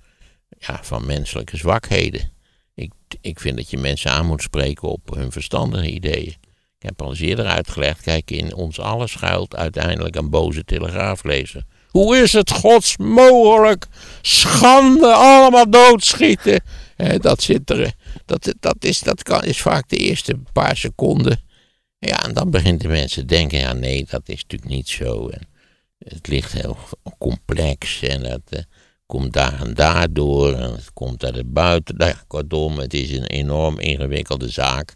ja, 0.57 0.79
van 0.83 1.05
menselijke 1.05 1.57
zwakheden. 1.57 2.31
Ik, 2.73 2.91
ik 3.21 3.39
vind 3.39 3.57
dat 3.57 3.69
je 3.69 3.77
mensen 3.77 4.11
aan 4.11 4.25
moet 4.25 4.41
spreken 4.41 4.87
op 4.87 5.15
hun 5.15 5.31
verstandige 5.31 5.91
ideeën. 5.91 6.35
Ik 6.77 6.85
heb 6.85 7.01
al 7.01 7.09
eens 7.09 7.19
eerder 7.19 7.45
uitgelegd, 7.45 8.01
kijk, 8.01 8.31
in 8.31 8.53
ons 8.53 8.79
allen 8.79 9.09
schuilt 9.09 9.55
uiteindelijk 9.55 10.15
een 10.15 10.29
boze 10.29 10.63
telegraaflezer. 10.63 11.65
Hoe 11.89 12.17
is 12.17 12.33
het 12.33 12.51
gods 12.51 12.97
mogelijk? 12.97 13.85
Schande, 14.21 15.13
allemaal 15.13 15.69
doodschieten. 15.69 16.61
dat 17.17 17.41
zit 17.41 17.69
er. 17.69 17.93
Dat, 18.29 18.53
dat, 18.59 18.83
is, 18.83 18.99
dat 18.99 19.23
kan, 19.23 19.43
is 19.43 19.61
vaak 19.61 19.89
de 19.89 19.97
eerste 19.97 20.39
paar 20.53 20.77
seconden. 20.77 21.41
Ja, 21.99 22.23
en 22.23 22.33
dan 22.33 22.49
begint 22.49 22.81
de 22.81 22.87
mensen 22.87 23.21
te 23.27 23.35
denken: 23.35 23.59
ja, 23.59 23.73
nee, 23.73 24.05
dat 24.09 24.29
is 24.29 24.41
natuurlijk 24.41 24.71
niet 24.71 24.87
zo. 24.87 25.27
En 25.27 25.47
het 25.97 26.27
ligt 26.27 26.51
heel 26.51 26.77
complex 27.17 28.01
en 28.01 28.23
dat 28.23 28.41
uh, 28.49 28.59
komt 29.05 29.33
daar 29.33 29.61
en 29.61 29.73
daar 29.73 30.13
door. 30.13 30.53
En 30.53 30.71
het 30.71 30.93
komt 30.93 31.25
uit 31.25 31.35
het 31.35 31.53
buiten. 31.53 31.95
Nou 31.97 32.11
ja, 32.11 32.23
kortom, 32.27 32.79
het 32.79 32.93
is 32.93 33.11
een 33.11 33.25
enorm 33.25 33.79
ingewikkelde 33.79 34.49
zaak. 34.49 34.95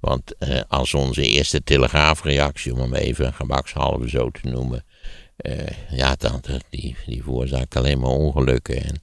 Want 0.00 0.34
uh, 0.38 0.60
als 0.68 0.94
onze 0.94 1.26
eerste 1.26 1.62
telegraafreactie, 1.62 2.72
om 2.72 2.78
hem 2.78 2.94
even 2.94 3.34
gemakshalve 3.34 4.08
zo 4.08 4.30
te 4.30 4.48
noemen, 4.48 4.84
uh, 5.36 5.66
ja, 5.90 6.14
dan, 6.14 6.42
die, 6.70 6.96
die 7.06 7.22
veroorzaakt 7.22 7.76
alleen 7.76 8.00
maar 8.00 8.10
ongelukken 8.10 8.84
en 8.84 9.02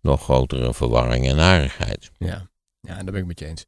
nog 0.00 0.22
grotere 0.22 0.74
verwarring 0.74 1.28
en 1.28 1.36
narigheid. 1.36 2.10
Ja, 2.18 2.48
ja 2.86 2.94
daar 2.94 3.04
ben 3.04 3.20
ik 3.20 3.26
met 3.26 3.38
je 3.38 3.46
eens. 3.46 3.64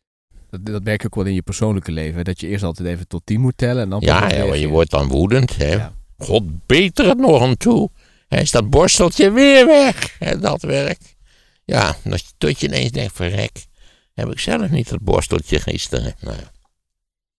Dat, 0.51 0.67
dat 0.67 0.85
merk 0.85 1.01
ik 1.01 1.07
ook 1.07 1.15
wel 1.15 1.25
in 1.25 1.35
je 1.35 1.43
persoonlijke 1.43 1.93
leven. 1.93 2.25
Dat 2.25 2.41
je 2.41 2.47
eerst 2.47 2.65
altijd 2.65 2.89
even 2.89 3.07
tot 3.09 3.23
tien 3.25 3.41
moet 3.41 3.57
tellen. 3.57 3.83
En 3.83 3.91
dan 3.91 4.01
ja, 4.01 4.33
ja 4.33 4.55
je 4.55 4.69
wordt 4.69 4.91
dan 4.91 5.09
woedend. 5.09 5.57
Hè? 5.57 5.87
God, 6.19 6.67
beter 6.67 7.09
het 7.09 7.19
nog 7.19 7.43
aan 7.43 7.57
toe. 7.57 7.91
Hij 8.29 8.43
is 8.43 8.51
dat 8.51 8.71
borsteltje 8.71 9.31
weer 9.31 9.67
weg. 9.67 10.17
Hè, 10.19 10.39
dat 10.39 10.63
werkt. 10.63 11.17
Ja, 11.65 11.97
tot 12.39 12.61
je 12.61 12.67
ineens 12.67 12.91
denkt, 12.91 13.13
verrek. 13.13 13.67
Heb 14.15 14.31
ik 14.31 14.39
zelf 14.39 14.71
niet 14.71 14.89
dat 14.89 15.01
borsteltje 15.01 15.61
gisteren. 15.61 16.15
Nou 16.21 16.37
ja. 16.37 16.51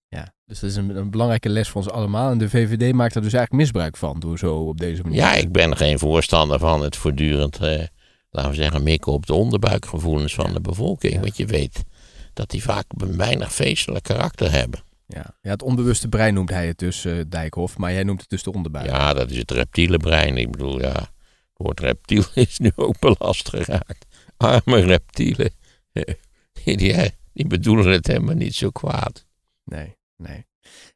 Ja, 0.08 0.34
dus 0.46 0.60
dat 0.60 0.70
is 0.70 0.76
een, 0.76 0.96
een, 0.96 1.10
belangrijke 1.10 1.48
les 1.48 1.68
voor 1.68 1.82
ons 1.82 1.90
allemaal. 1.90 2.30
En 2.30 2.38
de 2.38 2.48
VVD 2.48 2.92
maakt 2.92 3.14
er 3.14 3.22
dus 3.22 3.32
eigenlijk 3.32 3.62
misbruik 3.62 3.96
van 3.96 4.20
door 4.20 4.38
zo 4.38 4.54
op 4.54 4.78
deze 4.78 5.02
manier. 5.02 5.18
Ja, 5.18 5.34
ik 5.34 5.52
ben 5.52 5.76
geen 5.76 5.98
voorstander 5.98 6.58
van 6.58 6.82
het 6.82 6.96
voortdurend, 6.96 7.58
eh, 7.58 7.82
laten 8.30 8.50
we 8.50 8.56
zeggen, 8.56 8.82
mikken 8.82 9.12
op 9.12 9.26
de 9.26 9.34
onderbuikgevoelens 9.34 10.34
van 10.34 10.52
de 10.52 10.60
bevolking. 10.60 11.20
Want 11.20 11.36
je 11.36 11.46
weet 11.46 11.84
dat 12.32 12.50
die 12.50 12.62
vaak 12.62 12.84
een 12.96 13.16
weinig 13.16 13.52
feestelijk 13.52 14.04
karakter 14.04 14.52
hebben. 14.52 14.82
Ja. 15.06 15.34
ja, 15.40 15.50
het 15.50 15.62
onbewuste 15.62 16.08
brein 16.08 16.34
noemt 16.34 16.50
hij 16.50 16.66
het 16.66 16.78
dus, 16.78 17.04
uh, 17.04 17.22
Dijkhoff, 17.28 17.78
maar 17.78 17.92
jij 17.92 18.02
noemt 18.02 18.20
het 18.20 18.30
dus 18.30 18.42
de 18.42 18.52
onderbuik. 18.52 18.86
Ja, 18.86 19.12
dat 19.12 19.30
is 19.30 19.36
het 19.36 19.50
reptiele 19.50 19.96
brein. 19.96 20.36
Ik 20.36 20.50
bedoel, 20.50 20.80
ja, 20.80 20.92
het 20.92 21.08
woord 21.54 21.80
reptiel 21.80 22.24
is 22.34 22.58
nu 22.58 22.70
ook 22.74 22.98
belast 22.98 23.48
geraakt. 23.48 24.06
Arme 24.36 24.80
reptielen, 24.80 25.50
die 27.32 27.46
bedoelen 27.46 27.86
het 27.86 28.06
helemaal 28.06 28.34
niet 28.34 28.54
zo 28.54 28.70
kwaad. 28.70 29.26
Nee. 29.64 29.96
Nee. 30.16 30.46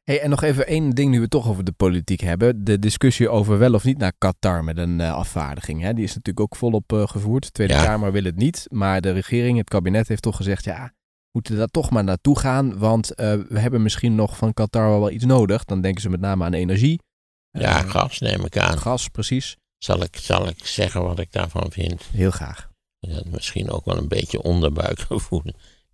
Hey, 0.03 0.21
en 0.21 0.29
nog 0.29 0.43
even 0.43 0.67
één 0.67 0.89
ding 0.89 1.09
nu 1.09 1.15
we 1.15 1.21
het 1.21 1.31
toch 1.31 1.47
over 1.47 1.63
de 1.63 1.71
politiek 1.71 2.19
hebben. 2.19 2.63
De 2.63 2.79
discussie 2.79 3.29
over 3.29 3.57
wel 3.57 3.73
of 3.73 3.83
niet 3.83 3.97
naar 3.97 4.13
Qatar 4.17 4.63
met 4.63 4.77
een 4.77 4.99
uh, 4.99 5.13
afvaardiging. 5.13 5.81
Hè? 5.81 5.93
Die 5.93 6.03
is 6.03 6.15
natuurlijk 6.15 6.39
ook 6.39 6.55
volop 6.55 6.91
uh, 6.93 7.07
gevoerd. 7.07 7.43
De 7.43 7.51
Tweede 7.51 7.73
Kamer 7.73 8.11
wil 8.11 8.23
het 8.23 8.35
niet. 8.35 8.65
Maar 8.69 9.01
de 9.01 9.11
regering, 9.11 9.57
het 9.57 9.69
kabinet 9.69 10.07
heeft 10.07 10.21
toch 10.21 10.35
gezegd... 10.35 10.63
ja, 10.63 10.93
moeten 11.31 11.53
we 11.53 11.59
daar 11.59 11.67
toch 11.67 11.89
maar 11.89 12.03
naartoe 12.03 12.39
gaan. 12.39 12.77
Want 12.77 13.09
uh, 13.09 13.15
we 13.49 13.59
hebben 13.59 13.81
misschien 13.81 14.15
nog 14.15 14.37
van 14.37 14.53
Qatar 14.53 14.89
wel, 14.89 14.99
wel 14.99 15.11
iets 15.11 15.25
nodig. 15.25 15.65
Dan 15.65 15.81
denken 15.81 16.01
ze 16.01 16.09
met 16.09 16.19
name 16.19 16.43
aan 16.43 16.53
energie. 16.53 16.99
Ja, 17.51 17.81
gas 17.81 18.19
neem 18.19 18.45
ik 18.45 18.57
aan. 18.57 18.77
Gas, 18.77 19.07
precies. 19.07 19.57
Zal 19.77 20.03
ik, 20.03 20.15
zal 20.15 20.47
ik 20.47 20.65
zeggen 20.65 21.03
wat 21.03 21.19
ik 21.19 21.31
daarvan 21.31 21.71
vind? 21.71 22.03
Heel 22.11 22.31
graag. 22.31 22.69
Dat 22.99 23.25
misschien 23.25 23.69
ook 23.69 23.85
wel 23.85 23.97
een 23.97 24.07
beetje 24.07 24.41
onderbuikgevoel. 24.41 25.43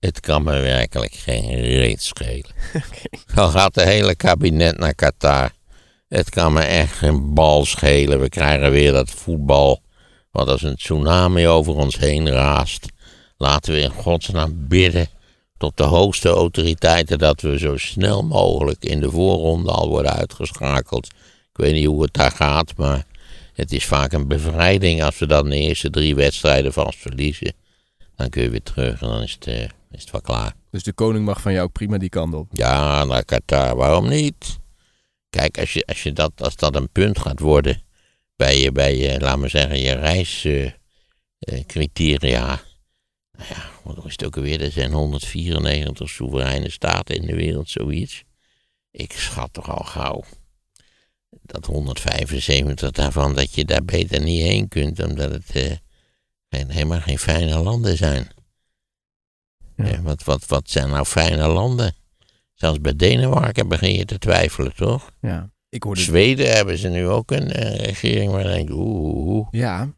Het 0.02 0.20
kan 0.20 0.44
me 0.44 0.60
werkelijk 0.60 1.14
geen 1.14 1.60
reet 1.60 2.02
schelen. 2.02 2.46
Okay. 2.76 3.46
Al 3.46 3.50
gaat 3.50 3.76
het 3.76 3.84
hele 3.84 4.16
kabinet 4.16 4.78
naar 4.78 4.96
Qatar. 4.96 5.52
Het 6.08 6.30
kan 6.30 6.54
me 6.54 6.62
echt 6.62 6.94
geen 6.94 7.34
bal 7.34 7.66
schelen. 7.66 8.20
We 8.20 8.30
krijgen 8.30 8.72
weer 8.72 8.92
dat 8.92 9.10
voetbal. 9.10 9.82
Wat 10.32 10.48
als 10.48 10.62
een 10.62 10.76
tsunami 10.76 11.48
over 11.48 11.74
ons 11.74 11.98
heen 11.98 12.30
raast. 12.30 12.88
Laten 13.38 13.74
we 13.74 13.80
in 13.80 13.90
godsnaam 13.90 14.68
bidden 14.68 15.08
tot 15.58 15.78
de 15.78 15.84
hoogste 15.84 16.30
autoriteiten 16.30 17.18
dat 17.18 17.42
we 17.42 17.58
zo 17.58 17.78
snel 17.78 18.24
mogelijk 18.24 18.86
in 18.86 19.00
de 19.00 19.10
voorronde 19.10 19.72
al 19.72 19.90
worden 19.90 20.14
uitgeschakeld. 20.14 21.06
Ik 21.52 21.58
weet 21.58 21.74
niet 21.74 21.86
hoe 21.86 22.02
het 22.02 22.14
daar 22.14 22.32
gaat, 22.32 22.78
maar 22.78 23.06
het 23.54 23.72
is 23.72 23.86
vaak 23.86 24.12
een 24.12 24.28
bevrijding 24.28 25.04
als 25.04 25.20
we 25.20 25.28
dan 25.28 25.50
de 25.50 25.58
eerste 25.58 25.90
drie 25.90 26.16
wedstrijden 26.16 26.74
vast 26.74 26.98
verliezen. 26.98 27.54
Dan 28.16 28.30
kun 28.30 28.42
je 28.42 28.50
weer 28.50 28.64
terug 28.64 29.02
en 29.02 29.08
dan 29.08 29.22
is 29.22 29.32
het, 29.40 29.48
uh, 29.48 29.68
is 29.92 30.02
het 30.02 30.12
wel 30.12 30.22
klaar. 30.22 30.54
Dus 30.70 30.84
de 30.84 30.94
koning 30.94 31.26
mag 31.26 31.42
van 31.42 31.54
jou 31.54 31.66
ook 31.66 31.72
prima 31.72 31.98
die 31.98 32.10
kant 32.10 32.34
op? 32.34 32.48
Ja, 32.52 33.04
naar 33.04 33.26
Qatar, 33.26 33.76
waarom 33.76 34.10
niet? 34.10 34.60
Kijk, 35.30 35.60
als, 35.60 35.74
je, 35.74 35.86
als, 35.86 36.04
je 36.04 36.14
dat, 36.14 36.42
als 36.42 36.56
dat 36.56 36.76
een 36.76 36.90
punt 36.90 37.20
gaat 37.20 37.40
worden 37.40 37.82
bij 38.36 38.60
je, 38.60 38.72
bij 38.72 38.98
je 38.98 39.20
laat 39.20 39.38
maar 39.38 39.50
zeggen, 39.50 39.80
je 39.80 39.94
reiscriteria. 39.94 42.52
Uh, 42.52 42.58
nou 43.32 43.46
ja, 43.50 43.70
wat 43.84 44.06
is 44.06 44.12
het 44.12 44.26
ook 44.26 44.36
alweer? 44.36 44.62
Er 44.62 44.72
zijn 44.72 44.92
194 44.92 46.10
soevereine 46.10 46.70
staten 46.70 47.16
in 47.16 47.26
de 47.26 47.36
wereld, 47.36 47.70
zoiets. 47.70 48.24
Ik 48.92 49.12
schat 49.12 49.54
toch 49.54 49.70
al 49.70 49.86
gauw 49.86 50.24
dat 51.42 51.66
175 51.66 52.92
daarvan, 52.92 53.36
dat 53.36 53.54
je 53.54 53.66
daar 53.66 53.84
beter 53.84 54.22
niet 54.22 54.42
heen 54.42 54.68
kunt, 54.68 55.04
omdat 55.04 55.32
het 55.32 55.56
uh, 55.56 55.72
helemaal 56.50 57.02
geen 57.02 57.20
fijne 57.20 57.60
landen 57.60 57.98
zijn. 57.98 58.30
Ja. 59.86 60.02
wat, 60.02 60.24
wat, 60.24 60.46
wat 60.46 60.70
zijn 60.70 60.90
nou 60.90 61.06
fijne 61.06 61.48
landen? 61.48 61.96
Zelfs 62.54 62.82
bij 62.82 62.96
Denemarken 62.96 63.68
begin 63.68 63.94
je 63.94 64.06
te 64.06 64.18
twijfelen, 64.18 64.76
toch? 64.76 65.12
Ja. 65.22 65.50
Ik 65.70 65.84
hoorde... 65.84 66.02
Zweden 66.02 66.52
hebben 66.52 66.78
ze 66.78 66.88
nu 66.88 67.08
ook 67.08 67.32
een 67.32 67.48
uh, 67.48 67.76
regering 67.76 68.32
waar 68.32 68.48
je 68.48 68.54
denkt, 68.54 68.72
oeh. 68.72 69.48
Ja. 69.52 69.90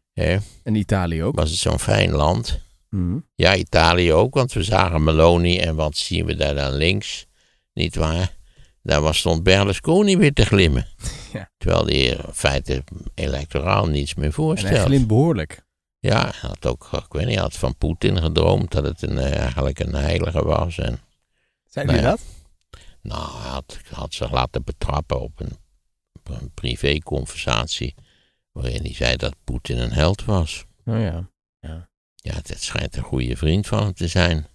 En 0.63 0.75
Italië 0.75 1.23
ook. 1.23 1.35
Was 1.35 1.49
het 1.49 1.59
zo'n 1.59 1.79
fijn 1.79 2.11
land? 2.11 2.59
Mm. 2.89 3.25
Ja, 3.35 3.55
Italië 3.55 4.13
ook, 4.13 4.33
want 4.33 4.53
we 4.53 4.63
zagen 4.63 5.03
Meloni 5.03 5.59
en 5.59 5.75
wat 5.75 5.97
zien 5.97 6.25
we 6.25 6.35
daar 6.35 6.55
dan 6.55 6.73
links? 6.73 7.25
Niet 7.73 7.95
waar? 7.95 8.35
Daar 8.81 9.01
was, 9.01 9.17
stond 9.17 9.43
Berlusconi 9.43 10.17
weer 10.17 10.33
te 10.33 10.45
glimmen. 10.45 10.85
Ja. 11.33 11.49
Terwijl 11.57 11.85
die 11.85 12.09
in 12.09 12.17
feite 12.33 12.83
electoraal 13.15 13.87
niets 13.87 14.13
meer 14.13 14.33
voorstelt. 14.33 14.73
En 14.73 14.77
hij 14.79 14.85
glimt 14.85 15.07
behoorlijk. 15.07 15.63
Ja, 16.03 16.21
hij 16.21 16.49
had 16.49 16.65
ook, 16.65 16.89
ik 16.91 17.13
weet 17.13 17.25
niet, 17.25 17.37
had 17.37 17.57
van 17.57 17.75
Poetin 17.75 18.21
gedroomd 18.21 18.71
dat 18.71 18.83
het 18.83 19.01
een, 19.01 19.17
eh, 19.17 19.37
eigenlijk 19.39 19.79
een 19.79 19.95
heilige 19.95 20.45
was. 20.45 20.77
En, 20.77 20.99
hij 21.71 21.83
nou 21.83 22.01
dat? 22.01 22.21
Nou, 23.01 23.41
hij 23.41 23.49
had, 23.49 23.79
had 23.91 24.13
zich 24.13 24.31
laten 24.31 24.63
betrappen 24.63 25.21
op 25.21 25.39
een, 25.39 25.57
op 26.13 26.29
een 26.29 26.51
privéconversatie. 26.53 27.95
Waarin 28.51 28.81
hij 28.81 28.93
zei 28.93 29.15
dat 29.15 29.35
Poetin 29.43 29.77
een 29.77 29.91
held 29.91 30.25
was. 30.25 30.65
Oh 30.85 30.99
ja. 30.99 31.29
Ja, 31.59 31.89
ja 32.15 32.33
het, 32.33 32.63
schijnt 32.63 32.95
een 32.95 33.03
goede 33.03 33.37
vriend 33.37 33.67
van 33.67 33.83
hem 33.83 33.93
te 33.93 34.07
zijn. 34.07 34.47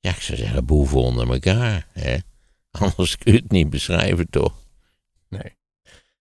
Ja, 0.00 0.10
ik 0.10 0.20
zou 0.20 0.38
zeggen, 0.38 0.64
boeven 0.64 1.00
onder 1.00 1.30
elkaar. 1.30 1.86
Hè? 1.92 2.16
Anders 2.70 3.16
kun 3.18 3.32
je 3.32 3.38
het 3.38 3.50
niet 3.50 3.70
beschrijven, 3.70 4.30
toch? 4.30 4.54
Nee. 5.28 5.56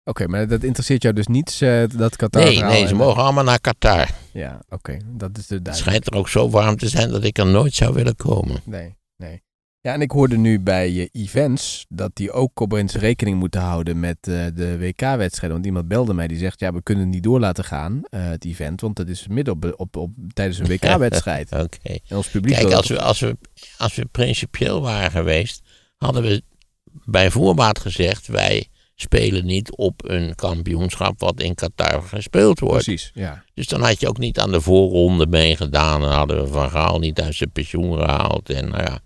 Oké, 0.03 0.27
maar 0.27 0.47
dat 0.47 0.63
interesseert 0.63 1.01
jou 1.01 1.15
dus 1.15 1.27
niet, 1.27 1.59
uh, 1.63 1.83
dat 1.95 2.15
Qatar 2.15 2.43
Nee, 2.43 2.63
nee, 2.63 2.87
ze 2.87 2.95
mogen 2.95 3.23
allemaal 3.23 3.43
naar 3.43 3.59
Qatar. 3.59 4.20
Ja, 4.33 4.61
oké. 4.69 4.97
Dat 5.05 5.37
is 5.37 5.47
de 5.47 5.59
Het 5.63 5.77
schijnt 5.77 6.07
er 6.07 6.15
ook 6.15 6.29
zo 6.29 6.49
warm 6.49 6.77
te 6.77 6.89
zijn 6.89 7.09
dat 7.09 7.23
ik 7.23 7.37
er 7.37 7.47
nooit 7.47 7.73
zou 7.73 7.93
willen 7.93 8.15
komen. 8.15 8.61
Nee, 8.65 8.97
nee. 9.17 9.43
Ja, 9.81 9.93
en 9.93 10.01
ik 10.01 10.11
hoorde 10.11 10.37
nu 10.37 10.59
bij 10.59 10.91
uh, 10.91 11.07
events 11.11 11.85
dat 11.89 12.11
die 12.13 12.31
ook 12.31 12.61
opeens 12.61 12.95
rekening 12.95 13.39
moeten 13.39 13.61
houden 13.61 13.99
met 13.99 14.17
uh, 14.29 14.45
de 14.53 14.77
WK-wedstrijden. 14.77 15.51
Want 15.51 15.65
iemand 15.65 15.87
belde 15.87 16.13
mij 16.13 16.27
die 16.27 16.37
zegt, 16.37 16.59
ja, 16.59 16.73
we 16.73 16.81
kunnen 16.81 17.03
het 17.03 17.13
niet 17.13 17.23
door 17.23 17.39
laten 17.39 17.63
gaan, 17.63 17.93
uh, 17.93 18.29
het 18.29 18.45
event, 18.45 18.81
want 18.81 18.97
het 18.97 19.09
is 19.09 19.27
midden 19.27 19.53
op, 19.53 19.73
op, 19.77 19.95
op 19.95 20.11
tijdens 20.33 20.59
een 20.59 20.67
WK-wedstrijd. 20.75 21.51
Oké. 21.51 21.61
Okay. 21.61 22.01
En 22.07 22.17
ons 22.17 22.29
publiek... 22.29 22.55
Kijk, 22.55 22.73
als 22.73 22.87
we, 22.87 23.01
als, 23.01 23.19
we, 23.19 23.37
als 23.77 23.95
we 23.95 24.05
principieel 24.05 24.81
waren 24.81 25.11
geweest, 25.11 25.61
hadden 25.97 26.23
we 26.23 26.43
bij 27.05 27.31
voorbaat 27.31 27.79
gezegd, 27.79 28.27
wij 28.27 28.67
spelen 29.01 29.45
niet 29.45 29.75
op 29.75 30.09
een 30.09 30.35
kampioenschap 30.35 31.19
wat 31.19 31.41
in 31.41 31.55
Qatar 31.55 32.01
gespeeld 32.01 32.59
wordt. 32.59 32.83
Precies, 32.83 33.11
ja. 33.13 33.43
Dus 33.53 33.67
dan 33.67 33.81
had 33.81 33.99
je 33.99 34.07
ook 34.07 34.17
niet 34.17 34.39
aan 34.39 34.51
de 34.51 34.61
voorronde 34.61 35.27
meegedaan 35.27 36.03
en 36.03 36.09
hadden 36.09 36.41
we 36.41 36.47
Van 36.47 36.69
Gaal 36.69 36.99
niet 36.99 37.21
uit 37.21 37.35
zijn 37.35 37.51
pensioen 37.51 37.97
gehaald 37.97 38.49
en 38.49 38.69
nou 38.69 38.83
ja... 38.83 38.99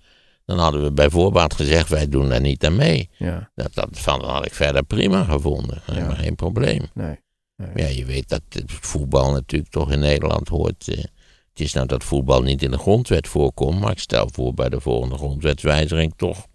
Dan 0.46 0.58
hadden 0.58 0.84
we 0.84 0.92
bij 0.92 1.10
voorbaat 1.10 1.54
gezegd, 1.54 1.90
wij 1.90 2.10
doen 2.10 2.30
daar 2.30 2.42
niet 2.42 2.66
aan 2.66 2.76
mee. 2.76 3.10
Ja. 3.18 3.52
Dat, 3.56 3.74
dat, 3.74 3.88
van, 3.92 4.20
dat 4.20 4.30
had 4.30 4.46
ik 4.46 4.54
verder 4.54 4.84
prima 4.84 5.24
gevonden. 5.24 5.82
Ja. 5.94 6.14
geen 6.14 6.36
probleem. 6.36 6.82
Nee. 6.94 7.20
nee. 7.56 7.70
Ja, 7.76 7.88
je 7.88 8.06
weet 8.06 8.30
dat 8.30 8.42
het 8.50 8.64
voetbal 8.68 9.32
natuurlijk 9.32 9.72
toch 9.72 9.92
in 9.92 10.00
Nederland 10.00 10.48
hoort. 10.48 10.88
Eh, 10.88 10.98
het 10.98 11.60
is 11.60 11.74
nou 11.74 11.88
dat 11.88 12.04
voetbal 12.04 12.42
niet 12.42 12.64
in 12.64 12.72
de 12.72 12.78
grondwet 12.78 13.28
voorkomt. 13.28 13.80
Maar 13.80 13.92
ik 13.92 14.00
stel 14.00 14.30
voor 14.32 14.54
bij 14.54 14.70
de 14.70 14.80
volgende 14.80 15.18
grondwetswijziging 15.18 16.14
toch 16.16 16.48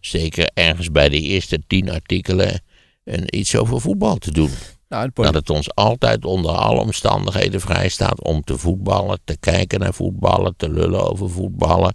zeker 0.00 0.50
ergens 0.54 0.90
bij 0.90 1.08
de 1.08 1.20
eerste 1.20 1.58
tien 1.66 1.90
artikelen 1.90 2.60
een, 3.06 3.36
iets 3.36 3.56
over 3.56 3.80
voetbal 3.80 4.16
te 4.16 4.32
doen. 4.32 4.50
Nou, 4.88 5.10
dat 5.14 5.34
het 5.34 5.50
ons 5.50 5.74
altijd 5.74 6.24
onder 6.24 6.50
alle 6.50 6.80
omstandigheden 6.80 7.60
vrij 7.60 7.88
staat 7.88 8.22
om 8.22 8.42
te 8.42 8.58
voetballen, 8.58 9.18
te 9.24 9.36
kijken 9.40 9.80
naar 9.80 9.94
voetballen, 9.94 10.54
te 10.56 10.70
lullen 10.70 11.10
over 11.10 11.30
voetballen 11.30 11.94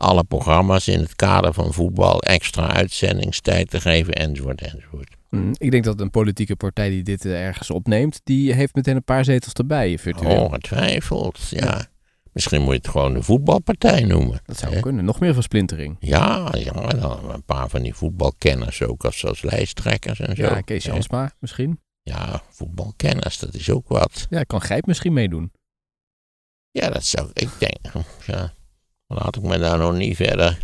alle 0.00 0.24
programma's 0.24 0.88
in 0.88 1.00
het 1.00 1.16
kader 1.16 1.52
van 1.54 1.72
voetbal 1.72 2.22
extra 2.22 2.66
uitzendingstijd 2.72 3.70
te 3.70 3.80
geven, 3.80 4.14
enzovoort, 4.14 4.60
enzovoort. 4.60 5.16
Mm, 5.30 5.52
ik 5.56 5.70
denk 5.70 5.84
dat 5.84 6.00
een 6.00 6.10
politieke 6.10 6.56
partij 6.56 6.88
die 6.88 7.02
dit 7.02 7.24
uh, 7.24 7.46
ergens 7.46 7.70
opneemt, 7.70 8.20
die 8.24 8.52
heeft 8.52 8.74
meteen 8.74 8.96
een 8.96 9.04
paar 9.04 9.24
zetels 9.24 9.52
erbij, 9.52 9.98
virtueel. 9.98 10.44
Ongetwijfeld, 10.44 11.38
ja. 11.50 11.64
ja. 11.64 11.86
Misschien 12.32 12.62
moet 12.62 12.72
je 12.72 12.78
het 12.78 12.88
gewoon 12.88 13.14
de 13.14 13.22
voetbalpartij 13.22 14.04
noemen. 14.04 14.40
Dat 14.44 14.58
zou 14.58 14.74
hè? 14.74 14.80
kunnen, 14.80 15.04
nog 15.04 15.20
meer 15.20 15.34
versplintering. 15.34 15.96
Ja, 16.00 16.52
ja 16.58 16.72
dan 16.72 17.30
een 17.30 17.42
paar 17.42 17.68
van 17.68 17.82
die 17.82 17.94
voetbalkenners 17.94 18.82
ook 18.82 19.04
als, 19.04 19.24
als 19.24 19.42
lijsttrekkers 19.42 20.20
en 20.20 20.36
zo. 20.36 20.42
Ja, 20.42 20.60
Kees 20.60 20.84
Jansma 20.84 21.32
misschien. 21.38 21.80
Ja, 22.02 22.42
voetbalkenners, 22.48 23.38
dat 23.38 23.54
is 23.54 23.70
ook 23.70 23.88
wat. 23.88 24.26
Ja, 24.30 24.42
kan 24.42 24.60
Gijp 24.60 24.86
misschien 24.86 25.12
meedoen. 25.12 25.52
Ja, 26.70 26.90
dat 26.90 27.04
zou 27.04 27.30
ik 27.32 27.50
denk. 27.58 28.06
Ja. 28.26 28.52
Laat 29.06 29.36
ik 29.36 29.42
me 29.42 29.58
daar 29.58 29.78
nog 29.78 29.96
niet 29.96 30.16
verder. 30.16 30.58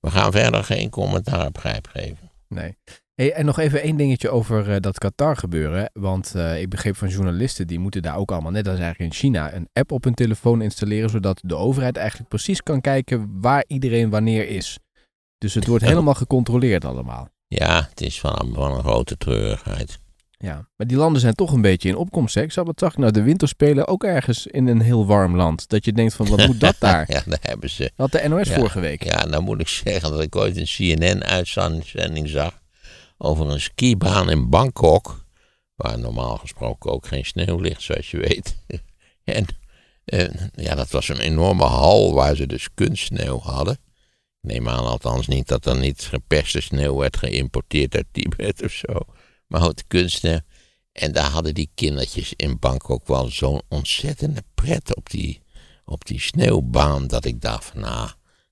We 0.00 0.10
gaan 0.10 0.32
verder 0.32 0.64
geen 0.64 0.90
commentaar 0.90 1.46
op 1.46 1.58
Grijp 1.58 1.88
geven. 1.88 2.31
Nee. 2.54 2.76
Hey, 3.14 3.32
en 3.32 3.44
nog 3.44 3.58
even 3.58 3.82
één 3.82 3.96
dingetje 3.96 4.30
over 4.30 4.68
uh, 4.68 4.76
dat 4.80 4.98
Qatar 4.98 5.36
gebeuren. 5.36 5.90
Want 5.92 6.32
uh, 6.36 6.60
ik 6.60 6.68
begreep 6.68 6.96
van 6.96 7.08
journalisten, 7.08 7.66
die 7.66 7.78
moeten 7.78 8.02
daar 8.02 8.16
ook 8.16 8.32
allemaal, 8.32 8.50
net 8.50 8.68
als 8.68 8.78
eigenlijk 8.78 9.12
in 9.12 9.18
China, 9.18 9.54
een 9.54 9.68
app 9.72 9.92
op 9.92 10.04
hun 10.04 10.14
telefoon 10.14 10.62
installeren. 10.62 11.10
Zodat 11.10 11.40
de 11.44 11.56
overheid 11.56 11.96
eigenlijk 11.96 12.28
precies 12.28 12.62
kan 12.62 12.80
kijken 12.80 13.40
waar 13.40 13.64
iedereen 13.66 14.10
wanneer 14.10 14.48
is. 14.48 14.78
Dus 15.38 15.54
het 15.54 15.66
wordt 15.66 15.84
helemaal 15.92 16.14
gecontroleerd 16.14 16.84
allemaal. 16.84 17.28
Ja, 17.46 17.86
het 17.90 18.00
is 18.00 18.20
van, 18.20 18.50
van 18.54 18.72
een 18.72 18.82
grote 18.82 19.16
treurigheid. 19.16 19.98
Ja, 20.42 20.68
maar 20.76 20.86
die 20.86 20.96
landen 20.96 21.20
zijn 21.20 21.34
toch 21.34 21.52
een 21.52 21.60
beetje 21.60 21.88
in 21.88 21.96
opkomst. 21.96 22.34
Hè? 22.34 22.42
Ik 22.42 22.52
zag, 22.52 22.64
wat 22.64 22.78
zag 22.78 22.92
ik 22.92 22.98
nou, 22.98 23.12
de 23.12 23.22
winterspelen 23.22 23.88
ook 23.88 24.04
ergens 24.04 24.46
in 24.46 24.66
een 24.66 24.80
heel 24.80 25.06
warm 25.06 25.36
land. 25.36 25.68
Dat 25.68 25.84
je 25.84 25.92
denkt 25.92 26.14
van, 26.14 26.26
wat 26.26 26.46
moet 26.46 26.60
dat 26.60 26.76
daar? 26.88 27.04
ja, 27.12 27.22
daar 27.26 27.38
hebben 27.40 27.70
ze. 27.70 27.92
Dat 27.96 28.12
de 28.12 28.28
NOS 28.28 28.48
ja, 28.48 28.54
vorige 28.54 28.80
week. 28.80 29.04
Ja, 29.04 29.24
nou 29.24 29.42
moet 29.42 29.60
ik 29.60 29.68
zeggen 29.68 30.10
dat 30.10 30.20
ik 30.20 30.36
ooit 30.36 30.56
een 30.56 30.96
CNN-uitzending 30.96 32.28
zag 32.28 32.60
over 33.18 33.50
een 33.50 33.60
skibaan 33.60 34.30
in 34.30 34.48
Bangkok. 34.48 35.24
Waar 35.74 35.98
normaal 35.98 36.36
gesproken 36.36 36.92
ook 36.92 37.06
geen 37.06 37.24
sneeuw 37.24 37.58
ligt, 37.58 37.82
zoals 37.82 38.10
je 38.10 38.18
weet. 38.18 38.56
en 39.24 39.46
uh, 40.06 40.28
ja, 40.54 40.74
dat 40.74 40.90
was 40.90 41.08
een 41.08 41.20
enorme 41.20 41.64
hal 41.64 42.14
waar 42.14 42.36
ze 42.36 42.46
dus 42.46 42.68
kunstsneeuw 42.74 43.38
hadden. 43.38 43.78
Neem 44.40 44.68
aan 44.68 44.84
althans 44.84 45.26
niet 45.26 45.48
dat 45.48 45.66
er 45.66 45.78
niet 45.78 46.02
geperste 46.02 46.60
sneeuw 46.60 46.96
werd 46.96 47.16
geïmporteerd 47.16 47.94
uit 47.94 48.06
Tibet 48.12 48.62
of 48.64 48.72
zo 48.72 49.04
maar 49.52 49.60
houten 49.60 49.86
kunsten. 49.86 50.44
En 50.92 51.12
daar 51.12 51.30
hadden 51.30 51.54
die 51.54 51.70
kindertjes 51.74 52.32
in 52.36 52.58
Bangkok 52.58 53.06
wel 53.06 53.28
zo'n 53.28 53.62
ontzettende 53.68 54.42
pret 54.54 54.96
op 54.96 55.10
die, 55.10 55.42
op 55.84 56.04
die 56.06 56.20
sneeuwbaan. 56.20 57.06
Dat 57.06 57.24
ik 57.24 57.40
dacht 57.40 57.64
van 57.64 57.80
nou, 57.80 58.10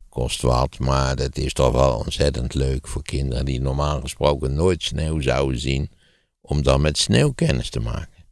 kost 0.08 0.42
wat, 0.42 0.78
maar 0.78 1.16
dat 1.16 1.36
is 1.36 1.52
toch 1.52 1.72
wel 1.72 1.98
ontzettend 1.98 2.54
leuk 2.54 2.88
voor 2.88 3.02
kinderen 3.02 3.44
die 3.44 3.60
normaal 3.60 4.00
gesproken 4.00 4.54
nooit 4.54 4.82
sneeuw 4.82 5.20
zouden 5.20 5.60
zien. 5.60 5.90
Om 6.40 6.62
dan 6.62 6.80
met 6.80 6.98
sneeuw 6.98 7.32
kennis 7.32 7.70
te 7.70 7.80
maken. 7.80 8.24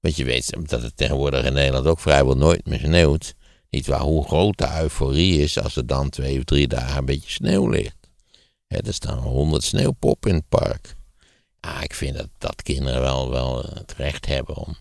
Want 0.00 0.16
je 0.16 0.24
weet 0.24 0.68
dat 0.68 0.82
het 0.82 0.96
tegenwoordig 0.96 1.44
in 1.44 1.52
Nederland 1.52 1.86
ook 1.86 2.00
vrijwel 2.00 2.36
nooit 2.36 2.66
meer 2.66 2.78
sneeuwt. 2.78 3.34
Niet 3.70 3.86
waar 3.86 4.00
hoe 4.00 4.24
groot 4.24 4.58
de 4.58 4.80
euforie 4.80 5.42
is 5.42 5.58
als 5.58 5.76
er 5.76 5.86
dan 5.86 6.10
twee 6.10 6.38
of 6.38 6.44
drie 6.44 6.68
dagen 6.68 6.98
een 6.98 7.04
beetje 7.04 7.30
sneeuw 7.30 7.68
ligt. 7.68 7.96
Er 8.66 8.94
staan 8.94 9.18
honderd 9.18 9.62
sneeuwpoppen 9.62 10.30
in 10.30 10.36
het 10.36 10.48
park. 10.48 10.95
Ah, 11.66 11.82
ik 11.82 11.94
vind 11.94 12.16
dat, 12.16 12.28
dat 12.38 12.62
kinderen 12.62 13.00
wel, 13.00 13.30
wel 13.30 13.64
het 13.74 13.94
recht 13.96 14.26
hebben 14.26 14.56
om 14.56 14.76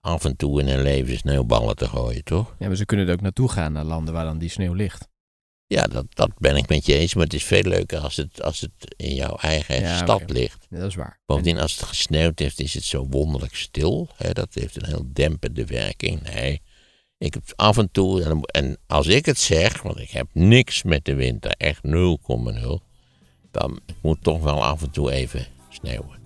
af 0.00 0.24
en 0.24 0.36
toe 0.36 0.60
in 0.60 0.68
hun 0.68 0.82
leven 0.82 1.16
sneeuwballen 1.16 1.76
te 1.76 1.88
gooien, 1.88 2.24
toch? 2.24 2.54
Ja, 2.58 2.66
maar 2.66 2.76
ze 2.76 2.84
kunnen 2.84 3.06
er 3.06 3.12
ook 3.12 3.20
naartoe 3.20 3.48
gaan, 3.48 3.72
naar 3.72 3.84
landen 3.84 4.14
waar 4.14 4.24
dan 4.24 4.38
die 4.38 4.48
sneeuw 4.48 4.72
ligt. 4.72 5.08
Ja, 5.66 5.86
dat, 5.86 6.06
dat 6.08 6.30
ben 6.38 6.56
ik 6.56 6.68
met 6.68 6.86
je 6.86 6.94
eens, 6.94 7.14
maar 7.14 7.24
het 7.24 7.34
is 7.34 7.44
veel 7.44 7.62
leuker 7.62 7.98
als 7.98 8.16
het, 8.16 8.42
als 8.42 8.60
het 8.60 8.94
in 8.96 9.14
jouw 9.14 9.36
eigen 9.36 9.80
Ja, 9.80 9.96
stad 9.96 10.30
ligt. 10.30 10.66
Ja, 10.70 10.78
dat 10.78 10.88
is 10.88 10.94
waar. 10.94 11.20
Bovendien, 11.26 11.58
als 11.58 11.76
het 11.76 11.84
gesneeuwd 11.84 12.38
heeft, 12.38 12.60
is 12.60 12.74
het 12.74 12.84
zo 12.84 13.06
wonderlijk 13.10 13.54
stil. 13.54 14.08
Hè? 14.16 14.32
Dat 14.32 14.54
heeft 14.54 14.76
een 14.76 14.88
heel 14.88 15.04
dempende 15.12 15.64
werking. 15.64 16.22
Nee, 16.22 16.62
ik 17.18 17.34
heb 17.34 17.42
af 17.56 17.78
en 17.78 17.90
toe, 17.90 18.22
en, 18.22 18.40
en 18.40 18.78
als 18.86 19.06
ik 19.06 19.26
het 19.26 19.38
zeg, 19.38 19.82
want 19.82 19.98
ik 19.98 20.10
heb 20.10 20.26
niks 20.32 20.82
met 20.82 21.04
de 21.04 21.14
winter, 21.14 21.50
echt 21.50 21.80
0,0, 21.86 21.92
dan 23.50 23.80
moet 24.02 24.22
toch 24.22 24.42
wel 24.42 24.64
af 24.64 24.82
en 24.82 24.90
toe 24.90 25.10
even 25.10 25.46
sneeuwen. 25.68 26.17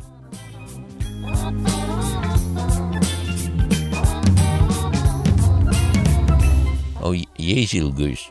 Oh, 7.03 7.23
Jezilgus. 7.33 8.31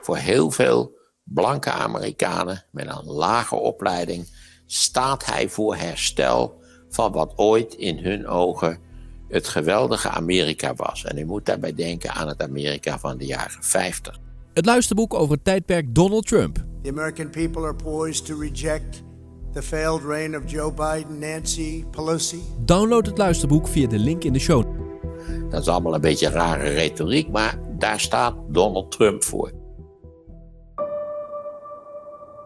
Voor 0.00 0.16
heel 0.16 0.50
veel 0.50 0.98
blanke 1.24 1.70
Amerikanen 1.70 2.64
met 2.70 2.86
een 2.86 3.04
lage 3.04 3.54
opleiding 3.54 4.26
staat 4.66 5.26
hij 5.26 5.48
voor 5.48 5.76
herstel 5.76 6.62
van 6.88 7.12
wat 7.12 7.32
ooit 7.36 7.74
in 7.74 7.98
hun 7.98 8.26
ogen 8.26 8.78
het 9.28 9.48
geweldige 9.48 10.08
Amerika 10.08 10.74
was. 10.74 11.04
En 11.04 11.18
u 11.18 11.24
moet 11.24 11.46
daarbij 11.46 11.74
denken 11.74 12.10
aan 12.10 12.28
het 12.28 12.42
Amerika 12.42 12.98
van 12.98 13.18
de 13.18 13.26
jaren 13.26 13.62
50. 13.62 14.18
Het 14.54 14.66
luisterboek 14.66 15.14
over 15.14 15.34
het 15.34 15.44
tijdperk 15.44 15.94
Donald 15.94 16.26
Trump. 16.26 16.64
The 16.82 16.88
American 16.88 17.30
people 17.30 17.62
are 17.62 17.74
poised 17.74 18.26
to 18.26 18.38
reject 18.38 19.02
the 19.52 19.62
failed 19.62 20.02
reign 20.02 20.36
of 20.36 20.50
Joe 20.50 20.72
Biden, 20.72 21.18
Nancy 21.18 21.84
Pelosi. 21.90 22.42
Download 22.64 23.06
het 23.06 23.18
luisterboek 23.18 23.68
via 23.68 23.88
de 23.88 23.98
link 23.98 24.24
in 24.24 24.32
de 24.32 24.38
show. 24.38 24.64
Dat 25.50 25.60
is 25.60 25.68
allemaal 25.68 25.94
een 25.94 26.00
beetje 26.00 26.28
rare 26.28 26.68
retoriek, 26.68 27.28
maar 27.28 27.58
daar 27.78 28.00
staat 28.00 28.34
Donald 28.48 28.90
Trump 28.90 29.24
voor. 29.24 29.52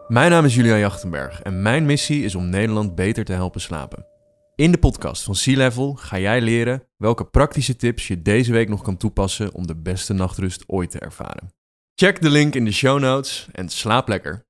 Mijn 0.07 0.31
naam 0.31 0.45
is 0.45 0.55
Julian 0.55 0.79
Jachtenberg 0.79 1.41
en 1.41 1.61
mijn 1.61 1.85
missie 1.85 2.23
is 2.23 2.35
om 2.35 2.49
Nederland 2.49 2.95
beter 2.95 3.25
te 3.25 3.33
helpen 3.33 3.61
slapen. 3.61 4.05
In 4.55 4.71
de 4.71 4.77
podcast 4.77 5.23
van 5.23 5.35
Sea 5.35 5.57
Level 5.57 5.93
ga 5.93 6.19
jij 6.19 6.41
leren 6.41 6.83
welke 6.97 7.25
praktische 7.25 7.75
tips 7.75 8.07
je 8.07 8.21
deze 8.21 8.51
week 8.51 8.69
nog 8.69 8.81
kan 8.81 8.97
toepassen 8.97 9.53
om 9.53 9.67
de 9.67 9.75
beste 9.75 10.13
nachtrust 10.13 10.63
ooit 10.67 10.91
te 10.91 10.99
ervaren. 10.99 11.53
Check 11.95 12.21
de 12.21 12.29
link 12.29 12.55
in 12.55 12.65
de 12.65 12.71
show 12.71 12.99
notes 12.99 13.47
en 13.51 13.69
slaap 13.69 14.07
lekker. 14.07 14.45